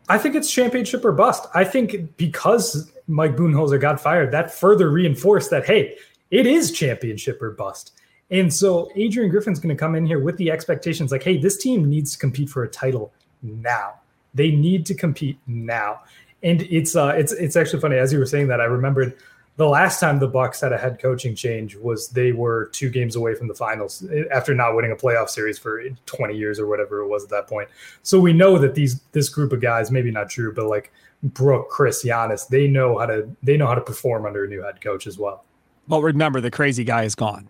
I 0.09 0.17
think 0.17 0.35
it's 0.35 0.51
championship 0.51 1.05
or 1.05 1.11
bust. 1.11 1.47
I 1.53 1.63
think 1.63 2.17
because 2.17 2.91
Mike 3.07 3.35
Budenholzer 3.35 3.79
got 3.79 3.99
fired, 3.99 4.31
that 4.31 4.53
further 4.53 4.89
reinforced 4.89 5.49
that, 5.51 5.65
hey, 5.65 5.95
it 6.31 6.45
is 6.45 6.71
championship 6.71 7.41
or 7.41 7.51
bust. 7.51 7.93
And 8.29 8.51
so 8.53 8.89
Adrian 8.95 9.29
Griffin's 9.29 9.59
going 9.59 9.75
to 9.75 9.79
come 9.79 9.95
in 9.95 10.05
here 10.05 10.19
with 10.19 10.37
the 10.37 10.49
expectations 10.49 11.11
like, 11.11 11.23
hey, 11.23 11.37
this 11.37 11.57
team 11.57 11.89
needs 11.89 12.13
to 12.13 12.17
compete 12.17 12.49
for 12.49 12.63
a 12.63 12.67
title 12.67 13.13
now. 13.41 13.99
They 14.33 14.51
need 14.51 14.85
to 14.87 14.95
compete 14.95 15.37
now. 15.45 16.01
And 16.43 16.61
it's 16.63 16.95
uh 16.95 17.13
it's 17.15 17.31
it's 17.31 17.55
actually 17.55 17.79
funny 17.79 17.97
as 17.97 18.11
you 18.11 18.19
were 18.19 18.25
saying 18.25 18.47
that 18.47 18.59
I 18.61 18.65
remembered 18.65 19.17
the 19.55 19.67
last 19.67 19.99
time 19.99 20.19
the 20.19 20.27
Bucks 20.27 20.61
had 20.61 20.73
a 20.73 20.77
head 20.77 20.99
coaching 20.99 21.35
change 21.35 21.75
was 21.75 22.09
they 22.09 22.31
were 22.31 22.65
two 22.73 22.89
games 22.89 23.15
away 23.15 23.35
from 23.35 23.47
the 23.47 23.53
finals 23.53 24.03
after 24.31 24.55
not 24.55 24.75
winning 24.75 24.91
a 24.91 24.95
playoff 24.95 25.29
series 25.29 25.59
for 25.59 25.83
20 26.05 26.35
years 26.35 26.59
or 26.59 26.67
whatever 26.67 27.01
it 27.01 27.07
was 27.07 27.23
at 27.23 27.29
that 27.29 27.47
point. 27.47 27.69
So 28.01 28.19
we 28.19 28.33
know 28.33 28.57
that 28.57 28.73
these 28.73 29.01
this 29.11 29.29
group 29.29 29.53
of 29.53 29.61
guys, 29.61 29.91
maybe 29.91 30.09
not 30.09 30.29
true, 30.29 30.53
but 30.53 30.65
like 30.65 30.91
Brook, 31.21 31.69
Khris, 31.69 32.03
Giannis, 32.03 32.47
they 32.47 32.67
know 32.67 32.97
how 32.97 33.05
to 33.05 33.29
they 33.43 33.55
know 33.55 33.67
how 33.67 33.75
to 33.75 33.81
perform 33.81 34.25
under 34.25 34.43
a 34.43 34.47
new 34.47 34.63
head 34.63 34.81
coach 34.81 35.05
as 35.05 35.19
well. 35.19 35.43
But 35.87 36.01
remember, 36.01 36.41
the 36.41 36.51
crazy 36.51 36.83
guy 36.83 37.03
is 37.03 37.13
gone. 37.13 37.47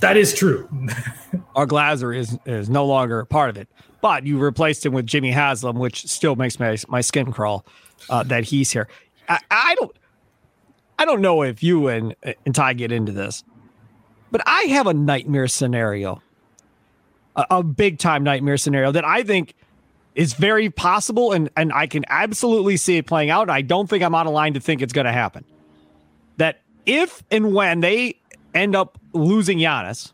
That 0.00 0.16
is 0.16 0.32
true. 0.32 0.68
Our 1.56 1.66
Glazer 1.66 2.16
is 2.16 2.38
is 2.46 2.70
no 2.70 2.86
longer 2.86 3.18
a 3.18 3.26
part 3.26 3.50
of 3.50 3.56
it, 3.56 3.68
but 4.00 4.24
you 4.24 4.38
replaced 4.38 4.86
him 4.86 4.92
with 4.92 5.06
Jimmy 5.06 5.32
Haslam, 5.32 5.80
which 5.80 6.06
still 6.06 6.36
makes 6.36 6.60
my 6.60 6.76
my 6.86 7.00
skin 7.00 7.32
crawl 7.32 7.66
uh, 8.08 8.22
that 8.24 8.44
he's 8.44 8.70
here. 8.70 8.88
I, 9.28 9.40
I 9.50 9.74
don't 9.78 9.96
I 10.98 11.04
don't 11.04 11.20
know 11.20 11.42
if 11.42 11.62
you 11.62 11.88
and 11.88 12.14
and 12.44 12.54
Ty 12.54 12.72
get 12.74 12.92
into 12.92 13.12
this, 13.12 13.44
but 14.30 14.40
I 14.46 14.62
have 14.62 14.86
a 14.86 14.94
nightmare 14.94 15.48
scenario, 15.48 16.22
a, 17.36 17.46
a 17.50 17.62
big 17.62 17.98
time 17.98 18.24
nightmare 18.24 18.56
scenario 18.56 18.92
that 18.92 19.04
I 19.04 19.22
think 19.22 19.54
is 20.14 20.34
very 20.34 20.70
possible, 20.70 21.32
and 21.32 21.48
and 21.56 21.72
I 21.72 21.86
can 21.86 22.04
absolutely 22.08 22.76
see 22.76 22.96
it 22.96 23.06
playing 23.06 23.30
out. 23.30 23.48
I 23.48 23.62
don't 23.62 23.88
think 23.88 24.02
I'm 24.02 24.14
out 24.14 24.26
of 24.26 24.32
line 24.32 24.54
to 24.54 24.60
think 24.60 24.82
it's 24.82 24.92
going 24.92 25.06
to 25.06 25.12
happen. 25.12 25.44
That 26.38 26.60
if 26.86 27.22
and 27.30 27.54
when 27.54 27.80
they 27.80 28.16
end 28.54 28.74
up 28.74 28.98
losing 29.12 29.58
Giannis, 29.58 30.12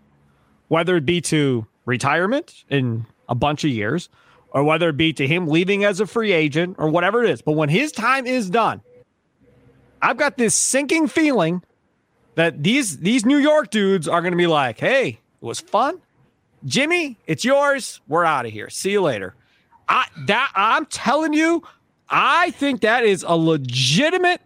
whether 0.69 0.97
it 0.97 1.07
be 1.07 1.21
to 1.23 1.67
retirement 1.87 2.65
in 2.69 3.07
a 3.29 3.35
bunch 3.35 3.65
of 3.65 3.71
years, 3.71 4.09
or 4.55 4.65
whether 4.65 4.89
it 4.89 4.97
be 4.97 5.13
to 5.13 5.27
him 5.27 5.49
leaving 5.49 5.85
as 5.85 6.01
a 6.01 6.07
free 6.07 6.33
agent, 6.33 6.77
or 6.79 6.89
whatever 6.89 7.23
it 7.23 7.29
is, 7.29 7.43
but 7.43 7.53
when 7.53 7.69
his 7.69 7.93
time 7.93 8.27
is 8.27 8.49
done 8.49 8.81
I've 10.05 10.19
got 10.19 10.37
this 10.37 10.55
sinking 10.55 11.09
feeling 11.09 11.63
that 12.35 12.63
these 12.63 12.99
these 12.99 13.25
New 13.25 13.39
York 13.39 13.71
dudes 13.71 14.07
are 14.07 14.21
going 14.21 14.33
to 14.33 14.37
be 14.37 14.47
like, 14.47 14.79
"Hey, 14.79 15.09
it 15.09 15.45
was 15.45 15.61
fun, 15.61 15.99
Jimmy. 16.67 17.17
It's 17.27 17.43
yours. 17.43 18.03
We're 18.07 18.27
out 18.27 18.45
of 18.45 18.53
here. 18.53 18.69
See 18.69 18.91
you 18.91 19.01
later." 19.01 19.35
I 19.89 20.05
that 20.27 20.53
I'm 20.55 20.85
telling 20.87 21.33
you, 21.33 21.63
I 22.11 22.51
think 22.51 22.83
that 22.83 23.05
is 23.05 23.25
a 23.27 23.35
legitimate 23.35 24.43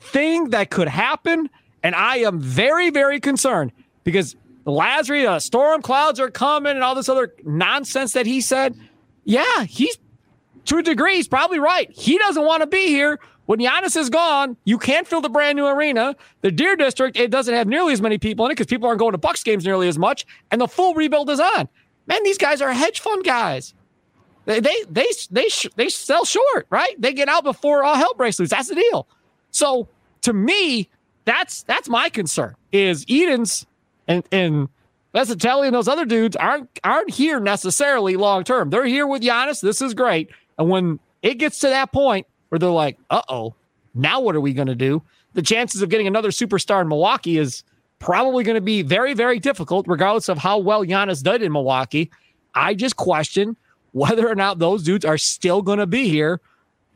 thing 0.00 0.50
that 0.50 0.68
could 0.68 0.88
happen, 0.88 1.48
and 1.82 1.94
I 1.94 2.18
am 2.18 2.38
very 2.38 2.90
very 2.90 3.20
concerned 3.20 3.72
because 4.04 4.36
Lasry, 4.66 5.26
uh, 5.26 5.38
storm 5.38 5.80
clouds 5.80 6.20
are 6.20 6.30
coming, 6.30 6.72
and 6.72 6.84
all 6.84 6.94
this 6.94 7.08
other 7.08 7.32
nonsense 7.42 8.12
that 8.12 8.26
he 8.26 8.42
said. 8.42 8.76
Yeah, 9.24 9.64
he's 9.64 9.98
to 10.66 10.78
a 10.78 10.82
degree, 10.82 11.16
he's 11.16 11.28
probably 11.28 11.58
right. 11.58 11.90
He 11.92 12.18
doesn't 12.18 12.44
want 12.44 12.62
to 12.62 12.66
be 12.66 12.88
here 12.88 13.18
When 13.46 13.58
Giannis 13.58 13.96
is 13.96 14.10
gone, 14.10 14.56
you 14.64 14.78
can't 14.78 15.08
fill 15.08 15.20
the 15.20 15.28
brand 15.28 15.56
new 15.56 15.66
arena. 15.66 16.14
The 16.42 16.52
Deer 16.52 16.76
District, 16.76 17.16
it 17.16 17.32
doesn't 17.32 17.52
have 17.52 17.66
nearly 17.66 17.92
as 17.92 18.00
many 18.00 18.16
people 18.16 18.44
in 18.46 18.52
it 18.52 18.54
because 18.54 18.68
people 18.68 18.86
aren't 18.88 19.00
going 19.00 19.10
to 19.10 19.18
Bucks 19.18 19.42
games 19.42 19.64
nearly 19.64 19.88
as 19.88 19.98
much, 19.98 20.24
and 20.52 20.60
the 20.60 20.68
full 20.68 20.94
rebuild 20.94 21.28
is 21.30 21.40
on. 21.40 21.68
Man, 22.06 22.22
these 22.22 22.38
guys 22.38 22.62
are 22.62 22.72
hedge 22.72 23.00
fund 23.00 23.24
guys. 23.24 23.74
They 24.46 24.60
they 24.60 24.84
they 24.88 25.06
they, 25.32 25.48
they 25.76 25.88
sell 25.88 26.24
short, 26.24 26.68
right? 26.70 26.94
They 27.00 27.12
get 27.12 27.28
out 27.28 27.42
before 27.42 27.82
all 27.82 27.96
hell 27.96 28.14
breaks 28.16 28.38
loose. 28.38 28.50
That's 28.50 28.68
the 28.68 28.76
deal. 28.76 29.08
So 29.50 29.88
to 30.22 30.32
me, 30.32 30.88
that's 31.24 31.64
that's 31.64 31.88
my 31.88 32.08
concern. 32.08 32.54
Is 32.70 33.04
Edens 33.08 33.66
and 34.06 34.22
and 34.30 34.68
Fascitelli 35.14 35.66
and 35.66 35.74
those 35.74 35.88
other 35.88 36.04
dudes 36.04 36.36
aren't 36.36 36.68
aren't 36.84 37.10
here 37.10 37.40
necessarily 37.40 38.16
long 38.16 38.44
term. 38.44 38.70
They're 38.70 38.84
here 38.84 39.06
with 39.06 39.22
Giannis. 39.22 39.60
This 39.60 39.82
is 39.82 39.94
great. 39.94 40.30
And 40.58 40.68
when 40.68 41.00
it 41.22 41.34
gets 41.34 41.58
to 41.60 41.68
that 41.68 41.92
point 41.92 42.26
where 42.48 42.58
they're 42.58 42.70
like, 42.70 42.98
uh 43.10 43.22
oh, 43.28 43.54
now 43.94 44.20
what 44.20 44.36
are 44.36 44.40
we 44.40 44.52
going 44.52 44.68
to 44.68 44.74
do? 44.74 45.02
The 45.34 45.42
chances 45.42 45.82
of 45.82 45.88
getting 45.88 46.06
another 46.06 46.30
superstar 46.30 46.80
in 46.80 46.88
Milwaukee 46.88 47.38
is 47.38 47.64
probably 47.98 48.44
going 48.44 48.56
to 48.56 48.60
be 48.60 48.82
very, 48.82 49.14
very 49.14 49.38
difficult, 49.38 49.86
regardless 49.88 50.28
of 50.28 50.38
how 50.38 50.58
well 50.58 50.84
Giannis 50.84 51.22
did 51.22 51.42
in 51.42 51.52
Milwaukee. 51.52 52.10
I 52.54 52.74
just 52.74 52.96
question 52.96 53.56
whether 53.92 54.28
or 54.28 54.34
not 54.34 54.58
those 54.58 54.82
dudes 54.82 55.04
are 55.04 55.18
still 55.18 55.62
going 55.62 55.78
to 55.78 55.86
be 55.86 56.08
here 56.08 56.40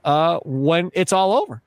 uh, 0.04 0.38
when 0.44 0.90
it's 0.94 1.12
all 1.12 1.32
over. 1.32 1.62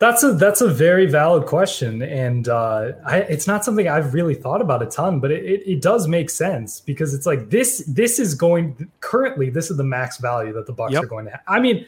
That's 0.00 0.22
a 0.22 0.32
that's 0.32 0.62
a 0.62 0.68
very 0.68 1.04
valid 1.04 1.44
question, 1.44 2.00
and 2.00 2.48
uh, 2.48 2.92
I, 3.04 3.18
it's 3.18 3.46
not 3.46 3.66
something 3.66 3.86
I've 3.86 4.14
really 4.14 4.34
thought 4.34 4.62
about 4.62 4.82
a 4.82 4.86
ton, 4.86 5.20
but 5.20 5.30
it, 5.30 5.44
it, 5.44 5.70
it, 5.72 5.82
does 5.82 6.08
make 6.08 6.30
sense 6.30 6.80
because 6.80 7.12
it's 7.12 7.26
like 7.26 7.50
this 7.50 7.84
this 7.86 8.18
is 8.18 8.34
going 8.34 8.90
currently 9.00 9.50
this 9.50 9.70
is 9.70 9.76
the 9.76 9.84
max 9.84 10.16
value 10.16 10.54
that 10.54 10.64
the 10.64 10.72
Bucks 10.72 10.94
yep. 10.94 11.02
are 11.02 11.06
going 11.06 11.26
to 11.26 11.32
have. 11.32 11.42
I 11.46 11.60
mean, 11.60 11.84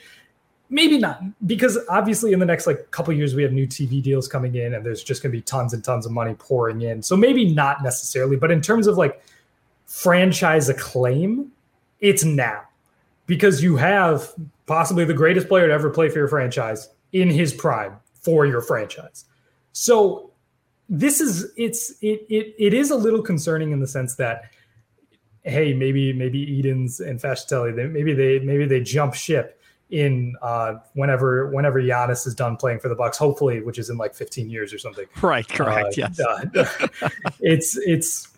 maybe 0.69 0.99
not 0.99 1.23
because 1.47 1.79
obviously 1.89 2.35
in 2.35 2.39
the 2.39 2.45
next 2.45 2.67
like 2.67 2.91
couple 2.91 3.15
years 3.15 3.35
we 3.35 3.43
have 3.45 3.53
new 3.53 3.67
TV 3.67 4.03
deals 4.03 4.29
coming 4.29 4.57
in, 4.57 4.75
and 4.75 4.85
there's 4.85 5.03
just 5.03 5.23
going 5.23 5.33
to 5.33 5.39
be 5.39 5.41
tons 5.41 5.73
and 5.73 5.83
tons 5.83 6.05
of 6.05 6.13
money 6.13 6.35
pouring 6.35 6.83
in. 6.83 7.03
So 7.03 7.17
maybe 7.17 7.55
not 7.55 7.83
necessarily, 7.83 8.37
but 8.37 8.51
in 8.51 8.61
terms 8.61 8.87
of 8.87 8.99
like 8.99 9.25
franchise 9.87 10.69
acclaim, 10.69 11.51
it's 12.01 12.25
now 12.25 12.65
because 13.25 13.63
you 13.63 13.77
have 13.77 14.35
possibly 14.67 15.07
the 15.07 15.15
greatest 15.15 15.49
player 15.49 15.67
to 15.67 15.73
ever 15.73 15.89
play 15.89 16.11
for 16.11 16.19
your 16.19 16.29
franchise 16.29 16.91
in 17.15 17.31
his 17.31 17.55
prime 17.55 17.97
for 18.23 18.47
your 18.47 18.61
franchise. 18.61 19.25
So 19.73 20.31
this 20.89 21.21
is 21.21 21.53
it's 21.57 21.91
it 22.03 22.27
it 22.29 22.55
it 22.59 22.75
is 22.75 22.91
a 22.91 22.97
little 22.97 23.23
concerning 23.23 23.73
in 23.73 23.81
the 23.81 23.87
sense 23.87 24.17
that 24.17 24.51
hey 25.43 25.73
maybe 25.75 26.13
maybe 26.13 26.39
Edens 26.39 27.01
and 27.01 27.21
Fascitelli 27.21 27.75
they, 27.75 27.87
maybe 27.87 28.15
they 28.15 28.39
maybe 28.41 28.67
they 28.67 28.81
jump 28.81 29.15
ship 29.15 29.59
in 29.93 30.35
uh, 30.41 30.75
whenever 30.95 31.49
whenever 31.49 31.81
Giannis 31.81 32.27
is 32.27 32.35
done 32.35 32.57
playing 32.57 32.81
for 32.81 32.89
the 32.89 32.95
Bucks, 32.95 33.19
hopefully, 33.19 33.61
which 33.61 33.79
is 33.79 33.91
in 33.91 33.99
like 33.99 34.15
15 34.15 34.49
years 34.49 34.73
or 34.73 34.79
something. 34.79 35.05
Right, 35.21 35.47
correct. 35.47 35.99
Uh, 35.99 36.09
yes, 36.17 36.19
uh, 36.19 37.09
it's 37.41 37.77
it's, 37.77 38.29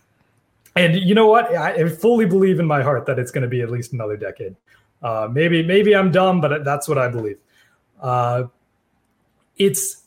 and 0.75 0.97
you 0.97 1.15
know 1.15 1.29
what? 1.29 1.55
I 1.55 1.89
fully 1.89 2.27
believe 2.27 2.59
in 2.59 2.67
my 2.67 2.83
heart 2.83 3.07
that 3.07 3.21
it's 3.21 3.31
going 3.31 3.43
to 3.43 3.49
be 3.49 3.63
at 3.63 3.71
least 3.71 3.93
another 3.93 4.17
decade. 4.17 4.57
Uh, 5.01 5.29
maybe 5.31 5.63
maybe 5.63 5.95
I'm 5.95 6.11
dumb, 6.11 6.41
but 6.41 6.65
that's 6.65 6.89
what 6.89 6.99
I 6.99 7.09
believe. 7.09 7.39
It's 9.57 10.03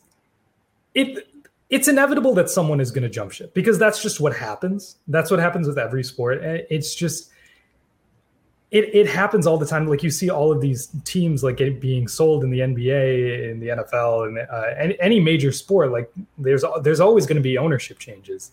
it 0.94 1.28
it's 1.70 1.88
inevitable 1.88 2.34
that 2.36 2.50
someone 2.50 2.80
is 2.80 2.92
going 2.92 3.04
to 3.04 3.10
jump 3.10 3.32
ship 3.32 3.54
because 3.54 3.78
that's 3.78 4.02
just 4.02 4.20
what 4.20 4.36
happens. 4.36 4.98
That's 5.08 5.30
what 5.30 5.40
happens 5.40 5.68
with 5.68 5.78
every 5.78 6.04
sport. 6.04 6.40
It's 6.42 6.96
just 6.96 7.32
it 8.72 8.94
it 8.94 9.08
happens 9.08 9.48
all 9.48 9.58
the 9.58 9.66
time. 9.66 9.88
Like 9.88 10.04
you 10.04 10.10
see 10.10 10.30
all 10.30 10.52
of 10.52 10.62
these 10.62 10.90
teams 11.04 11.44
like 11.44 11.58
being 11.80 12.08
sold 12.08 12.44
in 12.44 12.50
the 12.50 12.60
NBA, 12.60 13.52
in 13.52 13.60
the 13.60 13.68
NFL, 13.68 14.28
and 14.28 14.40
uh, 14.40 14.74
any, 14.78 15.00
any 15.00 15.20
major 15.20 15.52
sport. 15.52 15.92
Like 15.92 16.12
there's 16.38 16.64
there's 16.82 17.00
always 17.00 17.26
going 17.26 17.38
to 17.38 17.42
be 17.42 17.58
ownership 17.58 18.00
changes. 18.00 18.52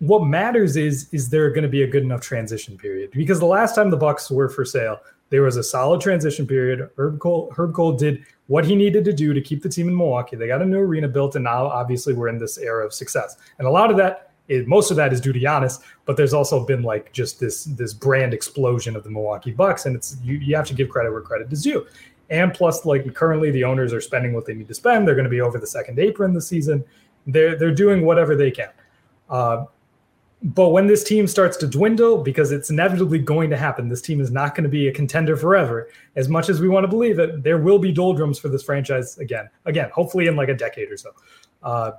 What 0.00 0.24
matters 0.24 0.76
is 0.76 1.08
is 1.12 1.28
there 1.30 1.50
going 1.50 1.62
to 1.62 1.68
be 1.68 1.82
a 1.82 1.86
good 1.86 2.02
enough 2.02 2.20
transition 2.20 2.76
period? 2.76 3.10
Because 3.12 3.40
the 3.40 3.46
last 3.46 3.74
time 3.74 3.90
the 3.90 3.96
Bucks 3.96 4.30
were 4.30 4.48
for 4.48 4.64
sale, 4.64 5.00
there 5.30 5.42
was 5.42 5.56
a 5.56 5.62
solid 5.62 6.00
transition 6.00 6.46
period. 6.46 6.88
Herb 6.96 7.18
Kohl, 7.18 7.52
Herb 7.56 7.74
Kohl 7.74 7.92
did 7.92 8.24
what 8.46 8.64
he 8.64 8.74
needed 8.74 9.04
to 9.04 9.12
do 9.12 9.34
to 9.34 9.40
keep 9.40 9.62
the 9.62 9.68
team 9.68 9.88
in 9.88 9.96
Milwaukee. 9.96 10.36
They 10.36 10.46
got 10.46 10.62
a 10.62 10.66
new 10.66 10.78
arena 10.78 11.08
built, 11.08 11.36
and 11.36 11.44
now 11.44 11.66
obviously 11.66 12.14
we're 12.14 12.28
in 12.28 12.38
this 12.38 12.58
era 12.58 12.84
of 12.84 12.94
success. 12.94 13.36
And 13.58 13.66
a 13.66 13.70
lot 13.70 13.90
of 13.90 13.96
that, 13.98 14.32
is, 14.48 14.66
most 14.66 14.90
of 14.90 14.96
that 14.96 15.12
is 15.12 15.20
due 15.20 15.32
to 15.32 15.38
Giannis, 15.38 15.80
but 16.06 16.16
there's 16.16 16.32
also 16.32 16.64
been 16.64 16.82
like 16.82 17.12
just 17.12 17.38
this 17.38 17.64
this 17.64 17.92
brand 17.92 18.32
explosion 18.32 18.96
of 18.96 19.04
the 19.04 19.10
Milwaukee 19.10 19.50
Bucks, 19.50 19.84
and 19.84 19.94
it's 19.94 20.16
you, 20.22 20.36
you 20.38 20.56
have 20.56 20.66
to 20.68 20.74
give 20.74 20.88
credit 20.88 21.12
where 21.12 21.20
credit 21.20 21.52
is 21.52 21.62
due. 21.62 21.86
And 22.30 22.52
plus, 22.52 22.84
like 22.84 23.14
currently, 23.14 23.50
the 23.50 23.64
owners 23.64 23.92
are 23.92 24.00
spending 24.00 24.32
what 24.32 24.46
they 24.46 24.54
need 24.54 24.68
to 24.68 24.74
spend. 24.74 25.06
They're 25.06 25.14
going 25.14 25.24
to 25.24 25.30
be 25.30 25.40
over 25.40 25.58
the 25.58 25.66
second 25.66 25.98
apron 25.98 26.34
this 26.34 26.48
season. 26.48 26.84
They're 27.26 27.56
they're 27.56 27.74
doing 27.74 28.04
whatever 28.04 28.34
they 28.34 28.50
can. 28.50 28.70
Uh, 29.28 29.66
but 30.42 30.70
when 30.70 30.86
this 30.86 31.02
team 31.02 31.26
starts 31.26 31.56
to 31.58 31.66
dwindle, 31.66 32.18
because 32.22 32.52
it's 32.52 32.70
inevitably 32.70 33.18
going 33.18 33.50
to 33.50 33.56
happen, 33.56 33.88
this 33.88 34.00
team 34.00 34.20
is 34.20 34.30
not 34.30 34.54
going 34.54 34.62
to 34.62 34.70
be 34.70 34.86
a 34.86 34.92
contender 34.92 35.36
forever. 35.36 35.88
As 36.14 36.28
much 36.28 36.48
as 36.48 36.60
we 36.60 36.68
want 36.68 36.84
to 36.84 36.88
believe 36.88 37.18
it, 37.18 37.42
there 37.42 37.58
will 37.58 37.78
be 37.78 37.90
doldrums 37.90 38.38
for 38.38 38.48
this 38.48 38.62
franchise 38.62 39.18
again. 39.18 39.48
Again, 39.64 39.90
hopefully 39.92 40.28
in 40.28 40.36
like 40.36 40.48
a 40.48 40.54
decade 40.54 40.92
or 40.92 40.96
so. 40.96 41.10
Uh, 41.62 41.92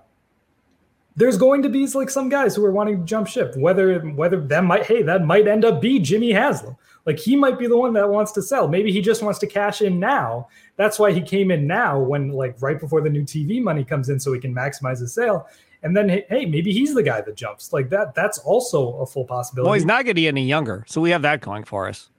there's 1.18 1.38
going 1.38 1.62
to 1.64 1.70
be 1.70 1.86
like 1.88 2.10
some 2.10 2.30
guys 2.30 2.56
who 2.56 2.64
are 2.64 2.72
wanting 2.72 3.00
to 3.00 3.04
jump 3.04 3.28
ship. 3.28 3.54
Whether 3.58 4.00
whether 4.00 4.40
that 4.40 4.64
might 4.64 4.86
hey 4.86 5.02
that 5.02 5.26
might 5.26 5.50
end 5.50 5.66
up 5.66 5.82
be 5.82 6.00
Jimmy 6.00 6.32
Haslam. 6.32 6.78
Like 7.06 7.20
he 7.20 7.36
might 7.36 7.60
be 7.60 7.68
the 7.68 7.76
one 7.76 7.92
that 7.94 8.08
wants 8.08 8.32
to 8.34 8.42
sell. 8.42 8.70
Maybe 8.70 8.94
he 8.94 9.02
just 9.02 9.22
wants 9.22 9.38
to 9.40 9.48
cash 9.48 9.82
in 9.82 10.00
now. 10.00 10.48
That's 10.78 10.98
why 10.98 11.12
he 11.12 11.22
came 11.22 11.52
in 11.52 11.68
now 11.68 12.00
when 12.00 12.30
like 12.30 12.56
right 12.62 12.80
before 12.80 13.02
the 13.02 13.10
new 13.10 13.24
TV 13.24 13.62
money 13.62 13.84
comes 13.84 14.08
in, 14.08 14.18
so 14.18 14.32
he 14.32 14.40
can 14.40 14.56
maximize 14.56 15.00
his 15.00 15.14
sale 15.14 15.50
and 15.84 15.96
then 15.96 16.10
hey, 16.10 16.46
maybe 16.46 16.72
he's 16.72 16.94
the 16.94 17.04
guy 17.04 17.22
that 17.22 17.36
jumps 17.36 17.72
like 17.72 17.90
that. 17.90 18.14
That's 18.16 18.38
also 18.40 18.94
a 19.00 19.06
full 19.06 19.26
possibility. 19.26 19.68
Well, 19.68 19.74
he's 19.74 19.86
not 19.86 20.06
going 20.06 20.16
to 20.16 20.22
getting 20.22 20.40
any 20.40 20.48
younger, 20.48 20.86
so 20.88 21.02
we 21.02 21.12
have 21.12 21.22
that 21.22 21.42
going 21.42 21.64
for 21.64 21.88
us. 21.88 22.10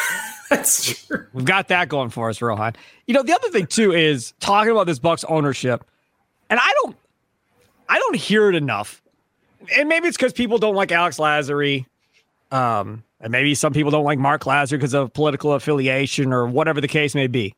that's 0.50 1.06
true. 1.06 1.26
We've 1.32 1.44
got 1.44 1.68
that 1.68 1.88
going 1.88 2.10
for 2.10 2.30
us, 2.30 2.40
Rohan. 2.40 2.74
You 3.06 3.14
know, 3.14 3.22
the 3.22 3.34
other 3.34 3.48
thing 3.50 3.66
too 3.66 3.92
is 3.92 4.32
talking 4.40 4.70
about 4.70 4.86
this 4.86 4.98
Bucks 4.98 5.24
ownership, 5.24 5.84
and 6.48 6.58
I 6.60 6.72
don't, 6.82 6.96
I 7.88 7.98
don't 7.98 8.16
hear 8.16 8.48
it 8.48 8.54
enough, 8.54 9.02
and 9.76 9.88
maybe 9.88 10.08
it's 10.08 10.16
because 10.16 10.32
people 10.32 10.58
don't 10.58 10.74
like 10.74 10.92
Alex 10.92 11.18
Lasry. 11.18 11.86
Um, 12.52 13.04
and 13.20 13.30
maybe 13.30 13.54
some 13.54 13.72
people 13.72 13.90
don't 13.90 14.04
like 14.04 14.18
Marc 14.18 14.42
Lasry 14.44 14.72
because 14.72 14.94
of 14.94 15.12
political 15.12 15.52
affiliation 15.52 16.32
or 16.32 16.46
whatever 16.46 16.80
the 16.80 16.88
case 16.88 17.14
may 17.14 17.26
be. 17.26 17.54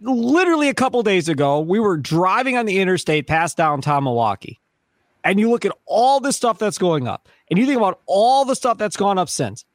Literally 0.00 0.68
a 0.68 0.74
couple 0.74 1.02
days 1.02 1.28
ago, 1.28 1.60
we 1.60 1.78
were 1.78 1.98
driving 1.98 2.56
on 2.56 2.64
the 2.64 2.78
interstate 2.78 3.26
past 3.26 3.56
downtown 3.56 4.04
Milwaukee. 4.04 4.58
And 5.24 5.38
you 5.38 5.50
look 5.50 5.66
at 5.66 5.76
all 5.84 6.20
the 6.20 6.32
stuff 6.32 6.58
that's 6.58 6.78
going 6.78 7.06
up, 7.06 7.28
and 7.50 7.58
you 7.58 7.66
think 7.66 7.76
about 7.76 8.00
all 8.06 8.46
the 8.46 8.56
stuff 8.56 8.78
that's 8.78 8.96
gone 8.96 9.18
up 9.18 9.28
since. 9.28 9.66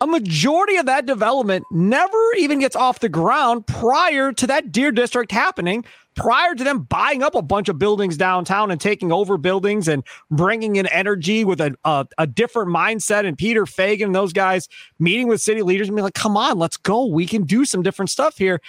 A 0.00 0.06
majority 0.06 0.76
of 0.76 0.86
that 0.86 1.06
development 1.06 1.64
never 1.72 2.34
even 2.38 2.60
gets 2.60 2.76
off 2.76 3.00
the 3.00 3.08
ground 3.08 3.66
prior 3.66 4.30
to 4.30 4.46
that 4.46 4.70
Deer 4.70 4.92
District 4.92 5.32
happening, 5.32 5.84
prior 6.14 6.54
to 6.54 6.62
them 6.62 6.80
buying 6.80 7.22
up 7.22 7.34
a 7.34 7.42
bunch 7.42 7.68
of 7.68 7.78
buildings 7.78 8.16
downtown 8.16 8.70
and 8.70 8.80
taking 8.80 9.10
over 9.10 9.38
buildings 9.38 9.88
and 9.88 10.04
bringing 10.30 10.76
in 10.76 10.86
energy 10.88 11.44
with 11.44 11.60
a, 11.60 11.74
a, 11.84 12.06
a 12.18 12.26
different 12.26 12.68
mindset. 12.68 13.26
And 13.26 13.38
Peter 13.38 13.64
Feigin 13.64 14.04
and 14.04 14.14
those 14.14 14.34
guys 14.34 14.68
meeting 14.98 15.28
with 15.28 15.40
city 15.40 15.62
leaders 15.62 15.88
and 15.88 15.96
be 15.96 16.02
like, 16.02 16.14
come 16.14 16.36
on, 16.36 16.58
let's 16.58 16.76
go. 16.76 17.06
We 17.06 17.26
can 17.26 17.44
do 17.44 17.64
some 17.64 17.82
different 17.82 18.10
stuff 18.10 18.36
here. 18.36 18.60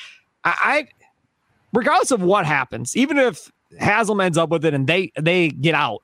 I, 0.48 0.56
I 0.62 0.88
regardless 1.74 2.12
of 2.12 2.22
what 2.22 2.46
happens, 2.46 2.96
even 2.96 3.18
if 3.18 3.52
Haslam 3.80 4.22
ends 4.22 4.38
up 4.38 4.50
with 4.50 4.66
it 4.66 4.74
and 4.74 4.88
they 4.88 5.12
they 5.20 5.50
get 5.50 5.76
out, 5.76 6.04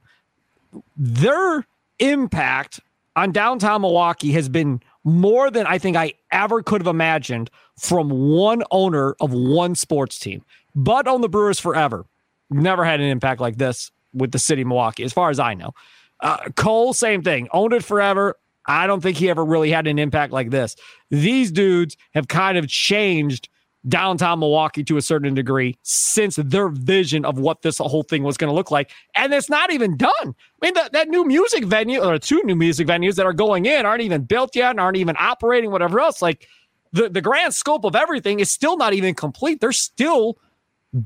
their 0.97 1.65
impact 1.99 2.79
on 3.15 3.31
downtown 3.31 3.81
Milwaukee 3.81 4.31
has 4.33 4.49
been 4.49 4.81
more 5.03 5.49
than 5.51 5.65
I 5.65 5.77
think 5.77 5.95
I 5.95 6.13
ever 6.31 6.63
could 6.63 6.81
have 6.81 6.87
imagined 6.87 7.49
from 7.77 8.09
one 8.09 8.63
owner 8.71 9.15
of 9.19 9.33
one 9.33 9.75
sports 9.75 10.19
team. 10.19 10.43
But 10.75 11.07
on 11.07 11.21
the 11.21 11.29
Brewers 11.29 11.59
forever. 11.59 12.05
Never 12.49 12.83
had 12.83 12.99
an 12.99 13.07
impact 13.07 13.41
like 13.41 13.57
this 13.57 13.91
with 14.13 14.31
the 14.31 14.39
city 14.39 14.61
of 14.61 14.67
Milwaukee, 14.67 15.03
as 15.03 15.13
far 15.13 15.29
as 15.29 15.39
I 15.39 15.53
know. 15.53 15.73
Uh, 16.19 16.49
Kohl, 16.55 16.93
same 16.93 17.23
thing. 17.23 17.47
Owned 17.51 17.73
it 17.73 17.83
forever. 17.83 18.35
I 18.67 18.87
don't 18.87 19.01
think 19.01 19.17
he 19.17 19.29
ever 19.29 19.43
really 19.43 19.71
had 19.71 19.87
an 19.87 19.99
impact 19.99 20.31
like 20.31 20.51
this. 20.51 20.75
These 21.09 21.51
dudes 21.51 21.97
have 22.13 22.27
kind 22.27 22.57
of 22.57 22.67
changed 22.67 23.49
downtown 23.87 24.39
Milwaukee 24.39 24.83
to 24.85 24.97
a 24.97 25.01
certain 25.01 25.33
degree 25.33 25.77
since 25.83 26.37
their 26.37 26.69
vision 26.69 27.25
of 27.25 27.37
what 27.37 27.61
this 27.61 27.77
whole 27.79 28.03
thing 28.03 28.23
was 28.23 28.37
going 28.37 28.49
to 28.49 28.53
look 28.53 28.71
like. 28.71 28.91
And 29.15 29.33
it's 29.33 29.49
not 29.49 29.71
even 29.71 29.97
done. 29.97 30.11
I 30.21 30.33
mean, 30.61 30.73
that, 30.75 30.93
that 30.93 31.09
new 31.09 31.25
music 31.25 31.65
venue 31.65 32.01
or 32.01 32.17
two 32.17 32.41
new 32.43 32.55
music 32.55 32.87
venues 32.87 33.15
that 33.15 33.25
are 33.25 33.33
going 33.33 33.65
in 33.65 33.85
aren't 33.85 34.01
even 34.01 34.23
built 34.23 34.55
yet 34.55 34.71
and 34.71 34.79
aren't 34.79 34.97
even 34.97 35.15
operating, 35.19 35.71
whatever 35.71 35.99
else. 35.99 36.21
Like 36.21 36.47
the, 36.93 37.09
the 37.09 37.21
grand 37.21 37.53
scope 37.53 37.83
of 37.83 37.95
everything 37.95 38.39
is 38.39 38.51
still 38.51 38.77
not 38.77 38.93
even 38.93 39.13
complete. 39.15 39.59
They're 39.59 39.71
still 39.71 40.37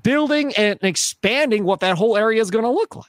building 0.04 0.54
and 0.56 0.78
expanding 0.82 1.64
what 1.64 1.80
that 1.80 1.98
whole 1.98 2.18
area 2.18 2.42
is 2.42 2.52
going 2.52 2.66
to 2.66 2.72
look 2.72 2.96
like. 2.96 3.06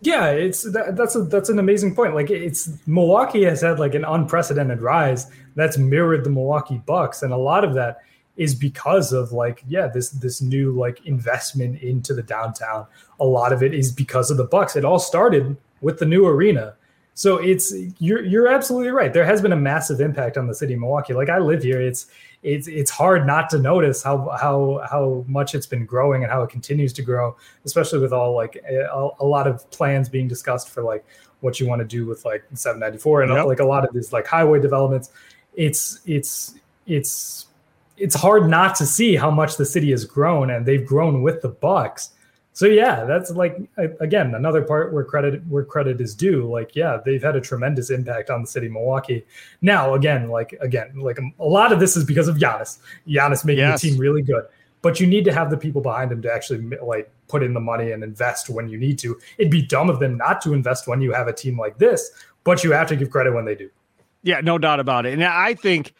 Yeah, 0.00 0.30
it's 0.30 0.70
that, 0.72 0.96
that's 0.96 1.16
a 1.16 1.22
that's 1.22 1.48
an 1.48 1.58
amazing 1.58 1.94
point. 1.94 2.14
Like 2.14 2.30
it's 2.30 2.68
Milwaukee 2.86 3.44
has 3.44 3.62
had 3.62 3.78
like 3.78 3.94
an 3.94 4.04
unprecedented 4.04 4.82
rise 4.82 5.30
that's 5.54 5.78
mirrored 5.78 6.24
the 6.24 6.30
Milwaukee 6.30 6.82
Bucks, 6.84 7.22
and 7.22 7.32
a 7.32 7.38
lot 7.38 7.64
of 7.64 7.72
that 7.74 8.02
is 8.36 8.54
because 8.54 9.12
of 9.12 9.32
like 9.32 9.62
yeah 9.68 9.86
this 9.86 10.10
this 10.10 10.42
new 10.42 10.72
like 10.72 11.04
investment 11.06 11.80
into 11.82 12.14
the 12.14 12.22
downtown. 12.22 12.86
A 13.20 13.24
lot 13.24 13.52
of 13.52 13.62
it 13.62 13.74
is 13.74 13.92
because 13.92 14.30
of 14.30 14.36
the 14.36 14.44
bucks. 14.44 14.76
It 14.76 14.84
all 14.84 14.98
started 14.98 15.56
with 15.80 15.98
the 15.98 16.06
new 16.06 16.26
arena. 16.26 16.74
So 17.14 17.36
it's 17.36 17.72
you're 17.98 18.24
you're 18.24 18.48
absolutely 18.48 18.90
right. 18.90 19.12
There 19.12 19.24
has 19.24 19.40
been 19.40 19.52
a 19.52 19.56
massive 19.56 20.00
impact 20.00 20.36
on 20.36 20.48
the 20.48 20.54
city 20.54 20.74
of 20.74 20.80
milwaukee. 20.80 21.14
Like 21.14 21.28
i 21.28 21.38
live 21.38 21.62
here. 21.62 21.80
It's 21.80 22.06
it's 22.42 22.66
it's 22.66 22.90
hard 22.90 23.26
not 23.26 23.48
to 23.50 23.58
notice 23.58 24.02
how 24.02 24.28
how 24.40 24.84
how 24.90 25.24
much 25.28 25.54
it's 25.54 25.66
been 25.66 25.86
growing 25.86 26.24
and 26.24 26.32
how 26.32 26.42
it 26.42 26.50
continues 26.50 26.92
to 26.92 27.00
grow 27.00 27.34
especially 27.64 27.98
with 27.98 28.12
all 28.12 28.34
like 28.34 28.62
a, 28.68 29.08
a 29.18 29.24
lot 29.24 29.46
of 29.46 29.70
plans 29.70 30.10
being 30.10 30.28
discussed 30.28 30.68
for 30.68 30.82
like 30.82 31.06
what 31.44 31.60
you 31.60 31.68
want 31.68 31.80
to 31.80 31.86
do 31.86 32.06
with 32.06 32.24
like 32.24 32.42
794 32.54 33.22
and 33.22 33.32
yep. 33.32 33.44
like 33.44 33.60
a 33.60 33.64
lot 33.64 33.86
of 33.86 33.94
these 33.94 34.12
like 34.12 34.26
highway 34.26 34.58
developments. 34.60 35.10
It's 35.54 36.00
it's 36.06 36.54
it's 36.86 37.46
it's 37.96 38.14
hard 38.14 38.48
not 38.48 38.74
to 38.76 38.86
see 38.86 39.16
how 39.16 39.30
much 39.30 39.56
the 39.56 39.64
city 39.64 39.90
has 39.90 40.04
grown 40.04 40.50
and 40.50 40.66
they've 40.66 40.84
grown 40.84 41.22
with 41.22 41.42
the 41.42 41.48
bucks. 41.48 42.10
So 42.52 42.66
yeah 42.66 43.04
that's 43.04 43.30
like 43.30 43.56
again 44.00 44.34
another 44.34 44.62
part 44.62 44.92
where 44.92 45.04
credit 45.04 45.44
where 45.48 45.64
credit 45.64 46.00
is 46.00 46.14
due. 46.14 46.48
Like 46.48 46.76
yeah 46.76 46.98
they've 47.04 47.22
had 47.22 47.36
a 47.36 47.40
tremendous 47.40 47.90
impact 47.90 48.30
on 48.30 48.42
the 48.42 48.46
city 48.46 48.66
of 48.66 48.72
milwaukee. 48.72 49.24
Now 49.60 49.94
again 49.94 50.28
like 50.28 50.56
again 50.60 50.92
like 50.96 51.18
a 51.38 51.44
lot 51.44 51.72
of 51.72 51.80
this 51.80 51.96
is 51.96 52.04
because 52.04 52.28
of 52.28 52.36
Giannis. 52.36 52.78
Giannis 53.08 53.44
making 53.44 53.64
yes. 53.64 53.82
the 53.82 53.90
team 53.90 53.98
really 53.98 54.22
good. 54.22 54.44
But 54.82 55.00
you 55.00 55.06
need 55.06 55.24
to 55.24 55.32
have 55.32 55.50
the 55.50 55.56
people 55.56 55.80
behind 55.80 56.12
him 56.12 56.20
to 56.22 56.32
actually 56.32 56.76
like 56.82 57.10
put 57.26 57.42
in 57.42 57.54
the 57.54 57.60
money 57.60 57.92
and 57.92 58.04
invest 58.04 58.50
when 58.50 58.68
you 58.68 58.76
need 58.76 58.98
to. 58.98 59.18
It'd 59.38 59.50
be 59.50 59.62
dumb 59.62 59.88
of 59.88 59.98
them 59.98 60.18
not 60.18 60.42
to 60.42 60.52
invest 60.52 60.86
when 60.86 61.00
you 61.00 61.10
have 61.12 61.26
a 61.26 61.32
team 61.32 61.58
like 61.58 61.78
this 61.78 62.10
but 62.44 62.62
you 62.62 62.72
have 62.72 62.86
to 62.88 62.96
give 62.96 63.10
credit 63.10 63.32
when 63.34 63.44
they 63.44 63.54
do. 63.54 63.68
Yeah 64.22 64.40
no 64.40 64.58
doubt 64.58 64.80
about 64.80 65.06
it. 65.06 65.14
And 65.14 65.24
i 65.24 65.54
think 65.54 65.94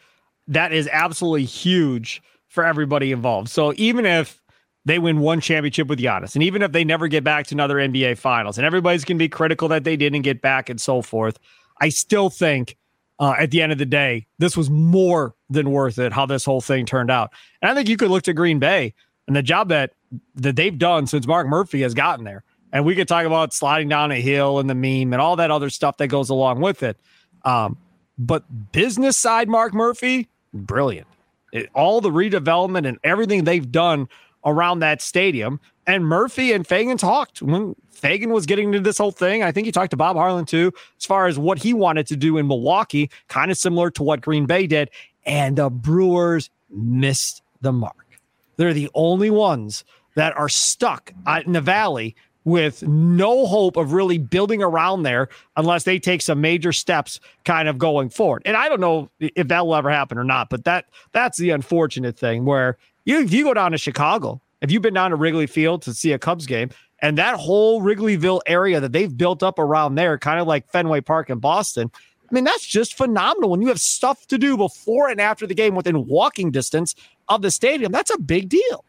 that 0.47 0.71
is 0.71 0.87
absolutely 0.91 1.45
huge 1.45 2.21
for 2.47 2.65
everybody 2.65 3.11
involved 3.11 3.49
so 3.49 3.73
even 3.75 4.05
if 4.05 4.41
they 4.85 4.99
win 4.99 5.19
one 5.19 5.41
championship 5.41 5.87
with 5.87 5.99
Giannis. 5.99 6.35
And 6.35 6.43
even 6.43 6.61
if 6.61 6.71
they 6.71 6.83
never 6.83 7.07
get 7.07 7.23
back 7.23 7.47
to 7.47 7.55
another 7.55 7.75
NBA 7.75 8.17
finals, 8.19 8.57
and 8.57 8.65
everybody's 8.65 9.03
going 9.03 9.17
to 9.17 9.23
be 9.23 9.29
critical 9.29 9.67
that 9.69 9.83
they 9.83 9.97
didn't 9.97 10.21
get 10.21 10.41
back 10.41 10.69
and 10.69 10.79
so 10.79 11.01
forth, 11.01 11.39
I 11.81 11.89
still 11.89 12.29
think 12.29 12.77
uh, 13.19 13.33
at 13.37 13.51
the 13.51 13.61
end 13.61 13.71
of 13.71 13.77
the 13.77 13.85
day, 13.85 14.27
this 14.37 14.55
was 14.55 14.69
more 14.69 15.35
than 15.49 15.71
worth 15.71 15.97
it 15.97 16.13
how 16.13 16.25
this 16.25 16.45
whole 16.45 16.61
thing 16.61 16.85
turned 16.85 17.09
out. 17.09 17.31
And 17.61 17.71
I 17.71 17.73
think 17.73 17.89
you 17.89 17.97
could 17.97 18.11
look 18.11 18.23
to 18.23 18.33
Green 18.33 18.59
Bay 18.59 18.93
and 19.27 19.35
the 19.35 19.41
job 19.41 19.69
that, 19.69 19.93
that 20.35 20.55
they've 20.55 20.77
done 20.77 21.07
since 21.07 21.25
Mark 21.25 21.47
Murphy 21.47 21.81
has 21.81 21.93
gotten 21.93 22.23
there. 22.23 22.43
And 22.71 22.85
we 22.85 22.95
could 22.95 23.07
talk 23.07 23.25
about 23.25 23.53
sliding 23.53 23.89
down 23.89 24.11
a 24.11 24.21
hill 24.21 24.59
and 24.59 24.69
the 24.69 24.75
meme 24.75 25.13
and 25.13 25.21
all 25.21 25.37
that 25.37 25.49
other 25.49 25.69
stuff 25.69 25.97
that 25.97 26.07
goes 26.07 26.29
along 26.29 26.61
with 26.61 26.83
it. 26.83 26.97
Um, 27.43 27.77
but 28.17 28.71
business 28.71 29.17
side, 29.17 29.47
Mark 29.47 29.73
Murphy, 29.73 30.27
brilliant. 30.55 31.07
It, 31.51 31.69
all 31.73 32.01
the 32.01 32.09
redevelopment 32.09 32.87
and 32.87 32.97
everything 33.03 33.43
they've 33.43 33.71
done 33.71 34.07
around 34.45 34.79
that 34.79 35.01
stadium. 35.01 35.59
And 35.87 36.05
Murphy 36.05 36.53
and 36.53 36.67
Feigin 36.67 36.97
talked 36.97 37.41
when 37.41 37.75
Feigin 37.93 38.31
was 38.31 38.45
getting 38.45 38.67
into 38.73 38.79
this 38.79 38.97
whole 38.97 39.11
thing. 39.11 39.43
I 39.43 39.51
think 39.51 39.65
he 39.65 39.71
talked 39.71 39.91
to 39.91 39.97
Bob 39.97 40.15
Harlan 40.15 40.45
too, 40.45 40.71
as 40.99 41.05
far 41.05 41.27
as 41.27 41.37
what 41.37 41.59
he 41.59 41.73
wanted 41.73 42.07
to 42.07 42.15
do 42.15 42.37
in 42.37 42.47
Milwaukee, 42.47 43.09
kind 43.27 43.51
of 43.51 43.57
similar 43.57 43.89
to 43.91 44.03
what 44.03 44.21
Green 44.21 44.45
Bay 44.45 44.67
did. 44.67 44.89
And 45.25 45.57
the 45.57 45.69
Brewers 45.69 46.49
missed 46.69 47.41
the 47.61 47.71
mark. 47.71 48.19
They're 48.57 48.73
the 48.73 48.89
only 48.93 49.29
ones 49.29 49.83
that 50.15 50.35
are 50.37 50.49
stuck 50.49 51.11
in 51.45 51.51
the 51.51 51.61
valley 51.61 52.15
with 52.45 52.83
no 52.83 53.45
hope 53.47 53.75
of 53.75 53.91
really 53.91 54.19
building 54.19 54.63
around 54.63 55.03
there 55.03 55.27
unless 55.57 55.83
they 55.83 55.99
take 55.99 56.21
some 56.21 56.39
major 56.39 56.71
steps 56.71 57.19
kind 57.43 57.67
of 57.67 57.77
going 57.77 58.09
forward. 58.09 58.43
And 58.45 58.55
I 58.55 58.69
don't 58.69 58.79
know 58.79 59.09
if 59.19 59.47
that 59.47 59.65
will 59.65 59.75
ever 59.75 59.89
happen 59.89 60.17
or 60.17 60.23
not, 60.23 60.49
but 60.49 60.63
that 60.63 60.85
that's 61.11 61.37
the 61.37 61.49
unfortunate 61.49 62.17
thing 62.17 62.45
where 62.45 62.77
you 63.03 63.19
if 63.19 63.33
you 63.33 63.43
go 63.43 63.53
down 63.53 63.71
to 63.71 63.77
Chicago, 63.77 64.39
if 64.61 64.71
you've 64.71 64.83
been 64.83 64.93
down 64.93 65.09
to 65.09 65.15
Wrigley 65.15 65.47
Field 65.47 65.81
to 65.81 65.93
see 65.93 66.13
a 66.13 66.19
Cubs 66.19 66.45
game, 66.45 66.69
and 66.99 67.17
that 67.17 67.35
whole 67.35 67.81
Wrigleyville 67.81 68.41
area 68.45 68.79
that 68.79 68.91
they've 68.91 69.15
built 69.15 69.43
up 69.43 69.59
around 69.59 69.95
there, 69.95 70.17
kind 70.17 70.39
of 70.39 70.47
like 70.47 70.69
Fenway 70.71 71.01
Park 71.01 71.29
in 71.29 71.39
Boston. 71.39 71.91
I 72.29 72.33
mean, 72.33 72.43
that's 72.43 72.65
just 72.65 72.95
phenomenal. 72.95 73.51
When 73.51 73.61
you 73.61 73.67
have 73.67 73.79
stuff 73.79 74.25
to 74.27 74.37
do 74.37 74.57
before 74.57 75.09
and 75.09 75.21
after 75.21 75.45
the 75.45 75.53
game 75.53 75.75
within 75.75 76.07
walking 76.07 76.51
distance 76.51 76.95
of 77.27 77.41
the 77.41 77.51
stadium, 77.51 77.91
that's 77.91 78.09
a 78.09 78.17
big 78.17 78.49
deal. 78.49 78.83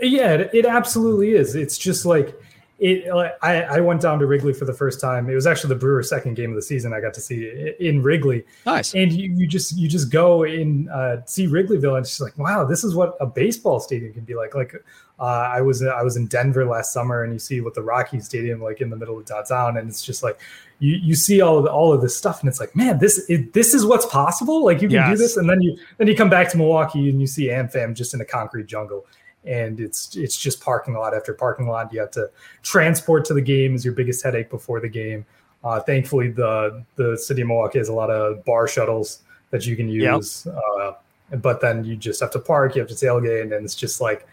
Yeah, 0.00 0.34
it, 0.34 0.50
it 0.52 0.66
absolutely 0.66 1.32
is. 1.32 1.54
It's 1.54 1.78
just 1.78 2.04
like 2.04 2.38
it, 2.82 3.36
I, 3.42 3.62
I 3.62 3.80
went 3.80 4.00
down 4.00 4.18
to 4.18 4.26
Wrigley 4.26 4.52
for 4.52 4.64
the 4.64 4.72
first 4.72 5.00
time. 5.00 5.30
It 5.30 5.36
was 5.36 5.46
actually 5.46 5.68
the 5.68 5.78
Brewers' 5.78 6.08
second 6.08 6.34
game 6.34 6.50
of 6.50 6.56
the 6.56 6.62
season. 6.62 6.92
I 6.92 7.00
got 7.00 7.14
to 7.14 7.20
see 7.20 7.72
in 7.78 8.02
Wrigley. 8.02 8.44
Nice. 8.66 8.92
And 8.92 9.12
you, 9.12 9.32
you 9.32 9.46
just 9.46 9.76
you 9.76 9.86
just 9.86 10.10
go 10.10 10.42
and 10.42 10.90
uh, 10.90 11.24
see 11.24 11.46
Wrigleyville, 11.46 11.96
and 11.96 11.98
it's 11.98 12.10
just 12.10 12.20
like, 12.20 12.36
wow, 12.36 12.64
this 12.64 12.82
is 12.82 12.96
what 12.96 13.16
a 13.20 13.26
baseball 13.26 13.78
stadium 13.78 14.12
can 14.12 14.24
be 14.24 14.34
like. 14.34 14.56
Like 14.56 14.74
uh, 15.20 15.22
I 15.22 15.60
was 15.60 15.84
I 15.84 16.02
was 16.02 16.16
in 16.16 16.26
Denver 16.26 16.64
last 16.64 16.92
summer, 16.92 17.22
and 17.22 17.32
you 17.32 17.38
see 17.38 17.60
what 17.60 17.74
the 17.74 17.82
Rocky 17.82 18.18
Stadium 18.18 18.60
like 18.60 18.80
in 18.80 18.90
the 18.90 18.96
middle 18.96 19.16
of 19.16 19.26
downtown, 19.26 19.76
and 19.76 19.88
it's 19.88 20.04
just 20.04 20.24
like 20.24 20.40
you 20.80 20.96
you 20.96 21.14
see 21.14 21.40
all 21.40 21.58
of 21.58 21.64
the, 21.64 21.70
all 21.70 21.92
of 21.92 22.00
this 22.00 22.16
stuff, 22.16 22.40
and 22.40 22.48
it's 22.48 22.58
like, 22.58 22.74
man, 22.74 22.98
this 22.98 23.24
it, 23.30 23.52
this 23.52 23.74
is 23.74 23.86
what's 23.86 24.06
possible. 24.06 24.64
Like 24.64 24.82
you 24.82 24.88
can 24.88 24.96
yes. 24.96 25.10
do 25.10 25.16
this, 25.18 25.36
and 25.36 25.48
then 25.48 25.62
you 25.62 25.78
then 25.98 26.08
you 26.08 26.16
come 26.16 26.30
back 26.30 26.50
to 26.50 26.56
Milwaukee 26.56 27.08
and 27.08 27.20
you 27.20 27.28
see 27.28 27.46
AmFam 27.46 27.94
just 27.94 28.12
in 28.12 28.20
a 28.20 28.24
concrete 28.24 28.66
jungle 28.66 29.06
and 29.44 29.80
it's 29.80 30.16
it's 30.16 30.36
just 30.36 30.60
parking 30.60 30.94
lot 30.94 31.14
after 31.14 31.34
parking 31.34 31.66
lot. 31.68 31.92
You 31.92 32.00
have 32.00 32.10
to 32.12 32.30
transport 32.62 33.24
to 33.26 33.34
the 33.34 33.40
game 33.40 33.74
is 33.74 33.84
your 33.84 33.94
biggest 33.94 34.22
headache 34.22 34.50
before 34.50 34.80
the 34.80 34.88
game. 34.88 35.24
Uh, 35.64 35.80
thankfully, 35.80 36.30
the 36.30 36.84
the 36.96 37.16
city 37.16 37.42
of 37.42 37.48
Milwaukee 37.48 37.78
has 37.78 37.88
a 37.88 37.92
lot 37.92 38.10
of 38.10 38.44
bar 38.44 38.66
shuttles 38.68 39.20
that 39.50 39.66
you 39.66 39.76
can 39.76 39.88
use, 39.88 40.46
yep. 40.46 40.56
uh, 40.56 40.92
but 41.36 41.60
then 41.60 41.84
you 41.84 41.96
just 41.96 42.20
have 42.20 42.30
to 42.32 42.38
park. 42.38 42.74
You 42.74 42.80
have 42.80 42.88
to 42.88 42.94
tailgate, 42.94 43.42
and 43.42 43.64
it's 43.64 43.74
just 43.74 44.00
like 44.00 44.26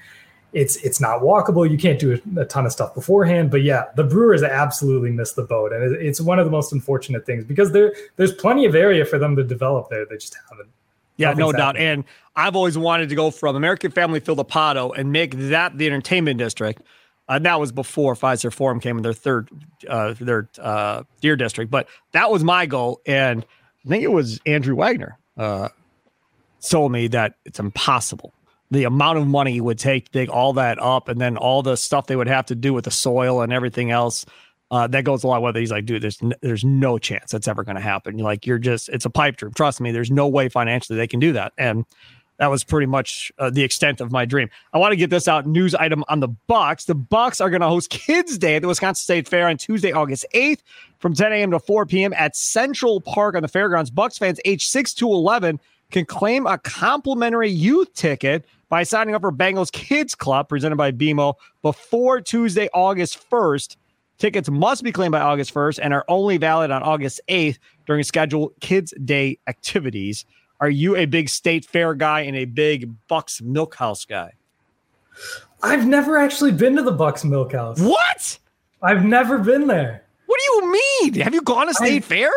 it's 0.54 0.78
it's 0.78 1.00
not 1.00 1.22
walkable. 1.22 1.70
You 1.70 1.78
can't 1.78 2.00
do 2.00 2.14
a, 2.14 2.42
a 2.42 2.46
ton 2.46 2.66
of 2.66 2.72
stuff 2.72 2.94
beforehand. 2.96 3.52
But 3.52 3.62
yeah, 3.62 3.86
the 3.96 4.04
Brewers 4.04 4.42
absolutely 4.44 5.12
missed 5.12 5.36
the 5.36 5.44
boat, 5.44 5.72
and 5.72 5.84
it, 5.84 6.02
it's 6.02 6.20
one 6.20 6.40
of 6.40 6.46
the 6.46 6.52
most 6.52 6.74
unfortunate 6.74 7.26
things 7.26 7.46
because 7.46 7.72
there 7.72 7.94
there's 8.16 8.34
plenty 8.34 8.66
of 8.66 8.76
area 8.76 9.06
for 9.06 9.20
them 9.20 9.36
to 9.36 9.44
develop 9.44 9.90
there. 9.90 10.06
They 10.06 10.18
just 10.18 10.36
haven't. 10.50 10.70
Yeah, 11.20 11.34
no 11.34 11.52
doubt. 11.52 11.76
And 11.78 12.06
I've 12.36 12.56
always 12.56 12.78
wanted 12.78 13.10
to 13.10 13.16
go 13.16 13.30
from 13.30 13.56
American 13.56 13.92
Family 13.92 14.22
Field 14.22 14.38
to 14.38 14.46
Pato 14.46 14.98
and 14.98 15.12
make 15.12 15.36
that 15.36 15.78
the 15.78 15.86
entertainment 15.86 16.38
district. 16.38 16.82
Uh, 17.28 17.38
that 17.40 17.60
was 17.60 17.72
before 17.72 18.16
Fiserv 18.16 18.54
Forum 18.54 18.80
came 18.80 18.98
in 18.98 19.04
their 19.04 19.14
third, 19.14 19.50
uh, 19.88 20.16
their 20.20 20.50
uh, 20.60 21.04
Deer 21.22 21.36
district. 21.36 21.70
But 21.70 21.88
that 22.14 22.32
was 22.32 22.44
my 22.44 22.66
goal, 22.66 23.02
and 23.06 23.46
I 23.86 23.90
think 23.90 24.04
it 24.04 24.12
was 24.12 24.40
Andrew 24.46 24.76
Wagner 24.76 25.20
uh, 25.38 25.70
told 26.68 26.92
me 26.92 27.08
that 27.08 27.36
it's 27.46 27.60
impossible. 27.60 28.34
The 28.72 28.86
amount 28.86 29.18
of 29.18 29.28
money 29.28 29.58
it 29.58 29.62
would 29.62 29.78
take 29.78 30.06
to 30.06 30.12
dig 30.12 30.30
all 30.30 30.54
that 30.54 30.82
up, 30.82 31.08
and 31.10 31.20
then 31.20 31.38
all 31.38 31.62
the 31.62 31.76
stuff 31.76 32.08
they 32.08 32.16
would 32.16 32.28
have 32.28 32.46
to 32.48 32.56
do 32.56 32.74
with 32.74 32.86
the 32.86 32.92
soil 32.92 33.42
and 33.42 33.52
everything 33.52 33.92
else. 33.92 34.26
Uh, 34.72 34.88
that 34.88 35.04
goes 35.04 35.24
a 35.24 35.28
lot 35.28 35.42
with 35.42 35.58
it. 35.58 35.60
He's 35.60 35.72
like, 35.72 35.86
dude, 35.86 36.02
there's 36.02 36.22
n- 36.22 36.36
there's 36.42 36.64
no 36.64 36.98
chance 37.00 37.32
that's 37.32 37.48
ever 37.48 37.64
going 37.64 37.76
to 37.76 37.82
happen. 37.82 38.18
You're 38.18 38.26
like, 38.26 38.46
you're 38.46 38.60
just, 38.60 38.90
it's 38.90 39.06
a 39.06 39.10
pipe 39.10 39.38
dream. 39.38 39.52
Trust 39.54 39.82
me, 39.82 39.92
there's 39.92 40.12
no 40.12 40.28
way 40.28 40.48
financially 40.48 40.96
they 40.98 41.08
can 41.08 41.20
do 41.20 41.34
that. 41.34 41.54
And 41.58 41.86
that 42.38 42.50
was 42.50 42.64
pretty 42.64 42.86
much 42.86 43.32
uh, 43.38 43.50
the 43.50 43.64
extent 43.64 44.00
of 44.00 44.12
my 44.12 44.26
dream. 44.26 44.50
I 44.72 44.78
want 44.78 44.94
to 44.94 44.96
get 44.96 45.10
this 45.10 45.28
out 45.28 45.46
news 45.46 45.76
item 45.76 46.04
on 46.08 46.22
the 46.22 46.30
Bucks. 46.30 46.86
The 46.86 46.96
Bucks 46.96 47.42
are 47.42 47.50
going 47.50 47.62
to 47.62 47.68
host 47.68 47.90
Kids 47.90 48.38
Day 48.38 48.56
at 48.56 48.62
the 48.62 48.68
Wisconsin 48.68 49.02
State 49.04 49.28
Fair 49.28 49.48
on 49.48 49.58
Tuesday, 49.58 49.92
August 49.92 50.26
8th 50.34 50.62
from 51.00 51.14
10 51.14 51.34
a.m. 51.34 51.52
to 51.52 51.60
4 51.60 51.86
p.m. 51.86 52.14
at 52.14 52.36
Central 52.36 53.02
Park 53.02 53.36
on 53.36 53.42
the 53.42 53.48
fairgrounds. 53.48 53.92
Bucks 53.92 54.18
fans 54.18 54.40
age 54.46 54.68
6 54.68 54.94
to 54.96 55.08
11 55.08 55.60
can 55.92 56.06
claim 56.06 56.48
a 56.48 56.58
complimentary 56.60 57.50
youth 57.50 57.94
ticket 57.94 58.46
by 58.70 58.84
signing 58.84 59.16
up 59.16 59.22
for 59.22 59.32
Bengals 59.32 59.72
Kids 59.72 60.16
Club 60.16 60.48
presented 60.48 60.78
by 60.78 60.92
BMO 60.92 61.34
before 61.62 62.22
Tuesday, 62.22 62.70
August 62.74 63.30
1st. 63.30 63.76
Tickets 64.20 64.50
must 64.50 64.84
be 64.84 64.92
claimed 64.92 65.14
by 65.14 65.22
August 65.22 65.54
1st 65.54 65.80
and 65.82 65.94
are 65.94 66.04
only 66.10 66.38
valid 66.38 66.72
on 66.72 66.84
August 66.84 67.22
8th 67.30 67.58
during 67.88 68.04
scheduled 68.04 68.52
Kids 68.60 68.94
Day 69.06 69.40
activities. 69.48 70.26
Are 70.60 70.70
you 70.70 70.98
a 70.98 71.06
big 71.06 71.30
state 71.30 71.64
fair 71.64 71.94
guy 71.94 72.22
and 72.22 72.36
a 72.36 72.44
big 72.44 72.94
Bucks 73.08 73.42
Milk 73.42 73.76
House 73.76 74.04
guy? 74.04 74.34
I've 75.64 75.88
never 75.88 76.18
actually 76.18 76.52
been 76.52 76.76
to 76.76 76.82
the 76.82 76.92
Bucks 76.92 77.24
Milk 77.24 77.54
House. 77.54 77.80
What? 77.80 78.40
I've 78.84 79.06
never 79.06 79.38
been 79.38 79.68
there. 79.68 80.04
What 80.26 80.40
do 80.40 80.54
you 80.54 80.72
mean? 80.72 81.14
Have 81.22 81.34
you 81.34 81.42
gone 81.42 81.68
to 81.68 81.74
state 81.74 82.04
I, 82.04 82.06
fair? 82.06 82.32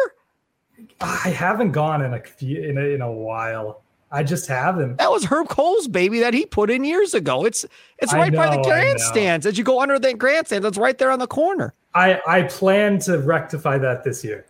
I 1.00 1.30
haven't 1.30 1.72
gone 1.72 2.02
in 2.02 2.14
a 2.14 2.20
few, 2.20 2.62
in 2.62 2.78
a, 2.78 2.80
in 2.82 3.02
a 3.02 3.10
while. 3.10 3.82
I 4.12 4.22
just 4.22 4.46
haven't. 4.46 4.98
That 4.98 5.10
was 5.10 5.24
Herb 5.24 5.48
Kohl's 5.48 5.88
baby 5.88 6.20
that 6.20 6.34
he 6.34 6.44
put 6.44 6.70
in 6.70 6.84
years 6.84 7.14
ago. 7.14 7.46
It's 7.46 7.64
it's 7.98 8.12
right 8.12 8.30
know, 8.30 8.38
by 8.38 8.54
the 8.54 8.62
grandstands. 8.62 9.46
As 9.46 9.56
you 9.56 9.64
go 9.64 9.80
under 9.80 9.98
the 9.98 10.12
grandstand, 10.12 10.66
it's 10.66 10.76
right 10.76 10.98
there 10.98 11.10
on 11.10 11.18
the 11.18 11.26
corner. 11.26 11.72
I 11.94 12.20
I 12.26 12.42
plan 12.42 12.98
to 13.00 13.18
rectify 13.18 13.78
that 13.78 14.04
this 14.04 14.22
year. 14.22 14.44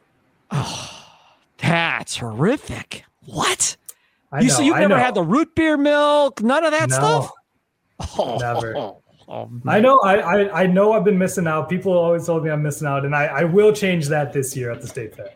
Oh, 0.50 1.06
that's 1.58 2.16
horrific. 2.16 3.04
What? 3.24 3.76
I 4.32 4.40
you 4.40 4.48
know, 4.48 4.54
so 4.54 4.62
you've 4.62 4.78
never 4.78 4.98
had 4.98 5.14
the 5.14 5.22
root 5.22 5.54
beer 5.54 5.76
milk, 5.76 6.42
none 6.42 6.64
of 6.64 6.72
that 6.72 6.90
no, 6.90 6.96
stuff? 6.96 7.30
Oh, 8.18 8.36
never. 8.40 8.76
Oh, 8.76 9.02
oh 9.28 9.50
I 9.64 9.78
know 9.78 10.00
I, 10.00 10.16
I 10.16 10.62
I 10.62 10.66
know 10.66 10.92
I've 10.92 11.04
been 11.04 11.18
missing 11.18 11.46
out. 11.46 11.68
People 11.68 11.92
always 11.92 12.26
told 12.26 12.42
me 12.42 12.50
I'm 12.50 12.64
missing 12.64 12.88
out, 12.88 13.04
and 13.04 13.14
I, 13.14 13.26
I 13.26 13.44
will 13.44 13.72
change 13.72 14.08
that 14.08 14.32
this 14.32 14.56
year 14.56 14.72
at 14.72 14.80
the 14.80 14.88
state 14.88 15.14
fair. 15.14 15.30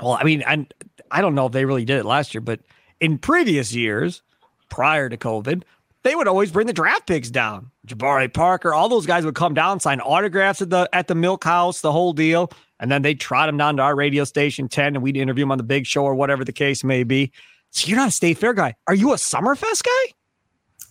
Well, 0.00 0.16
I 0.18 0.24
mean, 0.24 0.42
I 0.46 0.66
I 1.10 1.20
don't 1.20 1.34
know 1.34 1.44
if 1.44 1.52
they 1.52 1.66
really 1.66 1.84
did 1.84 1.98
it 1.98 2.06
last 2.06 2.32
year, 2.32 2.40
but 2.40 2.60
in 3.00 3.18
previous 3.18 3.72
years, 3.72 4.22
prior 4.68 5.08
to 5.08 5.16
COVID, 5.16 5.62
they 6.02 6.14
would 6.14 6.28
always 6.28 6.52
bring 6.52 6.66
the 6.66 6.72
draft 6.72 7.06
picks 7.06 7.30
down. 7.30 7.70
Jabari 7.86 8.32
Parker, 8.32 8.72
all 8.72 8.88
those 8.88 9.06
guys 9.06 9.24
would 9.24 9.34
come 9.34 9.54
down, 9.54 9.80
sign 9.80 10.00
autographs 10.00 10.62
at 10.62 10.70
the 10.70 10.88
at 10.92 11.08
the 11.08 11.14
Milk 11.14 11.44
House, 11.44 11.80
the 11.80 11.92
whole 11.92 12.12
deal, 12.12 12.50
and 12.78 12.90
then 12.90 13.02
they'd 13.02 13.20
trot 13.20 13.48
them 13.48 13.56
down 13.56 13.76
to 13.76 13.82
our 13.82 13.96
radio 13.96 14.24
station 14.24 14.68
10 14.68 14.94
and 14.94 15.02
we'd 15.02 15.16
interview 15.16 15.42
them 15.42 15.52
on 15.52 15.58
the 15.58 15.64
big 15.64 15.86
show 15.86 16.04
or 16.04 16.14
whatever 16.14 16.44
the 16.44 16.52
case 16.52 16.84
may 16.84 17.02
be. 17.02 17.32
So 17.70 17.88
you're 17.88 17.98
not 17.98 18.08
a 18.08 18.12
state 18.12 18.38
fair 18.38 18.54
guy. 18.54 18.74
Are 18.86 18.94
you 18.94 19.12
a 19.12 19.16
Summerfest 19.16 19.82
guy? 19.82 20.14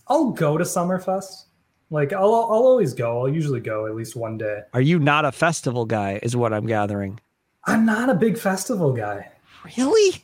I'll 0.08 0.30
go 0.30 0.58
to 0.58 0.64
Summerfest. 0.64 1.44
Like 1.90 2.12
I'll 2.12 2.34
I'll 2.34 2.66
always 2.66 2.94
go. 2.94 3.20
I'll 3.20 3.28
usually 3.28 3.60
go 3.60 3.86
at 3.86 3.94
least 3.94 4.16
one 4.16 4.36
day. 4.36 4.62
Are 4.74 4.80
you 4.80 4.98
not 4.98 5.24
a 5.24 5.32
festival 5.32 5.84
guy? 5.84 6.20
Is 6.22 6.36
what 6.36 6.52
I'm 6.52 6.66
gathering. 6.66 7.20
I'm 7.64 7.86
not 7.86 8.10
a 8.10 8.14
big 8.14 8.38
festival 8.38 8.92
guy. 8.92 9.30
Really? 9.76 10.22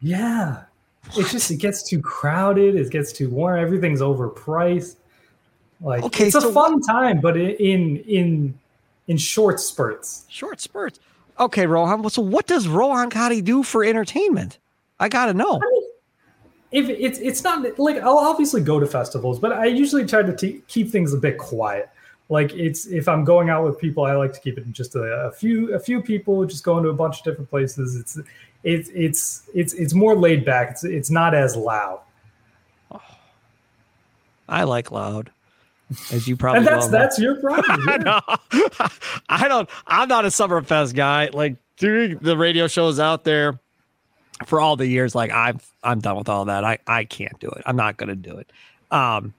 Yeah. 0.00 0.64
It 1.16 1.26
just 1.28 1.50
it 1.50 1.56
gets 1.56 1.82
too 1.82 2.00
crowded. 2.00 2.76
It 2.76 2.90
gets 2.90 3.12
too 3.12 3.30
warm. 3.30 3.58
Everything's 3.58 4.00
overpriced. 4.00 4.96
Like 5.80 6.02
okay, 6.02 6.26
it's 6.26 6.32
so 6.32 6.48
a 6.48 6.52
fun 6.52 6.74
what, 6.74 6.86
time, 6.86 7.20
but 7.20 7.36
in 7.36 7.98
in 7.98 8.58
in 9.06 9.16
short 9.16 9.60
spurts. 9.60 10.26
Short 10.28 10.60
spurts. 10.60 11.00
Okay, 11.38 11.66
Rohan. 11.66 12.08
So 12.10 12.22
what 12.22 12.46
does 12.46 12.68
Rohan 12.68 13.10
Katti 13.10 13.42
do 13.42 13.62
for 13.62 13.84
entertainment? 13.84 14.58
I 15.00 15.08
gotta 15.08 15.34
know. 15.34 15.60
I 15.62 15.66
mean, 15.70 15.82
if 16.72 16.88
it's 16.88 17.18
it's 17.18 17.44
not 17.44 17.78
like 17.78 17.96
I'll 17.96 18.18
obviously 18.18 18.60
go 18.60 18.80
to 18.80 18.86
festivals, 18.86 19.38
but 19.38 19.52
I 19.52 19.66
usually 19.66 20.06
try 20.06 20.22
to 20.22 20.34
t- 20.34 20.62
keep 20.68 20.90
things 20.90 21.12
a 21.12 21.18
bit 21.18 21.38
quiet. 21.38 21.90
Like 22.28 22.52
it's 22.54 22.86
if 22.86 23.08
I'm 23.08 23.24
going 23.24 23.50
out 23.50 23.64
with 23.64 23.78
people, 23.78 24.04
I 24.04 24.14
like 24.14 24.32
to 24.32 24.40
keep 24.40 24.58
it 24.58 24.70
just 24.72 24.94
a, 24.96 25.02
a 25.02 25.32
few 25.32 25.74
a 25.74 25.78
few 25.78 26.00
people, 26.02 26.44
just 26.46 26.64
going 26.64 26.82
to 26.84 26.88
a 26.88 26.94
bunch 26.94 27.18
of 27.18 27.24
different 27.24 27.50
places. 27.50 27.96
It's 27.96 28.18
it's 28.64 28.90
it's 28.94 29.48
it's 29.54 29.74
it's 29.74 29.94
more 29.94 30.16
laid 30.16 30.44
back. 30.44 30.72
It's 30.72 30.84
it's 30.84 31.10
not 31.10 31.34
as 31.34 31.54
loud. 31.54 32.00
Oh, 32.90 33.00
I 34.48 34.64
like 34.64 34.90
loud 34.90 35.30
as 36.10 36.26
you 36.26 36.36
probably 36.38 36.58
and 36.58 36.66
that's 36.66 36.84
well 36.84 36.90
that's 36.90 37.18
your 37.18 37.36
problem. 37.36 37.86
Yeah. 38.04 38.88
I 39.28 39.48
don't. 39.48 39.68
I'm 39.86 40.08
not 40.08 40.24
a 40.24 40.28
Summerfest 40.28 40.94
guy. 40.94 41.28
Like 41.32 41.56
doing 41.76 42.18
the 42.18 42.36
radio 42.36 42.66
shows 42.66 42.98
out 42.98 43.24
there 43.24 43.60
for 44.46 44.60
all 44.60 44.76
the 44.76 44.86
years. 44.86 45.14
Like 45.14 45.30
I'm 45.30 45.60
I'm 45.82 46.00
done 46.00 46.16
with 46.16 46.28
all 46.28 46.46
that. 46.46 46.64
I 46.64 46.78
I 46.86 47.04
can't 47.04 47.38
do 47.40 47.48
it. 47.48 47.62
I'm 47.66 47.76
not 47.76 47.98
gonna 47.98 48.16
do 48.16 48.36
it. 48.36 48.50
Um, 48.90 49.34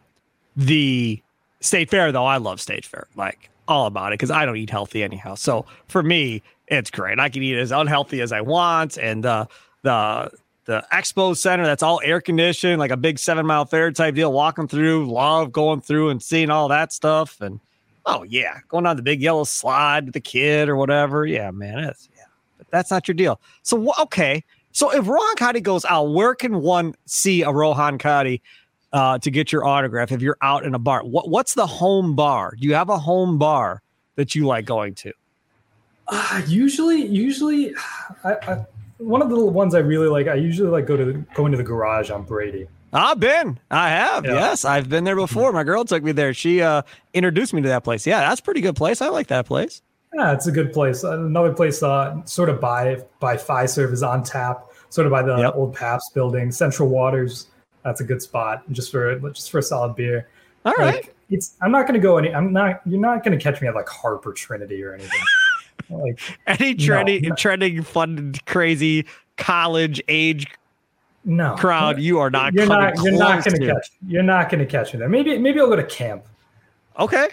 the 0.55 1.21
state 1.61 1.89
fair 1.89 2.11
though, 2.11 2.25
I 2.25 2.37
love 2.37 2.61
state 2.61 2.85
fair. 2.85 3.07
Like 3.15 3.49
all 3.67 3.87
about 3.87 4.11
it 4.11 4.19
because 4.19 4.29
I 4.31 4.45
don't 4.45 4.57
eat 4.57 4.69
healthy 4.69 5.03
anyhow. 5.03 5.33
So 5.35 5.65
for 5.87 6.03
me, 6.03 6.43
it's 6.67 6.89
great. 6.89 7.19
I 7.19 7.29
can 7.29 7.43
eat 7.43 7.57
as 7.57 7.71
unhealthy 7.71 8.21
as 8.21 8.31
I 8.31 8.41
want, 8.41 8.97
and 8.97 9.23
the 9.23 9.47
the 9.83 10.31
the 10.65 10.83
expo 10.91 11.37
center 11.37 11.63
that's 11.63 11.83
all 11.83 12.01
air 12.03 12.19
conditioned, 12.19 12.79
like 12.79 12.91
a 12.91 12.97
big 12.97 13.19
seven 13.19 13.45
mile 13.45 13.65
fair 13.65 13.91
type 13.91 14.15
deal. 14.15 14.33
Walking 14.33 14.67
through, 14.67 15.11
love 15.11 15.51
going 15.51 15.81
through 15.81 16.09
and 16.09 16.21
seeing 16.21 16.49
all 16.49 16.67
that 16.69 16.91
stuff. 16.91 17.39
And 17.39 17.59
oh 18.05 18.23
yeah, 18.23 18.59
going 18.67 18.85
on 18.85 18.95
the 18.95 19.03
big 19.03 19.21
yellow 19.21 19.43
slide 19.43 20.05
with 20.05 20.13
the 20.13 20.21
kid 20.21 20.69
or 20.69 20.75
whatever. 20.75 21.25
Yeah, 21.25 21.51
man, 21.51 21.79
it's 21.79 22.09
yeah. 22.15 22.23
But 22.57 22.67
that's 22.71 22.91
not 22.91 23.07
your 23.07 23.15
deal. 23.15 23.39
So 23.61 23.93
okay, 23.99 24.43
so 24.71 24.91
if 24.91 25.07
Rohan 25.07 25.35
Katti 25.35 25.61
goes 25.61 25.85
out, 25.85 26.13
where 26.13 26.33
can 26.33 26.61
one 26.61 26.95
see 27.05 27.43
a 27.43 27.51
Rohan 27.51 27.97
Katti 27.97 28.41
uh, 28.91 29.19
to 29.19 29.31
get 29.31 29.51
your 29.51 29.65
autograph 29.65 30.11
if 30.11 30.21
you're 30.21 30.37
out 30.41 30.65
in 30.65 30.73
a 30.73 30.79
bar? 30.79 31.03
What 31.03 31.29
what's 31.29 31.53
the 31.53 31.67
home 31.67 32.15
bar? 32.15 32.55
Do 32.59 32.67
you 32.67 32.73
have 32.73 32.89
a 32.89 32.97
home 32.97 33.37
bar 33.37 33.83
that 34.15 34.33
you 34.33 34.47
like 34.47 34.65
going 34.65 34.95
to? 34.95 35.13
Uh, 36.07 36.41
usually, 36.47 37.05
usually, 37.05 37.73
I, 38.23 38.33
I 38.33 38.65
one 38.97 39.21
of 39.21 39.29
the 39.29 39.45
ones 39.45 39.75
I 39.75 39.79
really 39.79 40.07
like. 40.07 40.27
I 40.27 40.35
usually 40.35 40.69
like 40.69 40.85
go 40.85 40.97
to 40.97 41.13
go 41.33 41.45
into 41.45 41.57
the 41.57 41.63
garage 41.63 42.09
on 42.09 42.23
Brady. 42.23 42.67
I've 42.93 43.19
been. 43.19 43.59
I 43.69 43.89
have. 43.89 44.25
Yeah. 44.25 44.35
Yes, 44.35 44.63
I've 44.63 44.87
been 44.87 45.03
there 45.03 45.15
before. 45.15 45.51
My 45.51 45.63
girl 45.63 45.83
took 45.83 46.01
me 46.01 46.13
there. 46.13 46.33
She 46.33 46.61
uh, 46.61 46.83
introduced 47.13 47.53
me 47.53 47.61
to 47.61 47.67
that 47.69 47.83
place. 47.83 48.07
Yeah, 48.07 48.21
that's 48.21 48.39
a 48.39 48.43
pretty 48.43 48.61
good 48.61 48.75
place. 48.75 49.01
I 49.01 49.09
like 49.09 49.27
that 49.27 49.45
place. 49.45 49.81
Yeah, 50.13 50.31
it's 50.31 50.47
a 50.47 50.51
good 50.51 50.71
place. 50.71 51.03
Another 51.03 51.53
place, 51.53 51.83
uh, 51.83 52.23
sort 52.25 52.47
of 52.47 52.61
by 52.61 53.03
by 53.19 53.35
Fiserv 53.35 53.91
is 53.91 54.01
on 54.01 54.23
tap, 54.23 54.67
sort 54.89 55.07
of 55.07 55.11
by 55.11 55.23
the 55.23 55.35
yep. 55.37 55.55
old 55.55 55.75
Pabst 55.75 56.13
building. 56.13 56.51
Central 56.51 56.87
Waters, 56.87 57.47
that's 57.83 57.99
a 57.99 58.05
good 58.05 58.21
spot, 58.21 58.63
just 58.71 58.91
for 58.91 59.19
just 59.31 59.51
for 59.51 59.57
a 59.57 59.63
solid 59.63 59.95
beer. 59.95 60.29
All 60.63 60.73
right. 60.77 60.95
Like, 60.95 61.15
it's. 61.29 61.57
I'm 61.61 61.71
not 61.71 61.81
going 61.81 61.95
to 61.95 61.99
go 61.99 62.17
any. 62.17 62.33
I'm 62.33 62.53
not. 62.53 62.81
You're 62.85 63.01
not 63.01 63.25
going 63.25 63.37
to 63.37 63.43
catch 63.43 63.61
me 63.61 63.67
at 63.67 63.75
like 63.75 63.89
Harper 63.89 64.31
Trinity 64.31 64.81
or 64.83 64.93
anything. 64.93 65.19
Like 65.89 66.19
any 66.47 66.75
trending, 66.75 67.23
no, 67.23 67.35
trending, 67.35 67.83
fun, 67.83 68.33
crazy 68.45 69.05
college 69.37 70.01
age 70.07 70.47
no 71.25 71.55
crowd, 71.55 71.99
you 71.99 72.19
are 72.19 72.29
not. 72.29 72.53
You're 72.53 72.67
not. 72.67 72.93
You're 73.03 73.17
not 73.17 73.43
going 73.43 73.59
to 73.59 73.73
catch. 73.73 73.91
You're 74.07 74.23
not 74.23 74.49
going 74.49 74.59
to 74.59 74.65
catch 74.65 74.93
me 74.93 74.99
there. 74.99 75.09
Maybe. 75.09 75.37
Maybe 75.37 75.59
I'll 75.59 75.67
go 75.67 75.75
to 75.75 75.83
camp. 75.83 76.25
Okay. 76.99 77.29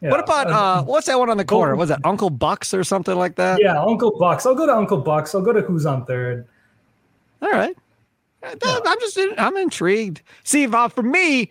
Yeah. 0.00 0.10
What 0.10 0.20
about 0.20 0.50
uh, 0.50 0.50
uh, 0.50 0.82
what's 0.82 1.06
that 1.06 1.18
one 1.18 1.30
on 1.30 1.36
the 1.36 1.44
corner? 1.44 1.76
Was 1.76 1.90
it 1.90 1.98
Uncle 2.04 2.30
Bucks 2.30 2.74
or 2.74 2.84
something 2.84 3.16
like 3.16 3.36
that? 3.36 3.60
Yeah, 3.60 3.80
Uncle 3.80 4.16
Bucks. 4.18 4.44
I'll 4.46 4.54
go 4.54 4.66
to 4.66 4.74
Uncle 4.74 4.98
Bucks. 4.98 5.34
I'll 5.34 5.42
go 5.42 5.52
to 5.52 5.60
Who's 5.62 5.86
on 5.86 6.04
Third. 6.04 6.46
All 7.42 7.50
right. 7.50 7.76
Yeah. 8.42 8.78
I'm 8.86 9.00
just 9.00 9.18
I'm 9.38 9.56
intrigued. 9.56 10.22
See, 10.44 10.66
uh, 10.66 10.88
for 10.88 11.02
me, 11.02 11.50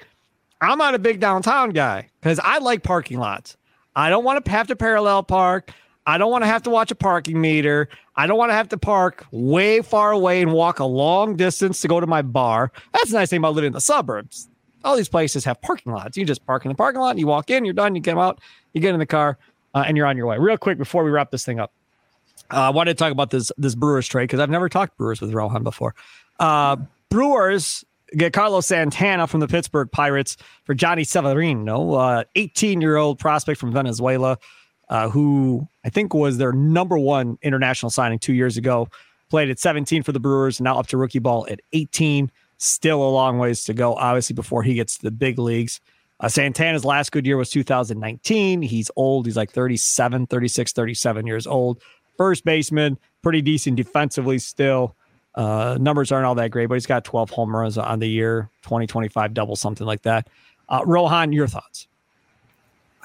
I'm 0.62 0.78
not 0.78 0.96
a 0.96 1.00
big 1.00 1.20
downtown 1.20 1.72
guy 1.72 2.10
because 2.22 2.40
I 2.40 2.60
like 2.60 2.84
parking 2.84 3.20
lots. 3.20 3.58
I 3.96 4.10
don't 4.10 4.24
want 4.24 4.44
to 4.44 4.52
have 4.52 4.68
to 4.68 4.76
parallel 4.76 5.24
park. 5.24 5.72
I 6.06 6.18
don't 6.18 6.32
want 6.32 6.44
to 6.44 6.48
have 6.48 6.64
to 6.64 6.70
watch 6.70 6.92
a 6.92 6.96
parking 6.96 7.42
meter. 7.42 7.90
I 8.16 8.28
don't 8.28 8.38
want 8.38 8.52
to 8.52 8.54
have 8.54 8.70
to 8.70 8.78
park 8.78 9.26
way 9.32 9.82
far 9.82 10.12
away 10.12 10.42
and 10.42 10.54
walk 10.54 10.80
a 10.80 10.86
long 10.86 11.36
distance 11.36 11.82
to 11.82 11.88
go 11.88 12.00
to 12.00 12.08
my 12.08 12.22
bar. 12.22 12.72
That's 12.94 13.12
the 13.12 13.18
nice 13.18 13.30
thing 13.30 13.40
about 13.40 13.56
living 13.56 13.68
in 13.68 13.74
the 13.74 13.82
suburbs. 13.82 14.48
All 14.84 14.96
these 14.96 15.10
places 15.10 15.44
have 15.46 15.60
parking 15.62 15.92
lots. 15.92 16.16
You 16.16 16.26
just 16.26 16.46
park 16.46 16.64
in 16.64 16.70
the 16.70 16.76
parking 16.76 17.02
lot, 17.02 17.12
and 17.12 17.20
you 17.20 17.26
walk 17.26 17.50
in, 17.50 17.66
you're 17.66 17.74
done, 17.74 17.96
you 17.96 18.02
come 18.02 18.20
out, 18.20 18.40
you 18.74 18.82
get 18.82 18.94
in 18.94 19.00
the 19.00 19.06
car, 19.08 19.38
uh, 19.74 19.84
and 19.88 19.98
you're 19.98 20.06
on 20.06 20.16
your 20.16 20.28
way. 20.28 20.38
Real 20.38 20.58
quick 20.58 20.78
before 20.78 21.04
we 21.04 21.10
wrap 21.10 21.32
this 21.32 21.44
thing 21.44 21.60
up, 21.60 21.72
uh, 22.54 22.58
I 22.58 22.70
wanted 22.70 22.96
to 22.96 23.04
talk 23.04 23.12
about 23.12 23.32
this 23.32 23.52
this 23.58 23.74
Brewers 23.74 24.08
trade 24.08 24.26
because 24.26 24.40
I've 24.40 24.50
never 24.52 24.70
talked 24.70 24.98
Brewers 24.98 25.22
with 25.22 25.34
Rohan 25.34 25.64
before. 25.64 25.96
Uh, 26.40 26.78
Brewers 27.10 27.84
get 28.16 28.32
Carlos 28.32 28.68
Santana 28.68 29.26
from 29.26 29.40
the 29.40 29.48
Pittsburgh 29.48 29.92
Pirates 29.92 30.38
for 30.64 30.76
Jhonny 30.76 31.08
Severino, 31.08 32.24
18 32.36 32.80
year 32.80 32.98
old 32.98 33.18
prospect 33.18 33.60
from 33.60 33.72
Venezuela 33.72 34.38
uh, 34.90 35.10
who 35.10 35.68
I 35.84 35.90
think 35.90 36.14
was 36.14 36.38
their 36.38 36.52
number 36.52 36.98
one 36.98 37.38
international 37.42 37.90
signing 37.90 38.20
two 38.20 38.34
years 38.34 38.58
ago. 38.58 38.88
Played 39.30 39.50
at 39.50 39.60
17 39.60 40.04
for 40.04 40.12
the 40.12 40.20
Brewers, 40.20 40.62
now 40.62 40.78
up 40.78 40.88
to 40.88 40.98
rookie 40.98 41.20
ball 41.20 41.48
at 41.50 41.60
18. 41.74 42.32
Still 42.58 43.02
a 43.02 43.10
long 43.10 43.40
ways 43.40 43.64
to 43.66 43.74
go, 43.74 43.96
obviously, 43.96 44.34
before 44.34 44.64
he 44.64 44.76
gets 44.76 44.98
to 44.98 45.04
the 45.04 45.12
big 45.12 45.40
leagues. 45.40 45.82
Uh, 46.20 46.30
Santana's 46.30 46.86
last 46.86 47.12
good 47.12 47.26
year 47.26 47.36
was 47.36 47.50
2019. 47.50 48.62
He's 48.62 48.90
old. 48.96 49.26
He's 49.26 49.36
like 49.36 49.52
37, 49.52 50.28
36, 50.28 50.72
37 50.72 51.28
years 51.28 51.48
old. 51.48 51.82
First 52.18 52.46
baseman, 52.46 52.98
pretty 53.22 53.42
decent 53.42 53.76
defensively 53.76 54.40
still. 54.40 54.96
Uh, 55.34 55.78
numbers 55.82 56.12
aren't 56.12 56.26
all 56.26 56.36
that 56.36 56.52
great, 56.52 56.68
but 56.68 56.76
he's 56.76 56.86
got 56.86 57.04
12 57.04 57.30
home 57.30 57.54
runs 57.54 57.78
on 57.78 58.00
the 58.00 58.08
year, 58.08 58.50
20, 58.62 58.88
25 58.88 59.34
double, 59.34 59.56
something 59.58 59.86
like 59.86 60.04
that. 60.04 60.30
Uh, 60.70 60.82
Rohan, 60.86 61.34
your 61.34 61.48
thoughts? 61.48 61.88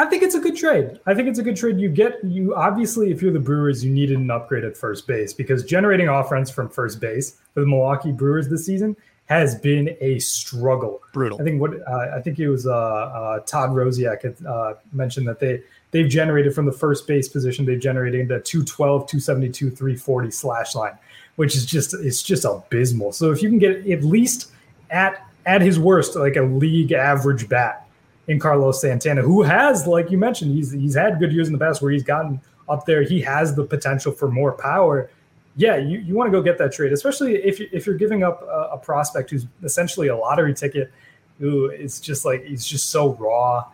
I 0.01 0.07
think 0.07 0.23
it's 0.23 0.35
a 0.35 0.41
good 0.41 0.57
trade. 0.57 0.99
I 1.05 1.13
think 1.13 1.29
it's 1.29 1.39
a 1.39 1.43
good 1.43 1.57
trade. 1.57 1.79
You 1.79 1.91
get 1.91 2.25
you 2.25 2.55
obviously 2.55 3.11
if 3.11 3.21
you're 3.21 3.35
the 3.35 3.39
Brewers, 3.39 3.85
you 3.85 3.91
needed 3.91 4.19
an 4.19 4.31
upgrade 4.31 4.65
at 4.65 4.75
first 4.75 5.07
base 5.07 5.35
because 5.35 5.63
generating 5.63 6.09
offense 6.09 6.51
from 6.51 6.71
first 6.71 7.01
base 7.01 7.37
for 7.53 7.61
the 7.61 7.67
Milwaukee 7.67 8.11
Brewers 8.11 8.49
this 8.49 8.65
season 8.65 8.97
has 9.27 9.57
been 9.57 9.95
a 10.01 10.19
struggle. 10.19 11.03
Brutal. 11.13 11.39
I 11.39 11.45
think 11.45 11.61
what 11.61 11.87
uh, 11.87 12.17
I 12.17 12.21
think 12.23 12.39
it 12.39 12.49
was 12.49 12.67
uh, 12.67 12.73
uh, 12.73 13.41
Todd 13.41 13.71
Rosiak 13.71 14.23
had 14.23 14.47
uh, 14.47 14.75
mentioned 14.95 15.29
that 15.29 15.39
they 15.39 15.63
they've 15.91 16.09
generated 16.09 16.55
from 16.55 16.65
the 16.65 16.73
first 16.73 17.07
base 17.07 17.29
position 17.29 17.67
they've 17.67 17.79
generated 17.79 18.29
the 18.29 18.41
212, 18.41 19.07
272, 19.07 19.69
340 19.69 20.31
slash 20.31 20.75
line, 20.75 20.97
which 21.37 21.55
is 21.55 21.67
just 21.67 21.93
it's 21.93 22.23
just 22.23 22.47
abysmal. 22.47 23.13
So 23.13 23.33
if 23.33 23.43
you 23.43 23.51
can 23.51 23.59
get 23.59 23.87
at 23.87 24.03
least 24.03 24.51
at 24.89 25.27
at 25.45 25.61
his 25.61 25.79
worst 25.79 26.17
like 26.17 26.37
a 26.37 26.43
league 26.43 26.93
average 26.93 27.51
bat 27.51 27.87
in 28.31 28.39
Carlos 28.39 28.81
Santana, 28.81 29.23
who 29.23 29.43
has, 29.43 29.89
like 29.89 30.09
you 30.13 30.17
mentioned, 30.17 30.55
he's 30.55 30.71
he's 30.71 30.95
had 30.95 31.19
good 31.19 31.33
years 31.33 31.49
in 31.49 31.53
the 31.53 31.59
past 31.59 31.83
where 31.83 31.91
he's 31.91 32.05
gotten 32.05 32.41
up 32.69 32.87
there. 32.87 33.03
He 33.03 33.21
has 33.23 33.57
the 33.57 33.65
potential 33.65 34.13
for 34.13 34.31
more 34.31 34.53
power. 34.53 35.11
Yeah, 35.57 35.79
you, 35.79 35.99
you 35.99 36.15
want 36.15 36.29
to 36.29 36.31
go 36.31 36.41
get 36.41 36.57
that 36.59 36.73
trade, 36.73 36.93
especially 36.93 37.35
if 37.35 37.59
you, 37.59 37.69
if 37.73 37.87
you're 37.87 37.97
giving 37.97 38.23
up 38.23 38.43
a, 38.43 38.71
a 38.75 38.79
prospect 38.79 39.31
who's 39.31 39.47
essentially 39.65 40.07
a 40.07 40.17
lottery 40.17 40.55
ticket, 40.55 40.93
who 41.41 41.71
is 41.71 41.99
just 41.99 42.25
like 42.25 42.45
he's 42.45 42.65
just 42.65 42.91
so 42.91 43.15
raw 43.15 43.67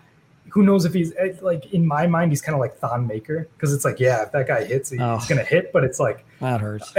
who 0.50 0.62
knows 0.62 0.84
if 0.84 0.94
he's 0.94 1.12
eh, 1.16 1.34
like 1.42 1.72
in 1.72 1.86
my 1.86 2.06
mind 2.06 2.32
he's 2.32 2.40
kind 2.40 2.54
of 2.54 2.60
like 2.60 2.76
Thon 2.76 3.06
Maker 3.06 3.48
because 3.54 3.72
it's 3.72 3.84
like 3.84 4.00
yeah 4.00 4.22
if 4.22 4.32
that 4.32 4.46
guy 4.46 4.64
hits 4.64 4.90
he's 4.90 5.00
oh, 5.00 5.20
gonna 5.28 5.42
hit 5.42 5.72
but 5.72 5.84
it's 5.84 6.00
like 6.00 6.24
that 6.40 6.60
hurts. 6.60 6.92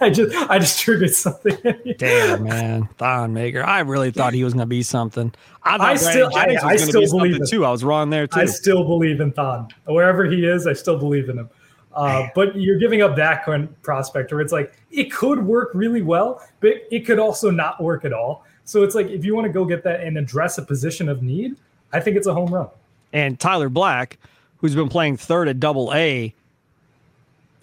I 0.00 0.10
just 0.10 0.34
I 0.50 0.58
just 0.58 0.80
triggered 0.80 1.10
something. 1.10 1.56
Damn 1.98 2.44
man, 2.44 2.88
Thon 2.96 3.34
Maker. 3.34 3.62
I 3.62 3.80
really 3.80 4.10
thought 4.10 4.32
he 4.32 4.42
was 4.42 4.54
gonna 4.54 4.66
be 4.66 4.82
something. 4.82 5.34
I, 5.62 5.76
I 5.76 5.96
still 5.96 6.30
I, 6.34 6.56
I 6.62 6.76
still 6.76 7.02
believe 7.02 7.36
it 7.36 7.48
too. 7.48 7.64
I 7.64 7.70
was 7.70 7.84
wrong 7.84 8.10
there 8.10 8.26
too. 8.26 8.40
I 8.40 8.46
still 8.46 8.84
believe 8.84 9.20
in 9.20 9.32
Thon 9.32 9.68
wherever 9.86 10.24
he 10.24 10.46
is. 10.46 10.66
I 10.66 10.72
still 10.72 10.98
believe 10.98 11.28
in 11.28 11.38
him. 11.38 11.50
Uh, 11.94 12.28
but 12.34 12.56
you're 12.56 12.78
giving 12.78 13.02
up 13.02 13.16
that 13.16 13.44
kind 13.44 13.80
prospect 13.82 14.32
where 14.32 14.40
it's 14.40 14.52
like 14.52 14.72
it 14.90 15.12
could 15.12 15.44
work 15.44 15.70
really 15.74 16.02
well, 16.02 16.42
but 16.60 16.72
it 16.90 17.00
could 17.00 17.18
also 17.18 17.50
not 17.50 17.82
work 17.82 18.04
at 18.04 18.12
all 18.12 18.46
So 18.64 18.82
it's 18.82 18.94
like 18.94 19.08
if 19.08 19.24
you 19.24 19.34
want 19.34 19.46
to 19.46 19.52
go 19.52 19.64
get 19.64 19.84
that 19.84 20.00
and 20.00 20.16
address 20.16 20.58
a 20.58 20.62
position 20.62 21.08
of 21.08 21.22
need, 21.22 21.56
I 21.92 22.00
think 22.00 22.16
it's 22.16 22.26
a 22.26 22.34
home 22.34 22.52
run. 22.52 22.68
And 23.12 23.38
Tyler 23.38 23.68
Black, 23.68 24.18
who's 24.58 24.74
been 24.74 24.88
playing 24.88 25.16
third 25.16 25.48
at 25.48 25.60
double 25.60 25.92
A, 25.92 26.34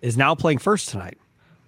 is 0.02 0.18
now 0.18 0.36
playing 0.36 0.60
first 0.60 0.90
tonight. 0.90 1.18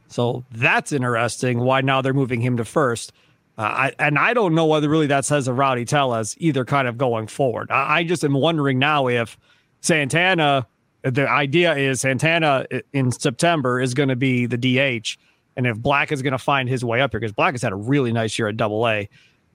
So 0.07 0.43
that's 0.51 0.91
interesting. 0.91 1.59
Why 1.59 1.82
now 1.82 2.01
they're 2.01 2.14
moving 2.14 2.41
him 2.41 2.57
to 2.57 2.66
first. 2.66 3.14
Uh, 3.57 3.62
I, 3.62 3.93
and 3.99 4.18
I 4.18 4.34
don't 4.34 4.55
know 4.55 4.66
whether 4.66 4.89
really 4.89 5.07
that 5.07 5.26
says 5.26 5.47
a 5.47 5.53
Rowdy 5.53 5.86
Tellez 5.86 6.36
either 6.39 6.66
kind 6.66 6.88
of 6.88 6.97
going 6.97 7.28
forward. 7.28 7.72
I, 7.72 7.99
I 7.99 8.03
just 8.03 8.24
am 8.24 8.34
wondering 8.34 8.80
now 8.80 9.07
if 9.07 9.38
Santana, 9.82 10.68
the 11.01 11.30
idea 11.30 11.76
is 11.76 12.01
Santana 12.01 12.66
in 12.93 13.12
September 13.12 13.80
is 13.80 13.93
going 13.93 14.09
to 14.09 14.16
be 14.16 14.45
the 14.45 14.57
DH. 14.57 15.18
And 15.55 15.68
if 15.68 15.78
Black 15.78 16.12
is 16.12 16.22
going 16.22 16.32
to 16.32 16.38
find 16.38 16.70
his 16.70 16.84
way 16.84 17.01
up 17.01 17.12
here, 17.12 17.20
because 17.20 17.34
Black 17.34 17.53
has 17.53 17.62
had 17.62 17.74
a 17.74 17.76
really 17.78 18.12
nice 18.12 18.38
year 18.39 18.47
at 18.47 18.57
double 18.57 18.88
A, 18.88 19.09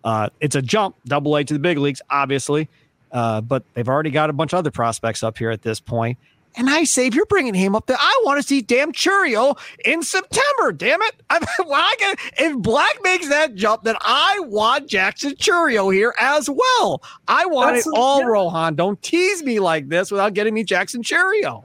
uh, 0.05 0.29
it's 0.41 0.55
a 0.55 0.63
jump, 0.63 0.97
double 1.07 1.37
A 1.37 1.45
to 1.45 1.55
the 1.55 1.61
big 1.61 1.79
leagues, 1.79 2.01
obviously. 2.11 2.69
Uh, 3.17 3.41
but 3.41 3.65
they've 3.73 3.89
already 3.89 4.11
got 4.11 4.29
a 4.29 4.33
bunch 4.35 4.53
of 4.53 4.59
other 4.59 4.71
prospects 4.71 5.23
up 5.23 5.39
here 5.39 5.51
at 5.51 5.63
this 5.63 5.81
point. 5.81 6.19
And 6.55 6.69
I 6.69 6.85
say, 6.85 7.07
if 7.07 7.15
you're 7.15 7.25
bringing 7.25 7.55
him 7.55 7.75
up 7.75 7.87
there, 7.87 7.97
I 7.99 8.23
want 8.25 8.39
to 8.39 8.47
see 8.47 8.61
damn 8.61 8.93
Chourio 8.93 9.59
in 9.87 10.03
September. 10.03 10.71
Damn 10.71 11.01
it! 11.01 11.23
I 11.31 11.39
mean, 11.39 11.49
well, 11.71 11.81
I 11.81 11.95
get, 11.99 12.19
if 12.37 12.59
Black 12.59 12.99
makes 13.03 13.27
that 13.31 13.55
jump, 13.55 13.85
then 13.85 13.97
I 14.03 14.41
want 14.45 14.87
Jackson 14.87 15.35
Chourio 15.35 15.93
here 15.93 16.15
as 16.21 16.51
well. 16.51 17.03
I 17.27 17.47
want 17.47 17.77
That's 17.77 17.87
it 17.87 17.95
all, 17.97 18.21
yeah. 18.21 18.27
Rohan. 18.27 18.75
Don't 18.75 19.01
tease 19.03 19.43
me 19.43 19.61
like 19.61 19.89
this 19.89 20.11
without 20.11 20.35
getting 20.35 20.53
me 20.53 20.63
Jackson 20.63 21.03
Chourio. 21.03 21.65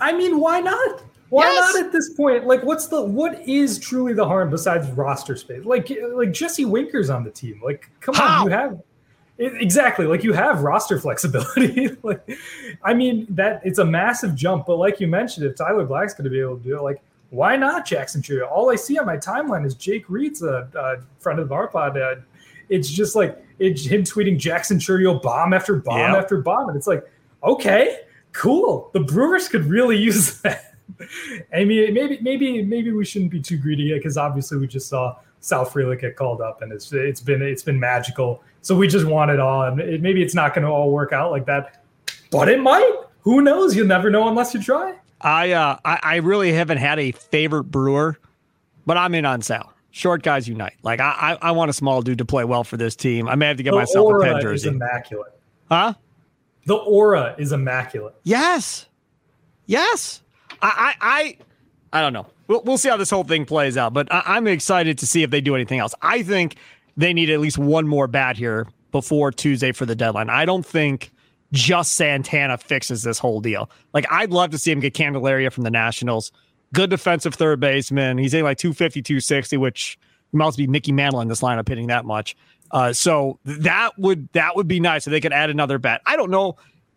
I 0.00 0.14
mean, 0.14 0.40
why 0.40 0.60
not? 0.60 1.02
Why 1.28 1.44
yes. 1.44 1.74
not 1.74 1.84
at 1.84 1.92
this 1.92 2.14
point? 2.14 2.46
Like, 2.46 2.62
what's 2.62 2.86
the 2.86 3.02
what 3.02 3.46
is 3.46 3.78
truly 3.78 4.14
the 4.14 4.24
harm 4.24 4.48
besides 4.48 4.88
roster 4.92 5.36
space? 5.36 5.66
Like, 5.66 5.92
like 6.14 6.32
Jesse 6.32 6.64
Winker's 6.64 7.10
on 7.10 7.22
the 7.22 7.30
team. 7.30 7.60
Like, 7.62 7.90
come 8.00 8.14
How? 8.14 8.40
on, 8.40 8.44
you 8.46 8.50
have 8.50 8.80
exactly 9.40 10.06
like 10.06 10.22
you 10.22 10.32
have 10.32 10.62
roster 10.62 10.98
flexibility 11.00 11.88
like 12.02 12.22
i 12.84 12.92
mean 12.92 13.26
that 13.30 13.60
it's 13.64 13.78
a 13.78 13.84
massive 13.84 14.34
jump 14.34 14.66
but 14.66 14.76
like 14.76 15.00
you 15.00 15.06
mentioned 15.06 15.46
if 15.46 15.56
tyler 15.56 15.84
black's 15.84 16.12
going 16.12 16.24
to 16.24 16.30
be 16.30 16.40
able 16.40 16.56
to 16.56 16.62
do 16.62 16.76
it 16.76 16.82
like 16.82 17.00
why 17.30 17.56
not 17.56 17.86
jackson 17.86 18.20
Chourio? 18.20 18.50
all 18.50 18.70
i 18.70 18.76
see 18.76 18.98
on 18.98 19.06
my 19.06 19.16
timeline 19.16 19.64
is 19.64 19.74
jake 19.74 20.08
reed's 20.08 20.42
a, 20.42 20.68
a 20.74 21.22
friend 21.22 21.40
of 21.40 21.52
our 21.52 21.68
pod 21.68 21.96
uh, 21.96 22.16
it's 22.68 22.90
just 22.90 23.16
like 23.16 23.42
it's 23.58 23.84
him 23.84 24.02
tweeting 24.02 24.38
jackson 24.38 24.78
Chourio 24.78 25.20
bomb 25.20 25.54
after 25.54 25.76
bomb 25.76 25.98
yep. 25.98 26.16
after 26.16 26.38
bomb 26.42 26.68
and 26.68 26.76
it's 26.76 26.86
like 26.86 27.10
okay 27.42 28.00
cool 28.32 28.90
the 28.92 29.00
brewers 29.00 29.48
could 29.48 29.64
really 29.64 29.96
use 30.08 30.40
that 30.42 30.74
i 31.54 31.64
mean 31.64 31.94
maybe 31.94 32.18
maybe 32.20 32.62
maybe 32.62 32.92
we 32.92 33.06
shouldn't 33.06 33.30
be 33.30 33.40
too 33.40 33.56
greedy 33.56 33.94
because 33.94 34.18
obviously 34.18 34.58
we 34.58 34.66
just 34.66 34.88
saw 34.88 35.16
Sal 35.40 35.64
Frelick 35.64 36.00
get 36.00 36.16
called 36.16 36.40
up, 36.40 36.62
and 36.62 36.72
it's 36.72 36.92
it's 36.92 37.20
been 37.20 37.42
it's 37.42 37.62
been 37.62 37.80
magical. 37.80 38.42
So 38.62 38.76
we 38.76 38.86
just 38.86 39.06
want 39.06 39.30
it 39.30 39.40
all, 39.40 39.62
and 39.64 39.80
it, 39.80 40.02
maybe 40.02 40.22
it's 40.22 40.34
not 40.34 40.54
going 40.54 40.64
to 40.64 40.70
all 40.70 40.90
work 40.90 41.12
out 41.12 41.30
like 41.30 41.46
that, 41.46 41.82
but 42.30 42.48
it 42.48 42.60
might. 42.60 42.92
Who 43.22 43.40
knows? 43.40 43.74
You'll 43.74 43.86
never 43.86 44.10
know 44.10 44.28
unless 44.28 44.54
you 44.54 44.62
try. 44.62 44.94
I 45.20 45.52
uh 45.52 45.78
I, 45.84 45.98
I 46.02 46.16
really 46.16 46.52
haven't 46.52 46.78
had 46.78 46.98
a 46.98 47.12
favorite 47.12 47.64
brewer, 47.64 48.18
but 48.86 48.96
I'm 48.96 49.14
in 49.14 49.24
on 49.24 49.42
Sal. 49.42 49.72
Short 49.90 50.22
guys 50.22 50.46
unite. 50.48 50.74
Like 50.82 51.00
I, 51.00 51.38
I, 51.42 51.48
I 51.48 51.50
want 51.50 51.70
a 51.70 51.72
small 51.72 52.00
dude 52.02 52.18
to 52.18 52.24
play 52.24 52.44
well 52.44 52.64
for 52.64 52.76
this 52.76 52.94
team. 52.94 53.28
I 53.28 53.34
may 53.34 53.48
have 53.48 53.56
to 53.56 53.62
get 53.62 53.72
the 53.72 53.78
myself 53.78 54.12
a 54.14 54.24
pen 54.24 54.40
jersey. 54.40 54.68
Is 54.68 54.74
immaculate. 54.74 55.32
Huh? 55.68 55.94
The 56.66 56.76
aura 56.76 57.34
is 57.38 57.52
immaculate. 57.52 58.14
Yes. 58.22 58.86
Yes. 59.66 60.22
I 60.62 60.94
I 61.00 61.36
I, 61.92 61.98
I 61.98 62.02
don't 62.02 62.12
know 62.12 62.26
we'll, 62.50 62.62
we'll 62.64 62.78
see 62.78 62.88
how 62.88 62.96
this 62.96 63.08
whole 63.08 63.24
thing 63.24 63.46
plays 63.46 63.76
out. 63.76 63.94
But 63.94 64.12
I, 64.12 64.22
I'm 64.26 64.46
excited 64.46 64.98
to 64.98 65.06
see 65.06 65.22
if 65.22 65.30
they 65.30 65.40
do 65.40 65.54
anything 65.54 65.78
else. 65.78 65.94
I 66.02 66.22
think 66.22 66.56
they 66.96 67.14
need 67.14 67.30
at 67.30 67.40
least 67.40 67.56
one 67.56 67.86
more 67.86 68.08
bat 68.08 68.36
here 68.36 68.66
before 68.90 69.30
Tuesday 69.30 69.72
for 69.72 69.86
the 69.86 69.94
deadline. 69.94 70.28
I 70.28 70.44
don't 70.44 70.66
think 70.66 71.12
just 71.52 71.92
Santana 71.92 72.58
fixes 72.58 73.02
this 73.02 73.18
whole 73.18 73.40
deal. 73.40 73.70
Like 73.94 74.04
I'd 74.10 74.30
love 74.30 74.50
to 74.50 74.58
see 74.58 74.72
him 74.72 74.80
get 74.80 74.94
Candelario 74.94 75.50
from 75.52 75.64
the 75.64 75.70
Nationals. 75.70 76.32
Good 76.74 76.90
defensive 76.90 77.34
third 77.34 77.60
baseman. 77.60 78.18
He's 78.18 78.34
in 78.34 78.44
like 78.44 78.58
250, 78.58 79.02
260, 79.02 79.56
which 79.56 79.98
must 80.32 80.58
be 80.58 80.66
Mickey 80.66 80.92
Mantle 80.92 81.20
in 81.20 81.28
this 81.28 81.40
lineup 81.40 81.68
hitting 81.68 81.88
that 81.88 82.04
much. 82.04 82.36
Uh, 82.70 82.92
so 82.92 83.38
that 83.44 83.98
would 83.98 84.28
that 84.32 84.54
would 84.54 84.68
be 84.68 84.78
nice 84.78 85.06
if 85.06 85.10
they 85.10 85.20
could 85.20 85.32
add 85.32 85.50
another 85.50 85.78
bat. 85.78 86.02
I 86.06 86.16
don't 86.16 86.30
know. 86.30 86.56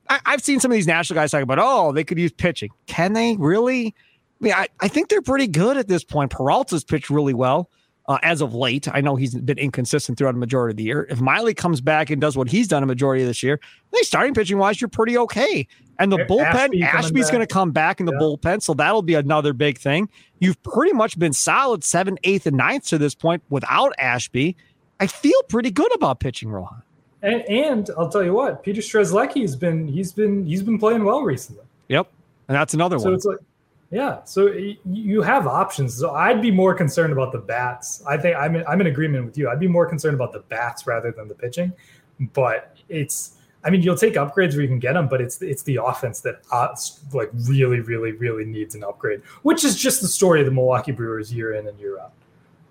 I, 0.09 0.19
have 0.25 0.43
seen 0.43 0.59
some 0.59 0.69
of 0.69 0.75
these 0.75 0.85
national 0.85 1.15
guys 1.15 1.31
talk 1.31 1.41
about, 1.41 1.59
oh, 1.59 1.93
they 1.93 2.03
could 2.03 2.19
use 2.19 2.31
pitching. 2.31 2.69
Can 2.87 3.13
they 3.13 3.37
really? 3.37 3.95
I 4.43 4.45
mean, 4.45 4.53
I, 4.53 4.67
I 4.81 4.89
think 4.89 5.07
they're 5.07 5.21
pretty 5.21 5.47
good 5.47 5.77
at 5.77 5.87
this 5.87 6.03
point. 6.03 6.29
Peralta's 6.29 6.83
pitched 6.83 7.09
really 7.09 7.33
well 7.33 7.69
uh, 8.09 8.17
as 8.23 8.41
of 8.41 8.53
late. 8.53 8.89
I 8.93 8.99
know 8.99 9.15
he's 9.15 9.33
been 9.35 9.57
inconsistent 9.57 10.17
throughout 10.17 10.35
a 10.35 10.37
majority 10.37 10.73
of 10.73 10.77
the 10.77 10.83
year. 10.83 11.07
If 11.09 11.21
Miley 11.21 11.53
comes 11.53 11.79
back 11.79 12.09
and 12.09 12.19
does 12.19 12.35
what 12.35 12.49
he's 12.49 12.67
done 12.67 12.83
a 12.83 12.85
majority 12.85 13.23
of 13.23 13.29
this 13.29 13.41
year, 13.41 13.57
I 13.63 13.91
think 13.91 14.05
starting 14.05 14.33
pitching 14.33 14.57
wise, 14.57 14.81
you're 14.81 14.89
pretty 14.89 15.17
okay. 15.17 15.65
And 15.97 16.11
the 16.11 16.17
bullpen, 16.17 16.43
Ashby 16.43 16.83
Ashby's 16.83 17.31
going 17.31 17.39
to 17.39 17.47
come 17.47 17.71
back 17.71 18.01
in 18.01 18.05
the 18.05 18.11
yeah. 18.11 18.19
bullpen, 18.19 18.61
so 18.61 18.73
that'll 18.73 19.01
be 19.01 19.13
another 19.13 19.53
big 19.53 19.77
thing. 19.77 20.09
You've 20.39 20.61
pretty 20.61 20.91
much 20.91 21.17
been 21.17 21.31
solid 21.31 21.85
seventh, 21.85 22.19
eighth, 22.25 22.45
and 22.45 22.57
ninth 22.57 22.87
to 22.87 22.97
this 22.97 23.15
point 23.15 23.43
without 23.49 23.93
Ashby. 23.97 24.57
I 24.99 25.07
feel 25.07 25.41
pretty 25.43 25.71
good 25.71 25.93
about 25.95 26.19
pitching, 26.19 26.49
Rohan. 26.49 26.81
And, 27.21 27.43
and 27.43 27.89
I'll 27.97 28.09
tell 28.09 28.23
you 28.23 28.33
what, 28.33 28.63
Peter 28.63 28.81
Strzelecki's 28.81 29.55
been 29.55 29.87
he's 29.87 30.11
been 30.11 30.45
he's 30.45 30.63
been 30.63 30.77
playing 30.77 31.05
well 31.05 31.21
recently. 31.21 31.63
Yep, 31.87 32.09
and 32.49 32.55
that's 32.55 32.73
another 32.73 32.99
so 32.99 33.11
one. 33.11 33.13
So 33.21 33.31
it's 33.31 33.39
like 33.39 33.47
yeah, 33.91 34.23
so 34.23 34.51
you 34.85 35.21
have 35.21 35.45
options. 35.45 35.95
So 35.95 36.15
I'd 36.15 36.41
be 36.41 36.49
more 36.49 36.73
concerned 36.73 37.13
about 37.13 37.31
the 37.31 37.37
bats. 37.37 38.03
I 38.07 38.17
think 38.17 38.35
I'm 38.35 38.55
in, 38.55 38.65
I'm 38.67 38.81
in 38.81 38.87
agreement 38.87 39.25
with 39.25 39.37
you. 39.37 39.49
I'd 39.49 39.59
be 39.59 39.67
more 39.67 39.85
concerned 39.85 40.15
about 40.15 40.33
the 40.33 40.39
bats 40.39 40.87
rather 40.87 41.11
than 41.11 41.27
the 41.27 41.35
pitching. 41.35 41.71
But 42.33 42.75
it's, 42.89 43.35
I 43.63 43.69
mean, 43.69 43.83
you'll 43.83 43.97
take 43.97 44.15
upgrades 44.15 44.53
where 44.53 44.61
you 44.61 44.67
can 44.67 44.79
get 44.79 44.93
them, 44.93 45.07
but 45.07 45.21
it's 45.21 45.41
it's 45.41 45.63
the 45.63 45.79
offense 45.83 46.21
that 46.21 46.41
uh, 46.51 46.75
like 47.13 47.29
really, 47.47 47.81
really, 47.81 48.13
really 48.13 48.45
needs 48.45 48.73
an 48.73 48.83
upgrade, 48.83 49.21
which 49.43 49.63
is 49.63 49.75
just 49.75 50.01
the 50.01 50.07
story 50.07 50.39
of 50.39 50.47
the 50.47 50.51
Milwaukee 50.51 50.91
Brewers 50.91 51.31
year 51.31 51.53
in 51.53 51.67
and 51.67 51.79
year 51.79 51.99
out. 51.99 52.13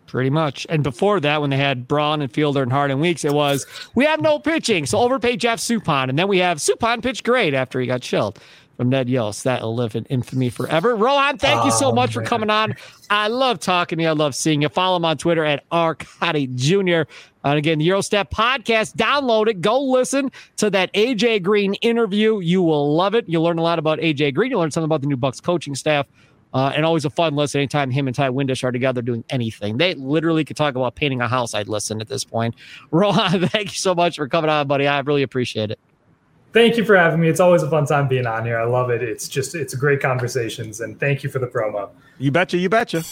Pretty 0.06 0.28
much. 0.28 0.66
And 0.68 0.82
before 0.82 1.20
that, 1.20 1.40
when 1.40 1.48
they 1.48 1.56
had 1.56 1.88
Braun 1.88 2.20
and 2.20 2.30
Fielder 2.30 2.62
and 2.62 2.70
Hart 2.70 2.90
and 2.90 3.00
Weeks, 3.00 3.24
it 3.24 3.32
was 3.32 3.64
we 3.94 4.04
have 4.04 4.20
no 4.20 4.38
pitching, 4.38 4.86
so 4.86 4.98
overpay 4.98 5.36
Jeff 5.36 5.58
Suppan, 5.60 6.08
and 6.08 6.18
then 6.18 6.28
we 6.28 6.38
have 6.38 6.58
Suppan 6.58 7.02
pitch 7.02 7.22
great 7.22 7.54
after 7.54 7.80
he 7.80 7.86
got 7.86 8.02
chilled 8.02 8.38
from 8.82 8.88
Ned 8.88 9.08
Yost. 9.08 9.44
That'll 9.44 9.76
live 9.76 9.94
in 9.94 10.04
infamy 10.06 10.50
forever. 10.50 10.96
Rohan, 10.96 11.38
thank 11.38 11.64
you 11.64 11.70
so 11.70 11.90
oh, 11.90 11.92
much 11.92 12.16
man. 12.16 12.24
for 12.24 12.28
coming 12.28 12.50
on. 12.50 12.74
I 13.10 13.28
love 13.28 13.60
talking 13.60 13.98
to 13.98 14.02
you. 14.02 14.08
I 14.08 14.12
love 14.12 14.34
seeing 14.34 14.60
you. 14.60 14.68
Follow 14.68 14.96
him 14.96 15.04
on 15.04 15.18
Twitter 15.18 15.44
at 15.44 15.68
Arcadi 15.70 16.52
Jr. 16.56 17.08
And 17.44 17.58
again, 17.58 17.78
the 17.78 17.86
Eurostep 17.86 18.30
podcast, 18.30 18.96
download 18.96 19.46
it. 19.46 19.60
Go 19.60 19.80
listen 19.80 20.32
to 20.56 20.68
that 20.70 20.92
AJ 20.94 21.44
Green 21.44 21.74
interview. 21.74 22.40
You 22.40 22.60
will 22.60 22.96
love 22.96 23.14
it. 23.14 23.28
You'll 23.28 23.44
learn 23.44 23.58
a 23.58 23.62
lot 23.62 23.78
about 23.78 24.00
AJ 24.00 24.34
Green. 24.34 24.50
You'll 24.50 24.60
learn 24.60 24.72
something 24.72 24.86
about 24.86 25.02
the 25.02 25.06
new 25.06 25.16
Bucks 25.16 25.40
coaching 25.40 25.76
staff. 25.76 26.08
Uh, 26.52 26.72
and 26.74 26.84
always 26.84 27.04
a 27.04 27.10
fun 27.10 27.36
listen 27.36 27.60
anytime 27.60 27.88
him 27.92 28.08
and 28.08 28.16
Ty 28.16 28.30
Windish 28.30 28.64
are 28.64 28.72
together 28.72 29.00
doing 29.00 29.24
anything. 29.30 29.78
They 29.78 29.94
literally 29.94 30.44
could 30.44 30.56
talk 30.56 30.74
about 30.74 30.96
painting 30.96 31.20
a 31.20 31.28
house. 31.28 31.54
I'd 31.54 31.68
listen 31.68 32.00
at 32.00 32.08
this 32.08 32.24
point. 32.24 32.56
Rohan, 32.90 33.46
thank 33.46 33.66
you 33.66 33.78
so 33.78 33.94
much 33.94 34.16
for 34.16 34.26
coming 34.26 34.50
on, 34.50 34.66
buddy. 34.66 34.88
I 34.88 34.98
really 35.00 35.22
appreciate 35.22 35.70
it. 35.70 35.78
Thank 36.52 36.76
you 36.76 36.84
for 36.84 36.96
having 36.96 37.20
me. 37.20 37.28
It's 37.28 37.40
always 37.40 37.62
a 37.62 37.70
fun 37.70 37.86
time 37.86 38.08
being 38.08 38.26
on 38.26 38.44
here. 38.44 38.58
I 38.58 38.64
love 38.64 38.90
it. 38.90 39.02
It's 39.02 39.26
just 39.28 39.54
it's 39.54 39.74
great 39.74 40.00
conversations, 40.00 40.80
and 40.80 40.98
thank 41.00 41.22
you 41.22 41.30
for 41.30 41.38
the 41.38 41.46
promo. 41.46 41.90
You 42.18 42.30
betcha. 42.30 42.58
You 42.58 42.68
betcha. 42.68 43.02